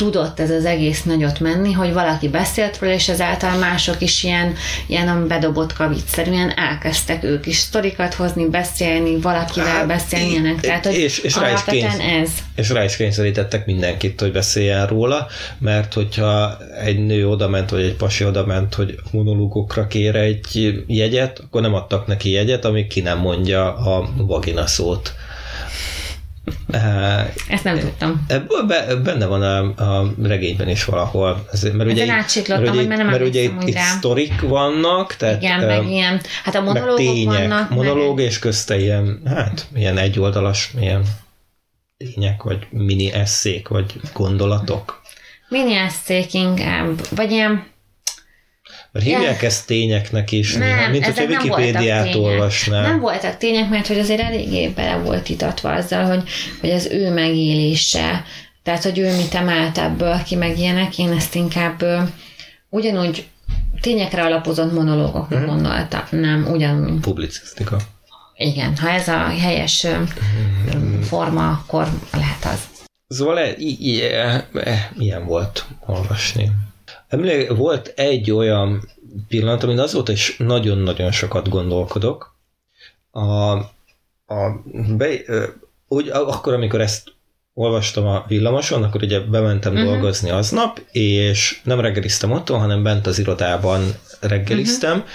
tudott 0.00 0.40
ez 0.40 0.50
az 0.50 0.64
egész 0.64 1.02
nagyot 1.02 1.40
menni, 1.40 1.72
hogy 1.72 1.92
valaki 1.92 2.28
beszélt 2.28 2.78
róla, 2.78 2.92
és 2.92 3.08
ezáltal 3.08 3.58
mások 3.58 4.00
is 4.00 4.22
ilyen, 4.24 4.54
ilyen 4.86 5.26
bedobott 5.28 5.72
kavicszerűen 5.72 6.52
elkezdtek 6.56 7.24
ők 7.24 7.46
is 7.46 7.56
sztorikat 7.56 8.14
hozni, 8.14 8.46
beszélni, 8.48 9.20
valakivel 9.20 9.68
Hát, 9.68 9.86
beszélni, 9.86 10.30
ilyenek. 10.30 10.60
Tehát, 10.60 10.86
hogy 10.86 10.94
és- 10.94 11.18
és 11.18 11.34
rá 11.36 11.40
is 11.46 11.48
alapvetően 11.52 11.98
kénysz- 11.98 12.22
ez. 12.22 12.30
és 12.54 12.68
rá 12.70 12.84
is 12.84 12.96
kényszerítettek 12.96 13.66
mindenkit, 13.66 14.20
hogy 14.20 14.32
beszéljen 14.32 14.86
róla, 14.86 15.26
mert 15.58 15.94
hogyha 15.94 16.58
egy 16.84 17.06
nő 17.06 17.28
odament, 17.28 17.70
vagy 17.70 17.82
egy 17.82 17.94
pasi 17.96 18.24
odament, 18.24 18.74
hogy 18.74 18.94
monológokra 19.10 19.86
kér 19.86 20.16
egy 20.16 20.82
jegyet, 20.86 21.38
akkor 21.38 21.60
nem 21.60 21.74
adtak 21.74 22.06
neki 22.06 22.30
jegyet, 22.30 22.64
amíg 22.64 22.86
ki 22.86 23.00
nem 23.00 23.18
mondja 23.18 23.76
a 23.76 24.08
vagina 24.16 24.66
szót. 24.66 25.12
Ezt 27.48 27.64
nem 27.64 27.78
tudtam. 27.78 28.26
Benne 29.02 29.26
van 29.26 29.42
a, 29.42 29.58
a 30.00 30.12
regényben 30.22 30.68
is 30.68 30.84
valahol. 30.84 31.46
Ez, 31.52 31.62
mert 31.62 31.90
ugye, 31.90 32.12
átsiklottam, 32.12 32.64
mert 32.64 32.76
ugye, 32.76 32.96
nem 32.96 33.06
mert 33.06 33.26
ugye 33.26 33.42
itt, 33.42 33.62
itt 33.64 33.78
sztorik 33.78 34.40
vannak, 34.40 35.16
tehát 35.16 35.42
Igen, 35.42 35.60
meg 35.60 35.90
ilyen, 35.90 36.20
hát 36.44 36.54
a 36.54 36.60
monológok 36.60 36.96
tények, 36.96 37.48
vannak. 37.48 37.70
monológ 37.70 38.16
meg, 38.16 38.24
és 38.24 38.38
közte 38.38 38.78
ilyen, 38.78 39.22
hát 39.26 39.66
ilyen 39.74 39.98
egyoldalas, 39.98 40.70
ilyen 40.80 41.02
tények, 41.96 42.42
vagy 42.42 42.66
mini 42.70 43.12
eszék, 43.12 43.68
vagy 43.68 44.00
gondolatok. 44.12 45.00
mini 45.48 45.74
eszék 45.74 46.34
inkább, 46.34 47.08
vagy 47.16 47.30
ilyen, 47.30 47.66
Mert 48.92 49.06
hívják 49.06 49.42
ezt 49.42 49.66
tényeknek 49.66 50.32
is, 50.32 50.52
Nem, 50.54 50.68
néha, 50.68 50.88
mint 50.90 51.04
hogyha 51.04 51.24
nem 51.24 51.40
Wikipédiát 51.42 52.02
tények. 52.02 52.18
olvasnál. 52.18 52.82
nem 52.82 53.00
voltak 53.00 53.36
tények, 53.36 53.68
mert 53.68 53.86
hogy 53.86 53.98
azért 53.98 54.20
eléggé 54.20 54.68
bele 54.68 54.96
volt 54.96 55.28
itatva 55.28 55.72
azzal, 55.72 56.04
hogy, 56.04 56.22
hogy 56.60 56.70
az 56.70 56.86
ő 56.86 57.12
megélése, 57.12 58.24
tehát 58.62 58.82
hogy 58.82 58.98
ő 58.98 59.16
mit 59.16 59.34
emelt 59.34 59.78
ebből 59.78 60.22
ki, 60.22 60.34
meg 60.34 60.58
ilyenek, 60.58 60.98
én 60.98 61.10
ezt 61.12 61.34
inkább 61.34 61.82
ö, 61.82 61.98
ugyanúgy 62.68 63.26
tényekre 63.80 64.22
alapozott 64.22 64.72
monológoknak 64.72 65.38
Mhm. 65.40 65.48
gondoltam, 65.48 66.02
nem, 66.10 66.46
ugyanúgy. 66.52 67.00
Publicisztika. 67.00 67.76
Igen, 68.36 68.76
ha 68.76 68.90
ez 68.90 69.08
a 69.08 69.18
helyes 69.40 69.84
ö, 69.84 69.96
Mhm. 70.74 71.00
forma, 71.00 71.48
akkor 71.48 71.88
lehet 72.12 72.44
az. 72.44 72.58
Szóval 73.08 73.38
e, 73.38 73.54
i, 73.58 73.76
i, 73.80 74.02
e, 74.02 74.46
e, 74.54 74.90
ilyen 74.98 75.26
volt 75.26 75.64
olvasni. 75.86 76.50
Emlék, 77.10 77.50
volt 77.50 77.92
egy 77.96 78.30
olyan 78.30 78.88
pillanat, 79.28 79.62
amin 79.62 79.78
azóta 79.78 80.12
is 80.12 80.36
nagyon-nagyon 80.36 81.10
sokat 81.10 81.48
gondolkodok. 81.48 82.36
A, 83.10 83.50
a, 84.26 84.62
be, 84.96 85.08
úgy, 85.88 86.08
akkor, 86.08 86.52
amikor 86.52 86.80
ezt 86.80 87.12
olvastam 87.54 88.06
a 88.06 88.24
villamoson, 88.28 88.82
akkor 88.82 89.02
ugye 89.02 89.20
bementem 89.20 89.72
uh-huh. 89.72 89.88
dolgozni 89.88 90.30
aznap, 90.30 90.80
és 90.92 91.60
nem 91.64 91.80
reggeliztem 91.80 92.30
otthon, 92.30 92.58
hanem 92.58 92.82
bent 92.82 93.06
az 93.06 93.18
irodában 93.18 93.82
reggeliztem, 94.20 94.96
uh-huh. 94.96 95.10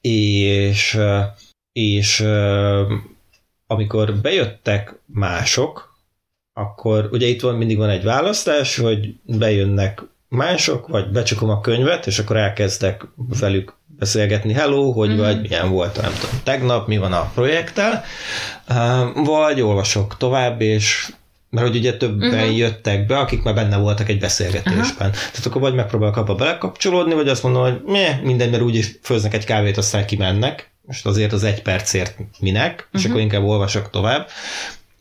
és, 0.00 0.98
és 1.72 2.20
amikor 3.66 4.14
bejöttek 4.14 4.98
mások, 5.06 5.98
akkor 6.52 7.08
ugye 7.12 7.26
itt 7.26 7.40
van 7.40 7.54
mindig 7.54 7.76
van 7.76 7.88
egy 7.88 8.04
választás, 8.04 8.76
hogy 8.76 9.14
bejönnek 9.22 10.02
mások, 10.28 10.88
vagy 10.88 11.08
becsukom 11.08 11.48
a 11.48 11.60
könyvet, 11.60 12.06
és 12.06 12.18
akkor 12.18 12.36
elkezdek 12.36 13.06
velük 13.40 13.74
beszélgetni, 13.98 14.52
hello, 14.52 14.90
hogy 14.90 15.08
Mhm. 15.08 15.18
mm. 15.18 15.22
vagy, 15.22 15.40
milyen 15.40 15.70
volt, 15.70 16.02
nem 16.02 16.12
tudom, 16.20 16.40
tegnap, 16.44 16.86
mi 16.86 16.98
van 16.98 17.12
a 17.12 17.30
projekttel, 17.34 18.04
vagy 19.14 19.60
olvasok 19.60 20.16
tovább, 20.16 20.60
és 20.60 21.10
mert 21.50 21.66
hogy 21.66 21.76
ugye 21.76 21.96
többen 21.96 22.32
uh-huh. 22.32 22.56
jöttek 22.56 23.06
be, 23.06 23.18
akik 23.18 23.42
már 23.42 23.54
benne 23.54 23.76
voltak 23.76 24.08
egy 24.08 24.18
beszélgetésben. 24.18 25.08
Uh-huh. 25.08 25.30
Tehát 25.32 25.46
akkor 25.46 25.60
vagy 25.60 25.74
megpróbálok 25.74 26.16
abba 26.16 26.34
belekapcsolódni, 26.34 27.14
vagy 27.14 27.28
azt 27.28 27.42
mondom, 27.42 27.62
hogy 27.62 27.80
meh, 27.86 28.20
minden, 28.22 28.48
mert 28.48 28.62
úgyis 28.62 28.98
főznek 29.02 29.34
egy 29.34 29.44
kávét, 29.44 29.76
aztán 29.76 30.06
kimennek. 30.06 30.70
Most 30.82 31.06
azért 31.06 31.32
az 31.32 31.44
egy 31.44 31.62
percért 31.62 32.18
minek, 32.40 32.72
uh-huh. 32.72 33.00
és 33.00 33.04
akkor 33.08 33.20
inkább 33.20 33.44
olvasok 33.44 33.90
tovább. 33.90 34.28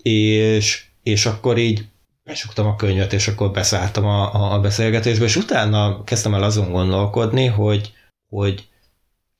És, 0.01 0.83
és 1.03 1.25
akkor 1.25 1.57
így 1.57 1.85
besuktam 2.25 2.67
a 2.67 2.75
könyvet, 2.75 3.13
és 3.13 3.27
akkor 3.27 3.51
beszálltam 3.51 4.05
a, 4.05 4.53
a 4.53 4.59
beszélgetésbe, 4.59 5.25
és 5.25 5.35
utána 5.35 6.03
kezdtem 6.03 6.33
el 6.33 6.43
azon 6.43 6.71
gondolkodni, 6.71 7.45
hogy, 7.45 7.93
hogy 8.29 8.67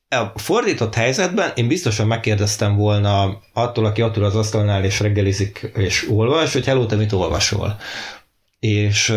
a 0.10 0.40
fordított 0.40 0.94
helyzetben 0.94 1.52
én 1.56 1.68
biztosan 1.68 2.08
megkérdeztem 2.08 2.76
volna 2.76 3.42
attól, 3.54 3.86
aki 3.86 4.02
attól 4.02 4.24
az 4.24 4.36
asztalnál 4.36 4.84
és 4.84 5.00
reggelizik 5.00 5.72
és 5.76 6.08
olvas, 6.10 6.54
hogy 6.54 6.66
hello, 6.66 6.86
te 6.86 6.96
mit 6.96 7.12
olvasol? 7.12 7.78
És, 8.60 9.14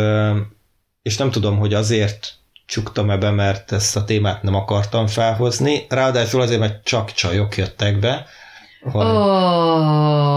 és 1.02 1.16
nem 1.16 1.30
tudom, 1.30 1.58
hogy 1.58 1.74
azért 1.74 2.34
csuktam 2.66 3.10
ebbe, 3.10 3.30
mert 3.30 3.72
ezt 3.72 3.96
a 3.96 4.04
témát 4.04 4.42
nem 4.42 4.54
akartam 4.54 5.06
felhozni, 5.06 5.86
ráadásul 5.88 6.40
azért, 6.40 6.60
mert 6.60 6.84
csak 6.84 7.12
csajok 7.12 7.56
jöttek 7.56 7.98
be. 7.98 8.26
Hogy... 8.82 9.06
Oh, 9.06 10.28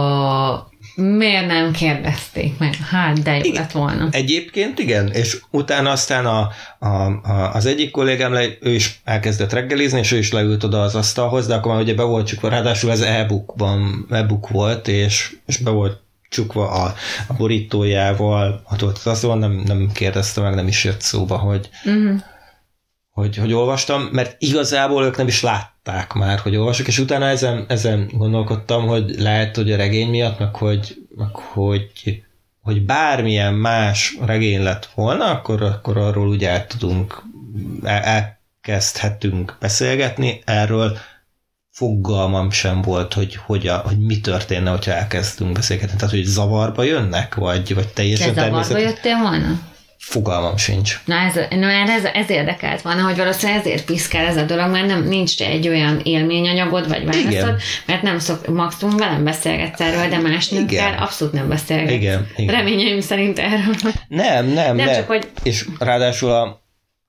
Miért 0.96 1.48
nem 1.48 1.72
kérdezték 1.72 2.58
meg? 2.58 2.76
Hát, 2.76 3.22
de 3.22 3.36
jó 3.36 3.42
igen. 3.44 3.62
lett 3.62 3.72
volna. 3.72 4.08
Egyébként 4.12 4.80
igen, 4.80 5.12
és 5.12 5.38
utána 5.50 5.92
aztán 5.92 6.26
a, 6.26 6.50
a, 6.80 6.88
a, 6.88 7.54
az 7.54 7.66
egyik 7.66 7.92
kollégám, 7.92 8.34
le, 8.34 8.46
ő 8.62 8.74
is 8.74 9.02
elkezdett 9.04 9.54
reggelizni, 9.54 10.00
és 10.00 10.12
ő 10.12 10.18
is 10.18 10.32
leült 10.32 10.64
oda 10.64 10.82
az 10.82 10.96
asztalhoz, 10.96 11.48
de 11.48 11.54
akkor 11.56 11.72
már 11.72 11.82
ugye 11.82 11.94
be 11.94 12.04
volt 12.04 12.28
csukva, 12.28 12.50
ráadásul 12.50 12.92
ez 12.92 13.02
e-bookban, 13.02 14.06
e-book 14.10 14.50
volt, 14.50 14.88
és, 14.88 15.36
és 15.46 15.58
be 15.58 15.70
volt 15.70 16.00
csukva 16.30 16.70
a, 16.70 16.94
a 17.28 17.34
borítójával, 17.34 18.62
ott 18.72 18.80
volt 18.80 18.98
az 18.98 19.08
asztalon, 19.08 19.38
nem, 19.38 19.62
nem 19.66 19.90
kérdezte 19.94 20.42
meg, 20.42 20.56
nem 20.56 20.68
is 20.68 20.84
jött 20.84 21.02
szóba, 21.02 21.38
hogy, 21.38 21.70
uh-huh. 21.86 22.22
Hogy, 23.12 23.38
hogy 23.38 23.54
olvastam, 23.54 24.02
mert 24.02 24.36
igazából 24.40 25.04
ők 25.04 25.18
nem 25.18 25.28
is 25.28 25.42
lát, 25.42 25.72
látták 25.84 26.14
már, 26.14 26.40
hogy 26.40 26.56
olvasok, 26.56 26.88
és 26.88 27.00
utána 27.00 27.26
ezen, 27.26 27.66
ezen 27.68 28.10
gondolkodtam, 28.14 28.88
hogy 28.88 29.16
lehet, 29.20 29.56
hogy 29.56 29.72
a 29.72 29.78
regény 29.78 30.10
miatt, 30.10 30.40
meg 30.40 30.56
hogy, 30.56 30.98
meg 31.16 31.36
hogy, 31.36 32.24
hogy 32.62 32.86
bármilyen 32.86 33.54
más 33.54 34.18
regény 34.26 34.64
lett 34.64 34.90
volna, 34.96 35.26
akkor, 35.26 35.62
akkor 35.62 35.98
arról 35.98 36.28
úgy 36.28 36.44
el 36.44 36.68
tudunk, 36.68 37.24
elkezdhetünk 37.84 39.58
beszélgetni, 39.60 40.42
erről 40.46 40.98
fogalmam 41.72 42.52
sem 42.52 42.82
volt, 42.82 43.14
hogy, 43.14 43.36
hogy, 43.36 43.68
a, 43.68 43.78
hogy 43.78 44.00
mi 44.00 44.20
történne, 44.20 44.70
hogyha 44.70 44.92
elkezdtünk 44.92 45.52
beszélgetni. 45.52 45.96
Tehát, 45.96 46.14
hogy 46.14 46.24
zavarba 46.24 46.84
jönnek, 46.84 47.36
vagy, 47.36 47.76
vagy 47.76 47.88
teljesen 47.88 48.34
Te 48.34 48.42
zavarba 48.42 48.78
jöttél 48.78 49.18
volna? 49.18 49.60
Fogalmam 50.04 50.58
sincs. 50.58 51.00
Na 51.06 51.16
ez, 51.16 51.34
na 51.50 51.68
ez, 51.70 52.04
ez 52.04 52.30
érdekelt 52.30 52.82
volna, 52.82 53.02
hogy 53.02 53.18
valószínűleg 53.18 53.62
ezért 53.62 53.86
piszkál 53.86 54.26
ez 54.26 54.38
a 54.38 54.44
dolog, 54.44 54.72
mert 54.72 54.88
nem, 54.88 55.04
nincs 55.04 55.42
egy 55.42 55.68
olyan 55.68 56.00
élményanyagod, 56.04 56.88
vagy 56.88 57.06
válaszod, 57.06 57.62
mert 57.86 58.02
nem 58.02 58.20
szok, 58.20 58.48
maximum 58.48 58.98
velem 58.98 59.24
beszélgetsz 59.24 59.80
erről, 59.80 60.10
de 60.10 60.18
más 60.18 60.50
nőkkel 60.50 60.98
abszolút 61.00 61.34
nem 61.34 61.48
beszélgetsz. 61.48 61.92
Igen, 61.92 62.28
igen. 62.36 62.56
Reményeim 62.56 63.00
szerint 63.00 63.40
erről. 63.40 63.76
Nem, 64.08 64.46
nem, 64.46 64.76
nem. 64.76 64.94
Csak, 64.96 65.08
hogy... 65.08 65.28
És 65.44 65.66
ráadásul 65.80 66.32
a 66.32 66.62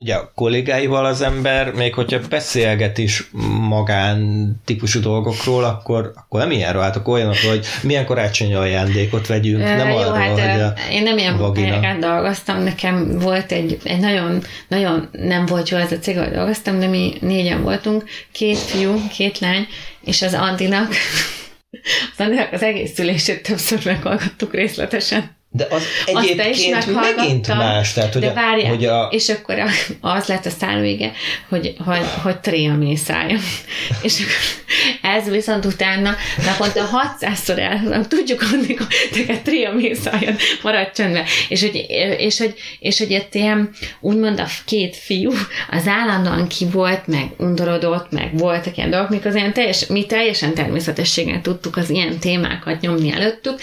ugye 0.03 0.15
a 0.15 0.33
kollégáival 0.35 1.05
az 1.05 1.21
ember, 1.21 1.73
még 1.73 1.95
hogyha 1.95 2.19
beszélget 2.29 2.99
is 2.99 3.31
magán 3.69 4.51
típusú 4.65 5.01
dolgokról, 5.01 5.65
akkor, 5.65 6.13
akkor 6.15 6.41
nem 6.41 6.51
ilyenről 6.51 6.83
álltok 6.83 7.09
olyanok, 7.09 7.37
hogy 7.51 7.67
milyen 7.83 8.05
karácsonyi 8.05 8.55
ajándékot 8.55 9.27
vegyünk, 9.27 9.63
nem 9.63 9.89
Jó, 9.89 9.97
arról, 9.97 10.13
hát, 10.13 10.41
hogy 10.41 10.61
a 10.61 10.75
Én 10.91 11.03
nem 11.03 11.19
ilyen 11.19 11.55
helyeken 11.55 12.01
dolgoztam, 12.01 12.63
nekem 12.63 13.19
volt 13.19 13.53
egy, 13.53 13.79
egy 13.85 14.01
nagyon, 14.01 14.43
nagyon 14.69 15.09
nem 15.13 15.47
volt 15.47 15.69
jó 15.69 15.79
ez 15.79 15.93
a 15.93 15.99
cég, 15.99 16.17
ahol 16.17 16.31
dolgoztam, 16.31 16.79
de 16.79 16.87
mi 16.87 17.17
négyen 17.21 17.63
voltunk, 17.63 18.05
két 18.33 18.59
fiú, 18.59 19.01
két 19.13 19.39
lány, 19.39 19.67
és 20.05 20.23
az 20.23 20.35
Andinak, 20.35 20.89
az 22.17 22.25
Andinak 22.25 22.53
az 22.53 22.63
egész 22.63 22.95
szülését 22.95 23.43
többször 23.43 23.85
meghallgattuk 23.85 24.55
részletesen. 24.55 25.41
De 25.55 25.67
az 25.71 25.83
egyébként 26.05 26.95
megint 26.95 27.47
más. 27.47 27.93
Tehát, 27.93 28.13
hogy 28.13 28.23
de 28.23 28.33
várjál, 28.33 28.71
hogy 28.71 28.85
a... 28.85 29.09
és 29.11 29.29
akkor 29.29 29.63
az 30.01 30.27
lett 30.27 30.47
a 30.47 30.51
szálvége, 30.51 31.13
hogy, 31.49 31.75
hogy, 31.85 32.07
hogy 32.23 32.41
tréa 32.41 32.75
mészálljon. 32.75 33.41
és 34.03 34.21
akkor 34.21 34.35
ez 35.03 35.29
viszont 35.29 35.65
utána 35.65 36.15
naponta 36.47 36.89
600-szor 37.21 37.59
el, 37.59 38.07
tudjuk 38.09 38.43
adni, 38.43 38.75
hogy 38.75 38.87
teket 39.13 39.43
tréa 39.43 39.73
mészálljon, 39.73 40.37
maradj 40.63 40.91
csöndben. 40.95 41.25
És 41.49 41.61
hogy, 41.61 41.87
és 42.19 42.39
hogy, 42.39 42.55
és 42.79 42.99
hogy 42.99 43.11
itt 43.11 43.35
ilyen, 43.35 43.71
úgymond 44.01 44.41
a 44.41 44.47
két 44.65 44.97
fiú 44.97 45.33
az 45.71 45.87
állandóan 45.87 46.49
ki 46.49 46.67
volt, 46.73 47.07
meg 47.07 47.31
undorodott, 47.39 48.11
meg 48.11 48.39
voltak 48.39 48.77
ilyen 48.77 48.91
dolgok, 48.91 49.11
mikor 49.11 49.35
ilyen 49.35 49.53
teljes, 49.53 49.87
mi 49.87 50.07
teljesen 50.07 50.55
természetességgel 50.55 51.41
tudtuk 51.41 51.77
az 51.77 51.91
ilyen 51.91 52.19
témákat 52.19 52.81
nyomni 52.81 53.13
előttük, 53.13 53.61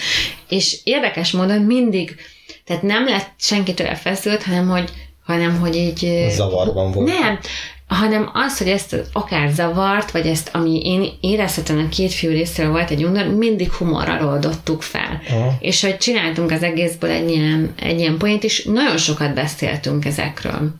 és 0.48 0.78
érdekes 0.84 1.30
módon 1.30 1.60
mindig, 1.80 2.16
tehát 2.64 2.82
nem 2.82 3.04
lett 3.04 3.30
senkitől 3.38 3.86
elfeszült, 3.86 4.42
hanem 4.42 4.68
hogy, 4.68 4.90
hanem 5.24 5.58
hogy 5.60 5.76
így... 5.76 6.26
Zavarban 6.30 6.92
volt. 6.92 7.08
Nem, 7.08 7.38
hanem 7.86 8.30
az, 8.32 8.58
hogy 8.58 8.68
ezt 8.68 8.96
akár 9.12 9.48
zavart, 9.48 10.10
vagy 10.10 10.26
ezt, 10.26 10.50
ami 10.52 10.80
én 10.84 11.08
érezhetem 11.20 11.78
a 11.78 11.88
két 11.88 12.12
fiú 12.12 12.30
részéről 12.30 12.70
volt 12.70 12.90
egy 12.90 13.04
undor, 13.04 13.26
mindig 13.26 13.72
humorral 13.72 14.28
oldottuk 14.28 14.82
fel. 14.82 15.22
Aha. 15.28 15.56
És 15.60 15.82
hogy 15.82 15.96
csináltunk 15.96 16.50
az 16.50 16.62
egészből 16.62 17.10
egy 17.10 17.30
ilyen, 17.30 17.74
egy 17.82 17.98
ilyen 17.98 18.18
poént, 18.18 18.44
és 18.44 18.64
nagyon 18.64 18.96
sokat 18.96 19.34
beszéltünk 19.34 20.04
ezekről. 20.04 20.74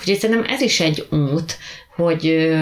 Úgyhogy 0.00 0.18
szerintem 0.18 0.46
ez 0.48 0.60
is 0.60 0.80
egy 0.80 1.06
út, 1.10 1.58
hogy 1.96 2.54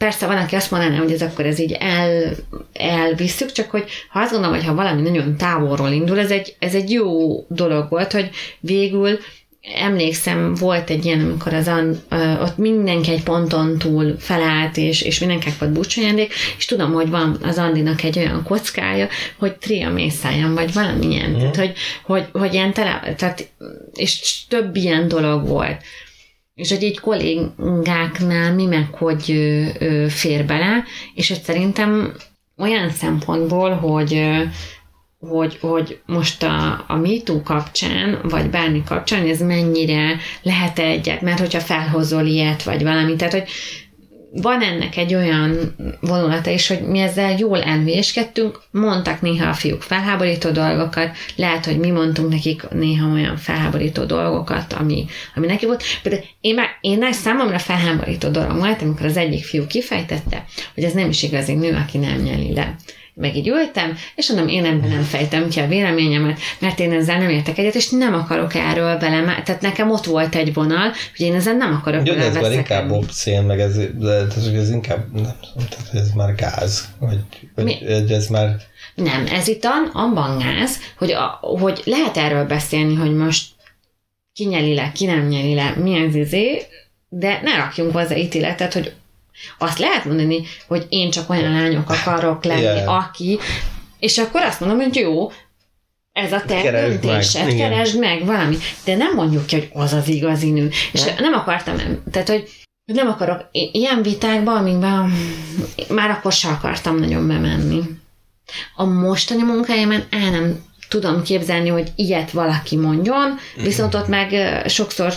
Persze 0.00 0.26
van, 0.26 0.36
aki 0.36 0.54
azt 0.54 0.70
mondaná, 0.70 0.98
hogy 0.98 1.12
ez 1.12 1.22
akkor 1.22 1.46
ez 1.46 1.58
így 1.58 1.76
el, 1.80 2.34
elvisszük, 2.72 3.52
csak 3.52 3.70
hogy 3.70 3.84
ha 4.08 4.20
azt 4.20 4.30
gondolom, 4.30 4.56
hogy 4.56 4.64
ha 4.64 4.74
valami 4.74 5.02
nagyon 5.02 5.36
távolról 5.36 5.90
indul, 5.90 6.18
ez 6.18 6.30
egy, 6.30 6.56
ez 6.58 6.74
egy 6.74 6.90
jó 6.90 7.44
dolog 7.48 7.90
volt, 7.90 8.12
hogy 8.12 8.30
végül 8.60 9.18
emlékszem, 9.74 10.54
volt 10.54 10.90
egy 10.90 11.04
ilyen, 11.04 11.20
amikor 11.20 11.54
az 11.54 11.66
an, 11.68 12.02
ott 12.40 12.56
mindenki 12.56 13.10
egy 13.10 13.22
ponton 13.22 13.78
túl 13.78 14.14
felállt, 14.18 14.76
és, 14.76 15.02
és 15.02 15.18
mindenkinek 15.18 15.58
volt 15.58 15.72
búcsújándék, 15.72 16.32
és 16.56 16.64
tudom, 16.64 16.92
hogy 16.92 17.08
van 17.08 17.38
az 17.42 17.58
Andinak 17.58 18.02
egy 18.02 18.18
olyan 18.18 18.42
kockája, 18.42 19.08
hogy 19.38 19.56
tria 19.56 19.90
mészáján, 19.90 20.54
vagy 20.54 20.72
valamilyen, 20.72 21.30
mm. 21.30 21.38
tehát, 21.38 21.56
hogy, 21.56 21.72
hogy, 22.02 22.24
hogy 22.32 22.54
ilyen 22.54 22.72
tele, 22.72 23.14
tehát, 23.16 23.50
és 23.94 24.40
több 24.48 24.76
ilyen 24.76 25.08
dolog 25.08 25.46
volt 25.46 25.82
és 26.60 26.70
hogy 26.70 26.84
egy 26.84 27.00
kollégáknál 27.00 28.54
mi 28.54 28.64
meg 28.64 28.88
hogy 28.92 29.30
ö, 29.78 30.06
fér 30.08 30.44
bele, 30.44 30.84
és 31.14 31.28
hogy 31.28 31.40
szerintem 31.42 32.12
olyan 32.56 32.90
szempontból, 32.90 33.70
hogy 33.70 34.22
hogy, 35.28 35.58
hogy 35.60 36.00
most 36.06 36.42
a, 36.42 36.84
a 36.88 36.96
MeToo 36.96 37.42
kapcsán, 37.42 38.18
vagy 38.22 38.50
bármi 38.50 38.82
kapcsán, 38.84 39.28
ez 39.28 39.40
mennyire 39.40 40.16
lehet 40.42 40.78
egyet, 40.78 41.20
mert 41.20 41.38
hogyha 41.38 41.60
felhozol 41.60 42.26
ilyet, 42.26 42.62
vagy 42.62 42.82
valami, 42.82 43.16
tehát 43.16 43.32
hogy 43.32 43.48
van 44.32 44.62
ennek 44.62 44.96
egy 44.96 45.14
olyan 45.14 45.74
vonulata 46.00 46.50
is, 46.50 46.66
hogy 46.68 46.80
mi 46.80 46.98
ezzel 46.98 47.38
jól 47.38 47.62
elvéskedtünk, 47.62 48.60
mondtak 48.70 49.20
néha 49.20 49.48
a 49.48 49.54
fiúk 49.54 49.82
felháborító 49.82 50.50
dolgokat, 50.50 51.16
lehet, 51.36 51.64
hogy 51.64 51.78
mi 51.78 51.90
mondtunk 51.90 52.30
nekik 52.30 52.68
néha 52.68 53.12
olyan 53.12 53.36
felháborító 53.36 54.04
dolgokat, 54.04 54.72
ami, 54.72 55.06
ami 55.34 55.46
neki 55.46 55.66
volt. 55.66 55.82
Például 56.02 56.24
én 56.40 56.54
már, 56.54 56.68
én 56.80 56.98
már 56.98 57.14
számomra 57.14 57.58
felháborító 57.58 58.28
dolog 58.28 58.56
volt, 58.56 58.82
amikor 58.82 59.06
az 59.06 59.16
egyik 59.16 59.44
fiú 59.44 59.66
kifejtette, 59.66 60.44
hogy 60.74 60.84
ez 60.84 60.92
nem 60.92 61.08
is 61.08 61.22
igazi 61.22 61.54
nő, 61.54 61.74
aki 61.74 61.98
nem 61.98 62.20
nyeli 62.20 62.54
le 62.54 62.76
meg 63.20 63.36
így 63.36 63.48
ültem, 63.48 63.96
és 64.14 64.28
mondom, 64.28 64.48
én 64.48 64.64
ebben 64.64 64.88
nem 64.88 65.02
fejtem 65.02 65.48
ki 65.48 65.60
a 65.60 65.66
véleményemet, 65.66 66.38
mert 66.58 66.80
én 66.80 66.92
ezzel 66.92 67.18
nem 67.18 67.28
értek 67.28 67.58
egyet, 67.58 67.74
és 67.74 67.88
nem 67.88 68.14
akarok 68.14 68.54
erről 68.54 68.98
velem, 68.98 69.24
tehát 69.44 69.60
nekem 69.60 69.90
ott 69.90 70.04
volt 70.04 70.34
egy 70.34 70.54
vonal, 70.54 70.92
hogy 71.16 71.26
én 71.26 71.34
ezzel 71.34 71.54
nem 71.54 71.72
akarok 71.72 72.06
Jó, 72.06 72.14
ez 72.14 72.34
már 72.34 72.52
inkább 72.52 72.90
obszén, 72.90 73.42
meg 73.42 73.60
ez, 73.60 73.76
ez, 74.36 74.46
ez 74.54 74.70
inkább, 74.70 75.12
nem, 75.12 75.34
tehát 75.54 75.94
ez 75.94 76.10
már 76.14 76.34
gáz, 76.34 76.88
vagy, 76.98 77.18
vagy 77.54 78.10
ez 78.10 78.26
már... 78.26 78.56
Nem, 78.94 79.26
ez 79.32 79.48
itt 79.48 79.68
abban 79.92 80.38
gáz, 80.38 80.78
hogy, 80.98 81.12
a, 81.12 81.38
hogy 81.40 81.82
lehet 81.84 82.16
erről 82.16 82.44
beszélni, 82.44 82.94
hogy 82.94 83.14
most 83.14 83.48
ki 84.32 84.44
nyeli 84.44 84.74
le, 84.74 84.92
ki 84.94 85.06
nem 85.06 85.26
nyeli 85.26 85.54
le, 85.54 85.74
mi 85.76 86.06
az 86.06 86.14
izé, 86.14 86.62
de 87.08 87.40
ne 87.42 87.56
rakjunk 87.56 87.92
hozzá 87.92 88.16
ítéletet, 88.16 88.72
hogy 88.72 88.92
azt 89.58 89.78
lehet 89.78 90.04
mondani, 90.04 90.42
hogy 90.68 90.86
én 90.88 91.10
csak 91.10 91.30
olyan 91.30 91.52
lányok 91.52 91.90
akarok 91.90 92.44
lenni, 92.44 92.62
yeah. 92.62 92.94
aki, 92.94 93.38
és 93.98 94.18
akkor 94.18 94.42
azt 94.42 94.60
mondom, 94.60 94.78
hogy 94.78 94.94
jó, 94.96 95.30
ez 96.12 96.32
a 96.32 96.42
te 96.46 96.60
keresd 96.62 97.00
döntésed, 97.00 97.46
meg. 97.46 97.56
keresd 97.56 97.98
meg 97.98 98.24
valami. 98.24 98.56
De 98.84 98.96
nem 98.96 99.14
mondjuk 99.14 99.46
ki, 99.46 99.54
hogy 99.54 99.68
az 99.72 99.92
az 99.92 100.08
igazi 100.08 100.50
nő. 100.50 100.70
És 100.92 101.04
ne? 101.04 101.14
nem 101.18 101.32
akartam, 101.32 101.76
tehát, 102.10 102.28
hogy 102.28 102.48
nem 102.84 103.08
akarok 103.08 103.48
ilyen 103.50 104.02
vitákba, 104.02 104.52
amikben 104.52 105.12
már 105.88 106.10
akkor 106.10 106.32
se 106.32 106.48
akartam 106.48 106.98
nagyon 106.98 107.26
bemenni. 107.26 107.80
A 108.74 108.84
mostani 108.84 109.42
munkájában 109.42 110.04
el 110.10 110.30
nem 110.30 110.64
tudom 110.88 111.22
képzelni, 111.22 111.68
hogy 111.68 111.92
ilyet 111.96 112.30
valaki 112.30 112.76
mondjon, 112.76 113.38
viszont 113.56 113.94
ott 113.94 114.08
meg 114.08 114.34
sokszor 114.68 115.12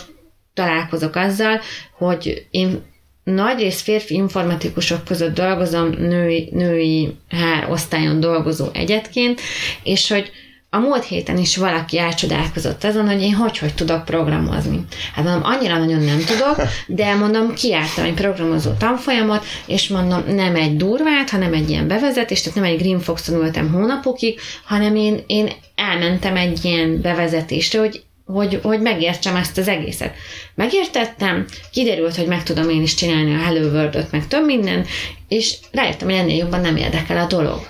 találkozok 0.53 1.15
azzal, 1.15 1.61
hogy 1.97 2.47
én 2.51 2.83
nagyrészt 3.23 3.81
férfi 3.81 4.13
informatikusok 4.13 5.03
között 5.03 5.33
dolgozom, 5.33 5.89
női, 5.89 6.49
női 6.51 7.15
hár 7.29 7.71
osztályon 7.71 8.19
dolgozó 8.19 8.67
egyetként, 8.73 9.41
és 9.83 10.09
hogy 10.09 10.31
a 10.69 10.77
múlt 10.79 11.03
héten 11.03 11.37
is 11.37 11.57
valaki 11.57 11.97
elcsodálkozott 11.97 12.83
azon, 12.83 13.07
hogy 13.07 13.21
én 13.21 13.33
hogy, 13.33 13.57
hogy 13.57 13.73
tudok 13.73 14.05
programozni. 14.05 14.85
Hát 15.13 15.25
mondom, 15.25 15.43
annyira 15.43 15.77
nagyon 15.77 16.03
nem 16.03 16.19
tudok, 16.19 16.67
de 16.87 17.15
mondom, 17.15 17.53
kiártam 17.53 18.03
egy 18.03 18.13
programozó 18.13 18.71
tanfolyamot, 18.71 19.45
és 19.65 19.87
mondom, 19.87 20.23
nem 20.27 20.55
egy 20.55 20.77
durvát, 20.77 21.29
hanem 21.29 21.53
egy 21.53 21.69
ilyen 21.69 21.87
bevezetést, 21.87 22.43
tehát 22.43 22.59
nem 22.59 22.71
egy 22.71 22.81
Green 22.81 22.99
Fox-on 22.99 23.41
ültem 23.41 23.71
hónapokig, 23.71 24.39
hanem 24.65 24.95
én, 24.95 25.23
én 25.27 25.51
elmentem 25.75 26.35
egy 26.35 26.65
ilyen 26.65 27.01
bevezetésre, 27.01 27.79
hogy 27.79 28.03
hogy, 28.25 28.59
hogy 28.63 28.81
megértsem 28.81 29.35
ezt 29.35 29.57
az 29.57 29.67
egészet. 29.67 30.13
Megértettem, 30.55 31.45
kiderült, 31.71 32.15
hogy 32.15 32.27
meg 32.27 32.43
tudom 32.43 32.69
én 32.69 32.81
is 32.81 32.93
csinálni 32.93 33.33
a 33.33 33.37
Hello 33.37 33.69
World-ot, 33.69 34.11
meg 34.11 34.27
több 34.27 34.45
minden, 34.45 34.85
és 35.27 35.57
rájöttem, 35.71 36.07
hogy 36.07 36.17
ennél 36.17 36.37
jobban 36.37 36.61
nem 36.61 36.75
érdekel 36.75 37.17
a 37.17 37.27
dolog. 37.27 37.67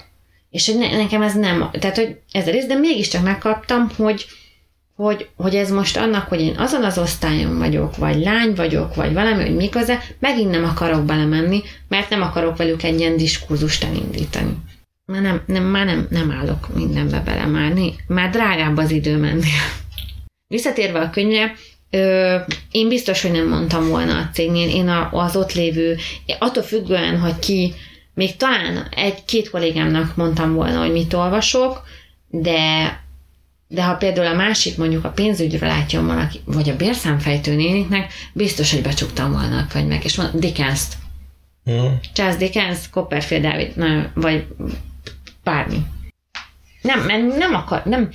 És 0.50 0.66
hogy 0.66 0.78
ne, 0.78 0.98
nekem 0.98 1.22
ez 1.22 1.34
nem, 1.34 1.70
tehát 1.72 1.98
hogy 1.98 2.18
ez 2.32 2.48
a 2.48 2.52
rész, 2.52 2.66
de 2.66 2.76
mégiscsak 2.76 3.24
megkaptam, 3.24 3.92
hogy, 3.96 4.26
hogy, 4.96 5.30
hogy 5.36 5.56
ez 5.56 5.72
most 5.72 5.98
annak, 5.98 6.28
hogy 6.28 6.42
én 6.42 6.56
azon 6.58 6.84
az 6.84 6.98
osztályon 6.98 7.58
vagyok, 7.58 7.96
vagy 7.96 8.20
lány 8.20 8.54
vagyok, 8.56 8.96
vagy 8.96 9.14
valami, 9.14 9.44
hogy 9.44 9.56
mik 9.56 9.76
az 9.76 9.92
megint 10.20 10.52
nem 10.52 10.64
akarok 10.64 11.04
belemenni, 11.04 11.62
mert 11.88 12.10
nem 12.10 12.22
akarok 12.22 12.58
velük 12.58 12.84
egy 12.84 13.00
ilyen 13.00 13.18
diskurzust 13.18 13.84
elindítani. 13.84 14.58
Már 15.06 15.22
nem, 15.22 15.42
nem, 15.46 15.64
már 15.64 15.86
nem, 15.86 16.08
nem 16.10 16.32
állok 16.32 16.76
mindenbe 16.76 17.20
bele, 17.20 17.46
már, 17.46 17.74
már 18.08 18.30
drágább 18.30 18.78
az 18.78 18.92
idő 18.92 19.18
menni. 19.18 19.50
Visszatérve 20.54 21.00
a 21.00 21.10
könyvre, 21.10 21.54
Ö, 21.90 22.38
én 22.72 22.88
biztos, 22.88 23.22
hogy 23.22 23.32
nem 23.32 23.48
mondtam 23.48 23.88
volna 23.88 24.18
a 24.18 24.30
cégnél, 24.34 24.70
én 24.70 24.90
az 25.12 25.36
ott 25.36 25.54
lévő, 25.54 25.98
attól 26.40 26.64
függően, 26.64 27.20
hogy 27.20 27.40
ki, 27.40 27.74
még 28.14 28.36
talán 28.36 28.88
egy-két 28.96 29.50
kollégámnak 29.50 30.16
mondtam 30.16 30.54
volna, 30.54 30.80
hogy 30.80 30.92
mit 30.92 31.14
olvasok, 31.14 31.84
de 32.30 33.02
de 33.68 33.84
ha 33.84 33.96
például 33.96 34.28
a 34.28 34.36
másik 34.36 34.78
mondjuk 34.78 35.06
a 35.06 35.10
pénzügyről 35.10 35.70
látjon 35.70 36.06
valaki, 36.08 36.40
vagy 36.46 36.70
a 36.70 36.76
bérszámfejtő 36.76 37.56
néniknek, 37.56 38.14
biztos, 38.34 38.72
hogy 38.72 38.82
becsuktam 38.82 39.32
volna 39.32 39.58
a 39.58 39.68
könyvek, 39.70 40.04
és 40.04 40.16
mondom, 40.16 40.40
Dickens-t. 40.40 40.94
Mm. 41.72 41.86
Charles 42.14 42.38
Dickens, 42.38 42.90
Copperfield 42.90 43.44
David, 43.44 43.76
na, 43.76 44.12
vagy 44.14 44.48
bármi. 45.44 45.78
Nem, 46.82 47.00
mert 47.00 47.38
nem 47.38 47.54
akar, 47.54 47.84
nem, 47.86 48.10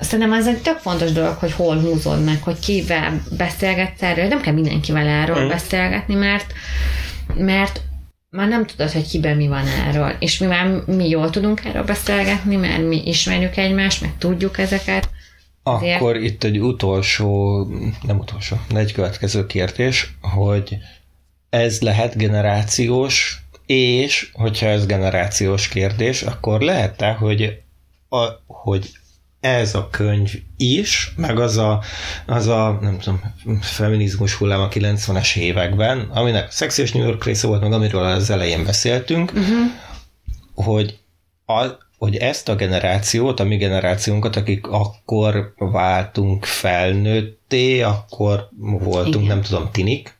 Szerintem 0.00 0.32
ez 0.32 0.46
egy 0.46 0.62
tök 0.62 0.78
fontos 0.78 1.12
dolog, 1.12 1.34
hogy 1.34 1.52
hol 1.52 1.80
húzod 1.80 2.24
meg, 2.24 2.42
hogy 2.42 2.58
kivel 2.58 3.22
beszélgetsz 3.36 4.02
erről. 4.02 4.28
Nem 4.28 4.40
kell 4.40 4.54
mindenkivel 4.54 5.06
erről 5.06 5.44
mm. 5.44 5.48
beszélgetni, 5.48 6.14
mert, 6.14 6.52
mert 7.34 7.80
már 8.30 8.48
nem 8.48 8.66
tudod, 8.66 8.90
hogy 8.90 9.08
kiben 9.08 9.36
mi 9.36 9.48
van 9.48 9.66
erről. 9.66 10.14
És 10.18 10.38
mi 10.38 10.46
már 10.46 10.66
mi 10.86 11.08
jól 11.08 11.30
tudunk 11.30 11.64
erről 11.64 11.84
beszélgetni, 11.84 12.56
mert 12.56 12.88
mi 12.88 13.02
ismerjük 13.04 13.56
egymást, 13.56 14.00
meg 14.00 14.18
tudjuk 14.18 14.58
ezeket. 14.58 15.10
Akkor 15.62 16.16
itt 16.16 16.44
egy 16.44 16.60
utolsó, 16.60 17.62
nem 18.02 18.18
utolsó, 18.18 18.56
de 18.72 18.78
egy 18.78 18.92
következő 18.92 19.46
kérdés, 19.46 20.14
hogy 20.20 20.78
ez 21.50 21.80
lehet 21.80 22.16
generációs, 22.16 23.42
és 23.66 24.30
hogyha 24.32 24.66
ez 24.66 24.86
generációs 24.86 25.68
kérdés, 25.68 26.22
akkor 26.22 26.60
lehet-e, 26.60 27.12
hogy, 27.12 27.60
a, 28.08 28.26
hogy 28.46 28.90
ez 29.40 29.74
a 29.74 29.88
könyv 29.90 30.32
is, 30.56 31.12
meg 31.16 31.38
az 31.38 31.56
a, 31.56 31.82
az 32.26 32.46
a 32.46 32.78
nem 32.80 32.98
tudom, 32.98 33.20
feminizmus 33.60 34.34
hullám 34.34 34.60
a 34.60 34.68
90-es 34.68 35.36
években, 35.36 36.00
aminek 36.00 36.52
Sexy 36.52 36.82
és 36.82 36.92
New 36.92 37.04
York 37.04 37.24
része 37.24 37.46
volt, 37.46 37.62
meg 37.62 37.72
amiről 37.72 38.02
az 38.02 38.30
elején 38.30 38.64
beszéltünk, 38.64 39.32
uh-huh. 39.34 39.66
hogy, 40.54 40.98
a, 41.46 41.66
hogy 41.98 42.16
ezt 42.16 42.48
a 42.48 42.54
generációt, 42.54 43.40
a 43.40 43.44
mi 43.44 43.56
generációnkat, 43.56 44.36
akik 44.36 44.66
akkor 44.66 45.54
váltunk 45.56 46.44
felnőtté, 46.44 47.80
akkor 47.80 48.48
voltunk, 48.58 49.24
Igen. 49.24 49.36
nem 49.36 49.42
tudom, 49.42 49.68
tinik, 49.72 50.16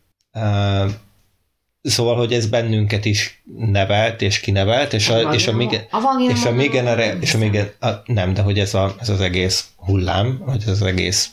Szóval, 1.88 2.16
hogy 2.16 2.32
ez 2.32 2.46
bennünket 2.46 3.04
is 3.04 3.42
nevelt 3.56 4.22
és 4.22 4.40
kinevelt, 4.40 4.92
és 4.92 5.08
a, 5.08 5.18
és 5.18 5.24
a, 5.24 5.28
a 5.28 5.34
és 5.34 5.46
a 5.46 5.52
még 5.52 6.72
és 7.20 7.34
a 7.34 7.38
még, 7.38 7.64
a, 7.80 7.88
nem, 8.04 8.34
de 8.34 8.42
hogy 8.42 8.58
ez, 8.58 8.74
a, 8.74 8.94
ez 9.00 9.08
az 9.08 9.20
egész 9.20 9.64
hullám, 9.76 10.38
hogy 10.46 10.62
ez 10.62 10.68
az 10.68 10.82
egész, 10.82 11.28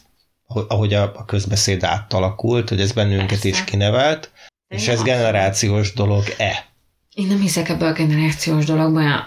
ahogy 0.68 0.94
a, 0.94 1.04
a 1.04 1.26
közbeszéd 1.26 1.84
átalakult, 1.84 2.70
hogy 2.70 2.80
ez 2.80 2.92
bennünket 2.92 3.28
Persze. 3.28 3.48
is 3.48 3.64
kinevelt, 3.64 4.32
de 4.68 4.76
és 4.76 4.88
ez 4.88 5.02
generációs 5.02 5.94
dolog-e? 5.94 6.74
Én 7.14 7.28
nem 7.28 7.40
hiszek 7.40 7.70
ebbe 7.70 7.88
a 7.88 7.94
generációs 7.94 8.66
dologban, 8.66 9.24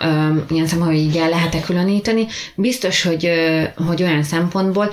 ilyen 0.51 0.67
szemben, 0.67 0.89
hogy 0.89 0.97
így 0.97 1.17
el 1.17 1.29
lehet-e 1.29 1.61
különíteni. 1.61 2.27
Biztos, 2.55 3.03
hogy, 3.03 3.31
hogy 3.87 4.03
olyan 4.03 4.23
szempontból 4.23 4.91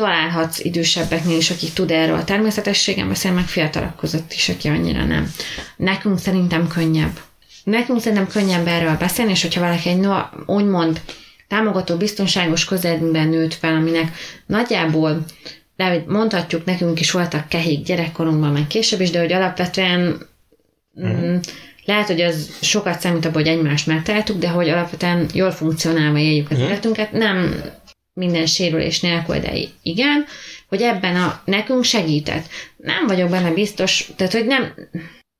találhatsz 0.00 0.58
idősebbeknél 0.58 1.36
is, 1.36 1.50
akik 1.50 1.72
tud 1.72 1.90
erről 1.90 2.14
a 2.14 2.24
természetességen 2.24 3.08
beszél, 3.08 3.32
meg 3.32 3.44
fiatalok 3.44 3.96
között 3.96 4.32
is, 4.32 4.48
aki 4.48 4.68
annyira 4.68 5.04
nem. 5.04 5.32
Nekünk 5.76 6.18
szerintem 6.18 6.68
könnyebb. 6.68 7.20
Nekünk 7.64 8.00
szerintem 8.00 8.26
könnyebb 8.26 8.66
erről 8.66 8.96
beszélni, 8.96 9.30
és 9.30 9.42
hogyha 9.42 9.60
valaki 9.60 9.88
egy 9.88 9.98
no, 9.98 10.18
úgymond 10.46 11.00
támogató, 11.48 11.96
biztonságos 11.96 12.64
közelben 12.64 13.28
nőtt 13.28 13.54
fel, 13.54 13.74
aminek 13.74 14.16
nagyjából 14.46 15.24
de 15.76 16.04
mondhatjuk, 16.06 16.64
nekünk 16.64 17.00
is 17.00 17.10
voltak 17.10 17.48
kehik 17.48 17.84
gyerekkorunkban, 17.84 18.52
meg 18.52 18.66
később 18.66 19.00
is, 19.00 19.10
de 19.10 19.18
hogy 19.20 19.32
alapvetően 19.32 20.26
mm. 21.00 21.36
lehet, 21.84 22.06
hogy 22.06 22.20
az 22.20 22.50
sokat 22.60 23.00
számít 23.00 23.24
abban, 23.24 23.42
hogy 23.42 23.52
egymást 23.52 23.86
megtaláltuk, 23.86 24.38
de 24.38 24.48
hogy 24.48 24.68
alapvetően 24.68 25.28
jól 25.32 25.50
funkcionálva 25.50 26.18
éljük 26.18 26.50
az 26.50 26.58
mm. 26.58 26.62
életünket, 26.62 27.12
nem 27.12 27.54
minden 28.20 28.46
sérülés 28.46 29.00
nélkül, 29.00 29.38
de 29.38 29.52
igen, 29.82 30.24
hogy 30.68 30.82
ebben 30.82 31.16
a 31.16 31.42
nekünk 31.44 31.84
segített. 31.84 32.48
Nem 32.76 33.06
vagyok 33.06 33.30
benne 33.30 33.52
biztos, 33.52 34.10
tehát 34.16 34.32
hogy 34.32 34.46
nem, 34.46 34.74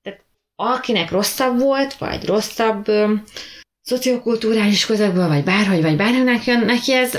tehát 0.03 0.25
akinek 0.55 1.11
rosszabb 1.11 1.59
volt, 1.59 1.95
vagy 1.95 2.25
rosszabb 2.25 2.89
ö, 2.89 3.13
szociokulturális 3.83 4.87
közegből, 4.87 5.29
vagy 5.29 5.45
bárhogy, 5.45 5.83
vagy 5.83 5.97
bárhogy 5.97 6.47
jön, 6.47 6.65
neki 6.65 6.93
ez 6.93 7.19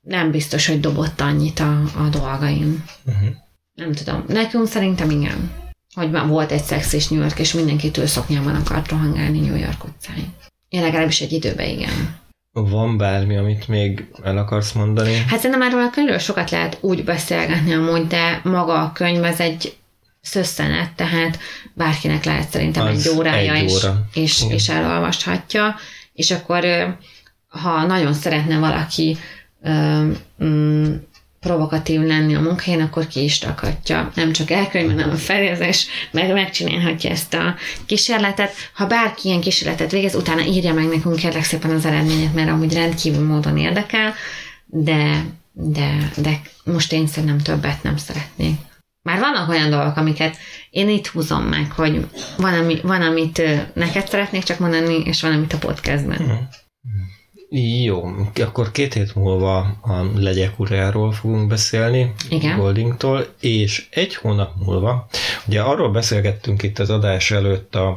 nem 0.00 0.30
biztos, 0.30 0.66
hogy 0.66 0.80
dobott 0.80 1.20
annyit 1.20 1.58
a, 1.60 1.80
a 1.80 2.08
dolgain. 2.10 2.84
Uh-huh. 3.04 3.28
Nem 3.74 3.92
tudom. 3.92 4.24
Nekünk 4.28 4.68
szerintem 4.68 5.10
igen. 5.10 5.52
Hogy 5.94 6.10
volt 6.10 6.52
egy 6.52 6.62
szex 6.62 6.92
és 6.92 7.08
New 7.08 7.20
York, 7.20 7.38
és 7.38 7.52
mindenki 7.52 7.90
szoknyában 8.04 8.54
akart 8.54 8.90
rohangálni 8.90 9.40
New 9.40 9.56
York 9.56 9.84
utcáin. 9.84 10.34
Én 10.68 10.82
legalábbis 10.82 11.20
egy 11.20 11.32
időben 11.32 11.68
igen. 11.68 12.18
Van 12.52 12.96
bármi, 12.96 13.36
amit 13.36 13.68
még 13.68 14.08
el 14.22 14.38
akarsz 14.38 14.72
mondani? 14.72 15.14
Hát 15.16 15.40
szerintem 15.40 15.58
már 15.58 15.74
a 15.74 15.90
könyvről 15.90 16.18
sokat 16.18 16.50
lehet 16.50 16.78
úgy 16.80 17.04
beszélgetni 17.04 17.72
amúgy, 17.74 18.06
de 18.06 18.40
maga 18.44 18.82
a 18.82 18.92
könyv 18.92 19.22
az 19.22 19.40
egy 19.40 19.76
szösszenet, 20.20 20.92
tehát 20.92 21.38
bárkinek 21.74 22.24
lehet 22.24 22.50
szerintem 22.50 22.86
az 22.86 23.06
egy 23.06 23.16
órája 23.16 23.52
egy 23.52 23.72
óra. 23.72 24.06
és, 24.14 24.22
és, 24.22 24.44
és 24.48 24.68
elolvashatja, 24.68 25.76
és 26.12 26.30
akkor 26.30 26.64
ha 27.48 27.86
nagyon 27.86 28.12
szeretne 28.12 28.58
valaki 28.58 29.16
mm, 30.44 30.94
provokatív 31.40 32.00
lenni 32.00 32.34
a 32.34 32.40
munkáján, 32.40 32.80
akkor 32.80 33.06
ki 33.06 33.22
is 33.22 33.42
rakhatja. 33.42 34.10
Nem 34.14 34.32
csak 34.32 34.50
elkönyv, 34.50 34.90
hanem 34.90 35.10
a 35.10 35.16
felézés, 35.16 35.86
meg 36.10 36.32
megcsinálhatja 36.32 37.10
ezt 37.10 37.34
a 37.34 37.54
kísérletet. 37.86 38.52
Ha 38.74 38.86
bárki 38.86 39.28
ilyen 39.28 39.40
kísérletet 39.40 39.90
végez, 39.90 40.14
utána 40.14 40.42
írja 40.44 40.74
meg 40.74 40.88
nekünk 40.88 41.16
kérlek 41.16 41.44
szépen 41.44 41.70
az 41.70 41.84
eredményet, 41.84 42.34
mert 42.34 42.50
amúgy 42.50 42.72
rendkívül 42.72 43.26
módon 43.26 43.58
érdekel, 43.58 44.14
de, 44.66 45.24
de, 45.52 46.10
de 46.16 46.40
most 46.64 46.92
én 46.92 47.06
szerintem 47.06 47.38
többet 47.38 47.82
nem 47.82 47.96
szeretnék. 47.96 48.58
Már 49.02 49.18
vannak 49.18 49.48
olyan 49.48 49.70
dolgok, 49.70 49.96
amiket 49.96 50.36
én 50.70 50.88
itt 50.88 51.06
húzom 51.06 51.42
meg, 51.42 51.72
hogy 51.72 52.06
van, 52.36 52.54
ami, 52.54 52.80
van 52.82 53.02
amit 53.02 53.42
neked 53.74 54.08
szeretnék 54.08 54.42
csak 54.42 54.58
mondani, 54.58 55.02
és 55.04 55.22
van, 55.22 55.32
amit 55.32 55.52
a 55.52 55.58
podcastben. 55.58 56.22
Mm. 56.22 57.08
Jó, 57.52 58.04
akkor 58.34 58.70
két 58.70 58.94
hét 58.94 59.14
múlva 59.14 59.58
a 59.80 60.10
legyek 60.14 60.58
uráról 60.58 61.12
fogunk 61.12 61.48
beszélni, 61.48 62.12
Igen. 62.28 62.58
Goldingtól, 62.58 63.26
és 63.40 63.88
egy 63.90 64.14
hónap 64.14 64.52
múlva, 64.64 65.08
ugye 65.46 65.62
arról 65.62 65.90
beszélgettünk 65.90 66.62
itt 66.62 66.78
az 66.78 66.90
adás 66.90 67.30
előtt, 67.30 67.74
a, 67.74 67.88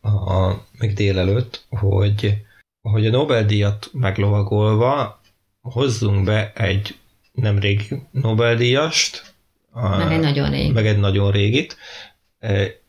a, 0.00 0.62
még 0.78 0.92
délelőtt, 0.92 1.64
hogy, 1.68 2.36
hogy 2.82 3.06
a 3.06 3.10
Nobel-díjat 3.10 3.88
meglovagolva 3.92 5.20
hozzunk 5.60 6.24
be 6.24 6.52
egy 6.54 6.96
nem 7.32 7.58
régi 7.58 8.02
Nobel-díjast, 8.10 9.34
meg 9.72 10.12
egy 10.12 10.20
nagyon 10.20 10.50
régi. 10.50 10.70
Meg 10.70 10.86
egy 10.86 10.98
nagyon 10.98 11.30
régit, 11.30 11.76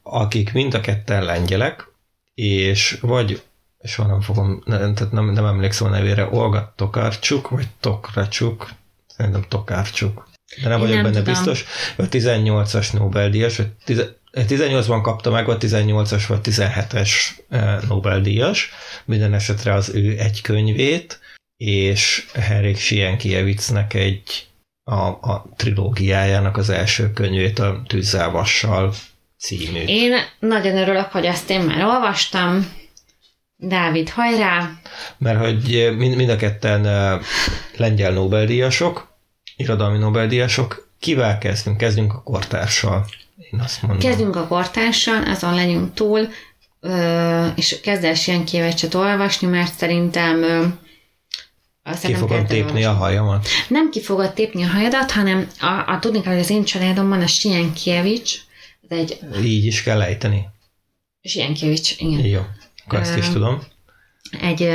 akik 0.03 0.53
mind 0.53 0.73
a 0.73 0.81
ketten 0.81 1.23
lengyelek, 1.23 1.91
és 2.33 2.97
vagy 3.01 3.41
soha 3.83 4.07
nem 4.07 4.21
fogom, 4.21 4.61
nem, 4.65 4.93
tehát 4.93 5.11
nem, 5.11 5.29
nem 5.29 5.45
emlékszem 5.45 5.87
a 5.87 5.89
nevére, 5.89 6.27
Olga 6.31 6.73
Tokarcsuk, 6.75 7.49
vagy 7.49 7.67
Tokracsuk, 7.79 8.69
szerintem 9.07 9.45
Tokárcsuk. 9.47 10.27
De 10.61 10.69
nem 10.69 10.79
Én 10.79 10.85
vagyok 10.85 11.01
nem 11.01 11.11
benne 11.11 11.17
tudom. 11.17 11.33
biztos. 11.33 11.65
Ő 11.97 12.07
18-as 12.11 12.93
Nobel-díjas, 12.93 13.57
vagy 13.57 13.69
10 13.85 14.13
18-ban 14.33 14.99
kapta 15.01 15.31
meg, 15.31 15.45
vagy 15.45 15.57
18-as 15.59 16.23
vagy 16.27 16.39
17-es 16.43 17.09
eh, 17.49 17.77
Nobel-díjas. 17.87 18.69
Minden 19.05 19.33
esetre 19.33 19.73
az 19.73 19.89
ő 19.89 20.17
egy 20.19 20.41
könyvét, 20.41 21.19
és 21.57 22.25
Henrik 22.33 22.77
Sienkiewicznek 22.77 23.93
egy 23.93 24.47
a, 24.83 25.07
a 25.07 25.45
trilógiájának 25.55 26.57
az 26.57 26.69
első 26.69 27.11
könyvét, 27.11 27.59
a 27.59 27.81
Tűzzel 27.87 28.29
Vassal 28.29 28.93
című. 29.37 29.83
Én 29.85 30.13
nagyon 30.39 30.77
örülök, 30.77 31.11
hogy 31.11 31.25
ezt 31.25 31.49
én 31.49 31.61
már 31.61 31.83
olvastam. 31.83 32.71
Dávid, 33.67 34.09
hajrá! 34.09 34.71
Mert 35.17 35.39
hogy 35.39 35.93
mind, 35.97 36.15
mind 36.15 36.29
a 36.29 36.35
ketten 36.35 36.85
eh, 36.85 37.19
lengyel 37.77 38.11
Nobel-díjasok, 38.11 39.07
irodalmi 39.55 39.97
Nobel-díjasok, 39.97 40.89
kivel 40.99 41.37
kezdünk? 41.37 41.77
Kezdünk 41.77 42.13
a 42.13 42.23
kortárssal. 42.23 43.05
Én 43.51 43.59
azt 43.59 43.81
mondom. 43.81 43.99
Kezdjünk 43.99 44.35
a 44.35 44.47
kortárssal, 44.47 45.23
azon 45.23 45.55
legyünk 45.55 45.93
túl, 45.93 46.29
és 47.55 47.79
kezd 47.81 48.03
el 48.03 48.13
Sienkiewiczet 48.13 48.93
olvasni, 48.93 49.47
mert 49.47 49.73
szerintem 49.73 50.43
ö, 50.43 50.65
azt 51.83 52.05
Ki 52.05 52.13
kell 52.27 52.45
tépni 52.45 52.83
a 52.83 52.93
hajamat? 52.93 53.47
Nem 53.67 53.89
ki 53.89 54.01
fogod 54.01 54.33
tépni 54.33 54.63
a 54.63 54.67
hajadat, 54.67 55.11
hanem 55.11 55.47
a, 55.59 55.91
a 55.91 55.99
tudni 55.99 56.21
kell, 56.21 56.31
hogy 56.33 56.41
az 56.41 56.49
én 56.49 56.63
családomban 56.63 57.21
a 57.21 57.27
Sienkiewicz, 57.27 58.39
ez 58.89 58.97
egy 58.97 59.19
Így 59.43 59.65
is 59.65 59.83
kell 59.83 60.01
ejteni. 60.01 60.47
Sienkiewicz, 61.21 61.95
igen. 61.97 62.25
Jó, 62.25 62.41
ezt 62.89 63.17
is 63.17 63.29
tudom. 63.29 63.59
egy, 64.41 64.69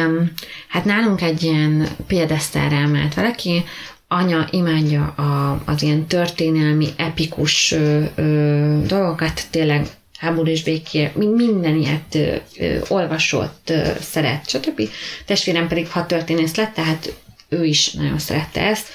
hát 0.69 0.85
nálunk 0.85 1.23
egy 1.23 1.43
ilyen 1.43 1.89
piedesztára 2.07 2.77
emelt 2.77 3.15
valaki, 3.15 3.65
anya 4.09 4.49
imádja 4.51 5.05
a, 5.07 5.63
az 5.67 5.83
ilyen 5.83 6.07
történelmi, 6.07 6.89
epikus 6.97 7.73
ö, 7.73 8.05
ö, 8.15 8.79
dolgokat, 8.87 9.43
tényleg 9.51 9.87
háború 10.19 10.51
és 10.51 10.63
béké, 10.63 11.11
mi- 11.15 11.27
minden 11.27 11.75
ilyet 11.77 12.15
ö, 12.15 12.37
ö, 12.59 12.79
olvasott, 12.89 13.71
ö, 13.71 13.89
szeret, 14.01 14.49
stb. 14.49 14.83
Testvérem 15.27 15.69
pedig 15.69 15.89
ha 15.89 16.07
történész 16.07 16.55
lett, 16.55 16.75
tehát 16.75 17.15
ő 17.49 17.65
is 17.65 17.93
nagyon 17.93 18.19
szerette 18.19 18.61
ezt. 18.67 18.89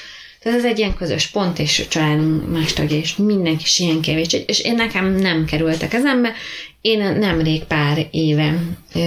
Tehát 0.43 0.59
ez 0.59 0.65
egy 0.65 0.77
ilyen 0.77 0.95
közös 0.95 1.27
pont, 1.27 1.59
és 1.59 1.79
a 1.79 1.87
családunk 1.87 2.51
más 2.51 2.73
tagja, 2.73 2.97
és 2.97 3.15
mindenki 3.15 3.65
ilyen 3.77 4.01
kevés. 4.01 4.33
És 4.45 4.59
én 4.59 4.75
nekem 4.75 5.05
nem 5.05 5.45
került 5.45 5.81
a 5.81 5.87
kezembe. 5.87 6.33
Én 6.81 7.17
nemrég 7.17 7.63
pár 7.63 8.07
éve, 8.11 8.55
ö, 8.95 8.99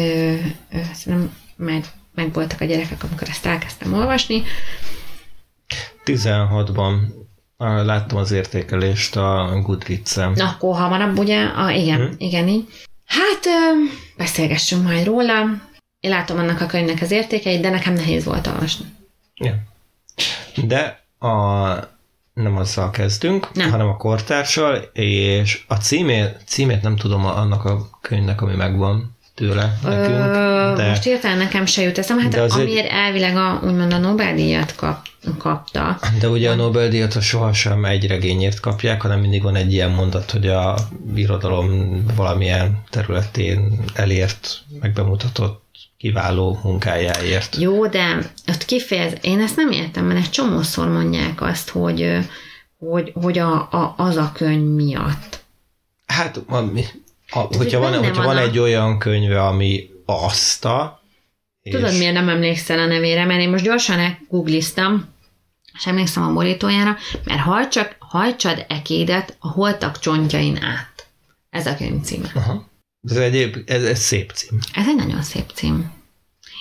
ö, 0.73 0.79
szerintem 0.95 1.37
meg, 1.57 1.85
meg 2.15 2.33
voltak 2.33 2.61
a 2.61 2.65
gyerekek, 2.65 3.03
amikor 3.03 3.29
ezt 3.29 3.47
elkezdtem 3.47 3.93
olvasni. 3.93 4.43
16-ban 6.05 6.95
ah, 7.57 7.85
láttam 7.85 8.19
az 8.19 8.31
értékelést 8.31 9.17
a 9.17 9.61
Goodreads-en. 9.63 10.33
Na, 10.33 10.49
akkor 10.49 10.77
hamarabb, 10.77 11.19
ugye? 11.19 11.45
A, 11.45 11.71
igen, 11.71 12.01
Hm. 12.01 12.15
igen, 12.19 12.49
így. 12.49 12.65
Hát, 13.05 13.47
ö, 13.47 13.85
beszélgessünk 14.17 14.83
majd 14.83 15.05
róla. 15.07 15.45
Én 16.01 16.11
látom 16.11 16.39
annak 16.39 16.61
a 16.61 16.67
könyvnek 16.67 17.03
az 17.03 17.11
értékeit, 17.11 17.61
de 17.61 17.71
nekem 17.71 17.93
nehéz 17.95 18.25
volt 18.25 18.47
olvasni. 18.47 18.87
Ja. 19.35 19.55
De 20.65 21.06
a, 21.19 21.29
nem 22.35 22.57
azzal 22.57 22.91
kezdünk, 22.91 23.53
Nem. 23.55 23.71
hanem 23.71 23.87
a 23.89 23.97
kortárssal, 23.97 24.77
és 24.93 25.65
a 25.69 25.75
címét, 25.75 26.37
címét 26.47 26.83
nem 26.83 26.97
tudom 26.97 27.25
annak 27.27 27.65
a 27.65 27.89
könyvnek, 28.01 28.41
ami 28.43 28.55
megvan 28.55 29.17
tőle 29.35 29.79
nekünk, 29.83 30.19
Ö, 30.19 30.73
de 30.77 30.89
Most 30.89 31.03
hirtelen 31.03 31.39
nekem 31.39 31.67
se 31.67 31.83
jut 31.83 31.99
eszem, 31.99 32.19
hát 32.19 32.31
De 32.31 32.41
az 32.41 32.57
egy- 32.57 32.61
amiért 32.61 32.91
elvileg 32.91 33.37
a, 33.37 33.61
úgymond 33.65 33.93
a 33.93 33.99
Nobel-díjat 33.99 34.75
kap, 34.75 35.07
kapta. 35.39 35.99
De 36.21 36.29
ugye 36.29 36.51
a 36.51 36.55
Nobel-díjat 36.55 37.15
a 37.15 37.21
sohasem 37.21 37.85
egy 37.85 38.07
regényért 38.07 38.61
kapják, 38.61 39.03
hanem 39.03 39.21
mindig 39.21 39.43
van 39.43 39.55
egy 39.57 39.73
ilyen 39.73 39.91
mondat, 39.91 40.31
hogy 40.31 40.47
a 40.49 40.75
irodalom 41.15 42.03
valamilyen 42.17 42.83
területén 42.91 43.81
elért, 43.95 44.59
megbemutatott 44.81 45.65
kiváló 45.99 46.59
munkájáért. 46.63 47.57
Jó, 47.57 47.87
de 47.87 48.33
ott 48.49 48.65
kifejez, 48.65 49.13
én 49.21 49.41
ezt 49.41 49.57
nem 49.57 49.71
értem, 49.71 50.05
mert 50.05 50.19
egy 50.25 50.31
csomószor 50.31 50.89
mondják 50.89 51.41
azt, 51.41 51.69
hogy, 51.69 52.19
hogy, 52.79 53.13
hogy 53.15 53.39
a, 53.39 53.53
a, 53.73 53.95
az 53.97 54.17
a 54.17 54.33
könyv 54.35 54.75
miatt. 54.75 55.45
Hát, 56.07 56.37
a, 56.37 56.57
a, 56.57 57.39
hogy 57.39 57.57
hogyha 57.57 57.79
van, 57.81 57.95
hogyha 57.99 58.15
van 58.15 58.25
van 58.25 58.37
a- 58.37 58.41
egy 58.41 58.59
olyan 58.59 58.99
könyve, 58.99 59.47
ami 59.47 59.91
azta, 60.05 61.01
és 61.63 61.73
Tudod, 61.73 61.99
miért 61.99 62.13
nem 62.15 62.29
emlékszel 62.29 62.79
a 62.79 62.87
nevére? 62.87 63.25
Mert 63.25 63.41
én 63.41 63.49
most 63.51 63.65
gyorsan 63.65 64.19
googliztam, 64.29 65.15
és 65.79 65.87
emlékszem 65.87 66.23
a 66.23 66.33
borítójára, 66.33 66.97
mert 67.25 67.41
hajtsak, 67.41 67.97
hajtsad 67.99 68.65
ekédet 68.69 69.37
a 69.39 69.49
holtak 69.49 69.99
csontjain 69.99 70.57
át. 70.63 71.07
Ez 71.51 71.67
a 71.67 71.77
könyv 71.77 72.03
címe. 72.03 72.31
Aha. 72.35 72.69
Ez, 73.11 73.17
egy, 73.17 73.63
ez, 73.67 73.85
ez 73.85 73.99
szép 73.99 74.31
cím. 74.33 74.59
Ez 74.73 74.87
egy 74.89 74.97
nagyon 74.97 75.23
szép 75.23 75.51
cím. 75.55 75.95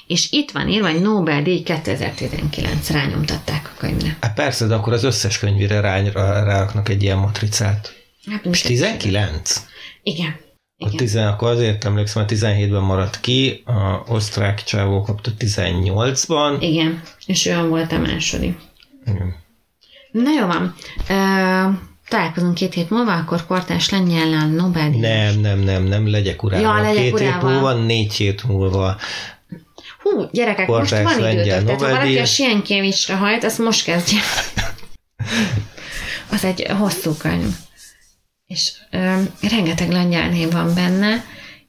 És 0.08 0.32
itt 0.32 0.52
van 0.52 0.70
írva, 0.70 0.92
hogy 0.92 1.02
Nobel-díj 1.02 1.64
2019 1.64 2.90
rányomtatták 2.90 3.72
a 3.76 3.78
könyvre. 3.80 4.18
Hát 4.22 4.34
persze, 4.34 4.66
de 4.68 4.76
akkor 4.76 4.94
az 4.94 5.04
összes 5.04 5.40
könyvére 5.40 5.80
rá, 5.80 6.02
rá, 6.02 6.44
ráraknak 6.44 6.90
egy 6.90 7.04
ilyen 7.04 7.18
matricát. 7.18 7.94
Hát, 8.32 8.46
És 8.46 8.62
19? 8.62 9.66
Igen. 10.04 10.44
A 10.78 10.86
Igen. 10.86 10.98
tizen, 10.98 11.28
akkor 11.28 11.50
azért 11.50 11.86
emlékszem, 11.86 12.26
hogy 12.26 12.38
17-ben 12.38 12.82
maradt 12.82 13.20
ki, 13.20 13.64
a 13.66 14.04
osztrák 14.08 14.64
csávó 14.64 15.02
kapta 15.02 15.32
18-ban. 15.40 16.58
Igen. 16.60 17.02
És 17.26 17.46
olyan 17.46 17.70
volt 17.70 17.92
a 17.92 17.98
második. 18.00 18.58
Igen. 19.06 19.36
Na 20.12 20.32
jó 20.40 20.46
van. 20.46 20.76
Ö, 21.10 21.70
találkozunk 22.08 22.54
két 22.54 22.74
hét 22.74 22.90
múlva, 22.90 23.14
akkor 23.14 23.46
kortás 23.46 23.90
lengyel 23.90 24.48
Nobel-díj. 24.48 25.00
Nem, 25.00 25.40
nem, 25.40 25.60
nem, 25.60 25.84
nem, 25.84 26.10
legyek 26.10 26.44
urával. 26.44 26.78
Ja, 26.78 26.82
legyek 26.82 27.04
Két 27.04 27.20
hét 27.20 27.30
urával. 27.30 27.52
múlva, 27.52 27.74
négy 27.74 28.14
hét 28.14 28.44
múlva. 28.44 28.98
Hú, 30.02 30.30
gyerekek, 30.32 30.66
Kortárs 30.66 31.04
most 31.04 31.20
van 31.20 31.32
időtök, 31.32 31.66
tehát 31.66 31.82
ha 31.82 31.88
valaki 31.88 32.18
a. 32.18 32.26
Sienkiewiczre 32.26 33.16
hajt, 33.16 33.44
azt 33.44 33.58
most 33.58 33.84
kezdje. 33.84 34.20
Az 36.32 36.44
egy 36.44 36.66
hosszú 36.78 37.14
könyv. 37.14 37.56
És 38.48 38.72
ö, 38.92 39.22
rengeteg 39.50 39.92
lengyel 39.92 40.30
név 40.30 40.52
van 40.52 40.74
benne, 40.74 41.26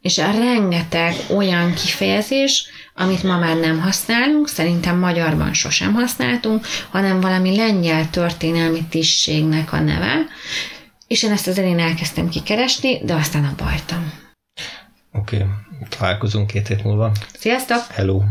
és 0.07 0.19
a 0.19 0.31
rengeteg 0.31 1.15
olyan 1.37 1.75
kifejezés, 1.75 2.67
amit 2.95 3.23
ma 3.23 3.39
már 3.39 3.57
nem 3.57 3.81
használunk, 3.81 4.49
szerintem 4.49 4.99
magyarban 4.99 5.55
sosem 5.55 5.95
használtunk, 5.95 6.67
hanem 6.91 7.21
valami 7.21 7.57
lengyel 7.57 8.11
történelmi 8.11 8.85
tisztségnek 8.91 9.73
a 9.73 9.81
neve, 9.81 10.27
és 11.07 11.23
én 11.23 11.33
ezt 11.33 11.47
az 11.47 11.59
elén 11.59 11.79
elkezdtem 11.79 12.29
kikeresni, 12.29 13.05
de 13.05 13.15
aztán 13.15 13.45
abba 13.45 13.65
hagytam. 13.65 14.13
Oké, 15.13 15.37
okay. 15.37 15.49
találkozunk 15.99 16.47
két 16.47 16.69
hét 16.69 16.85
múlva. 16.85 17.13
Sziasztok! 17.39 17.87
Hello! 17.91 18.23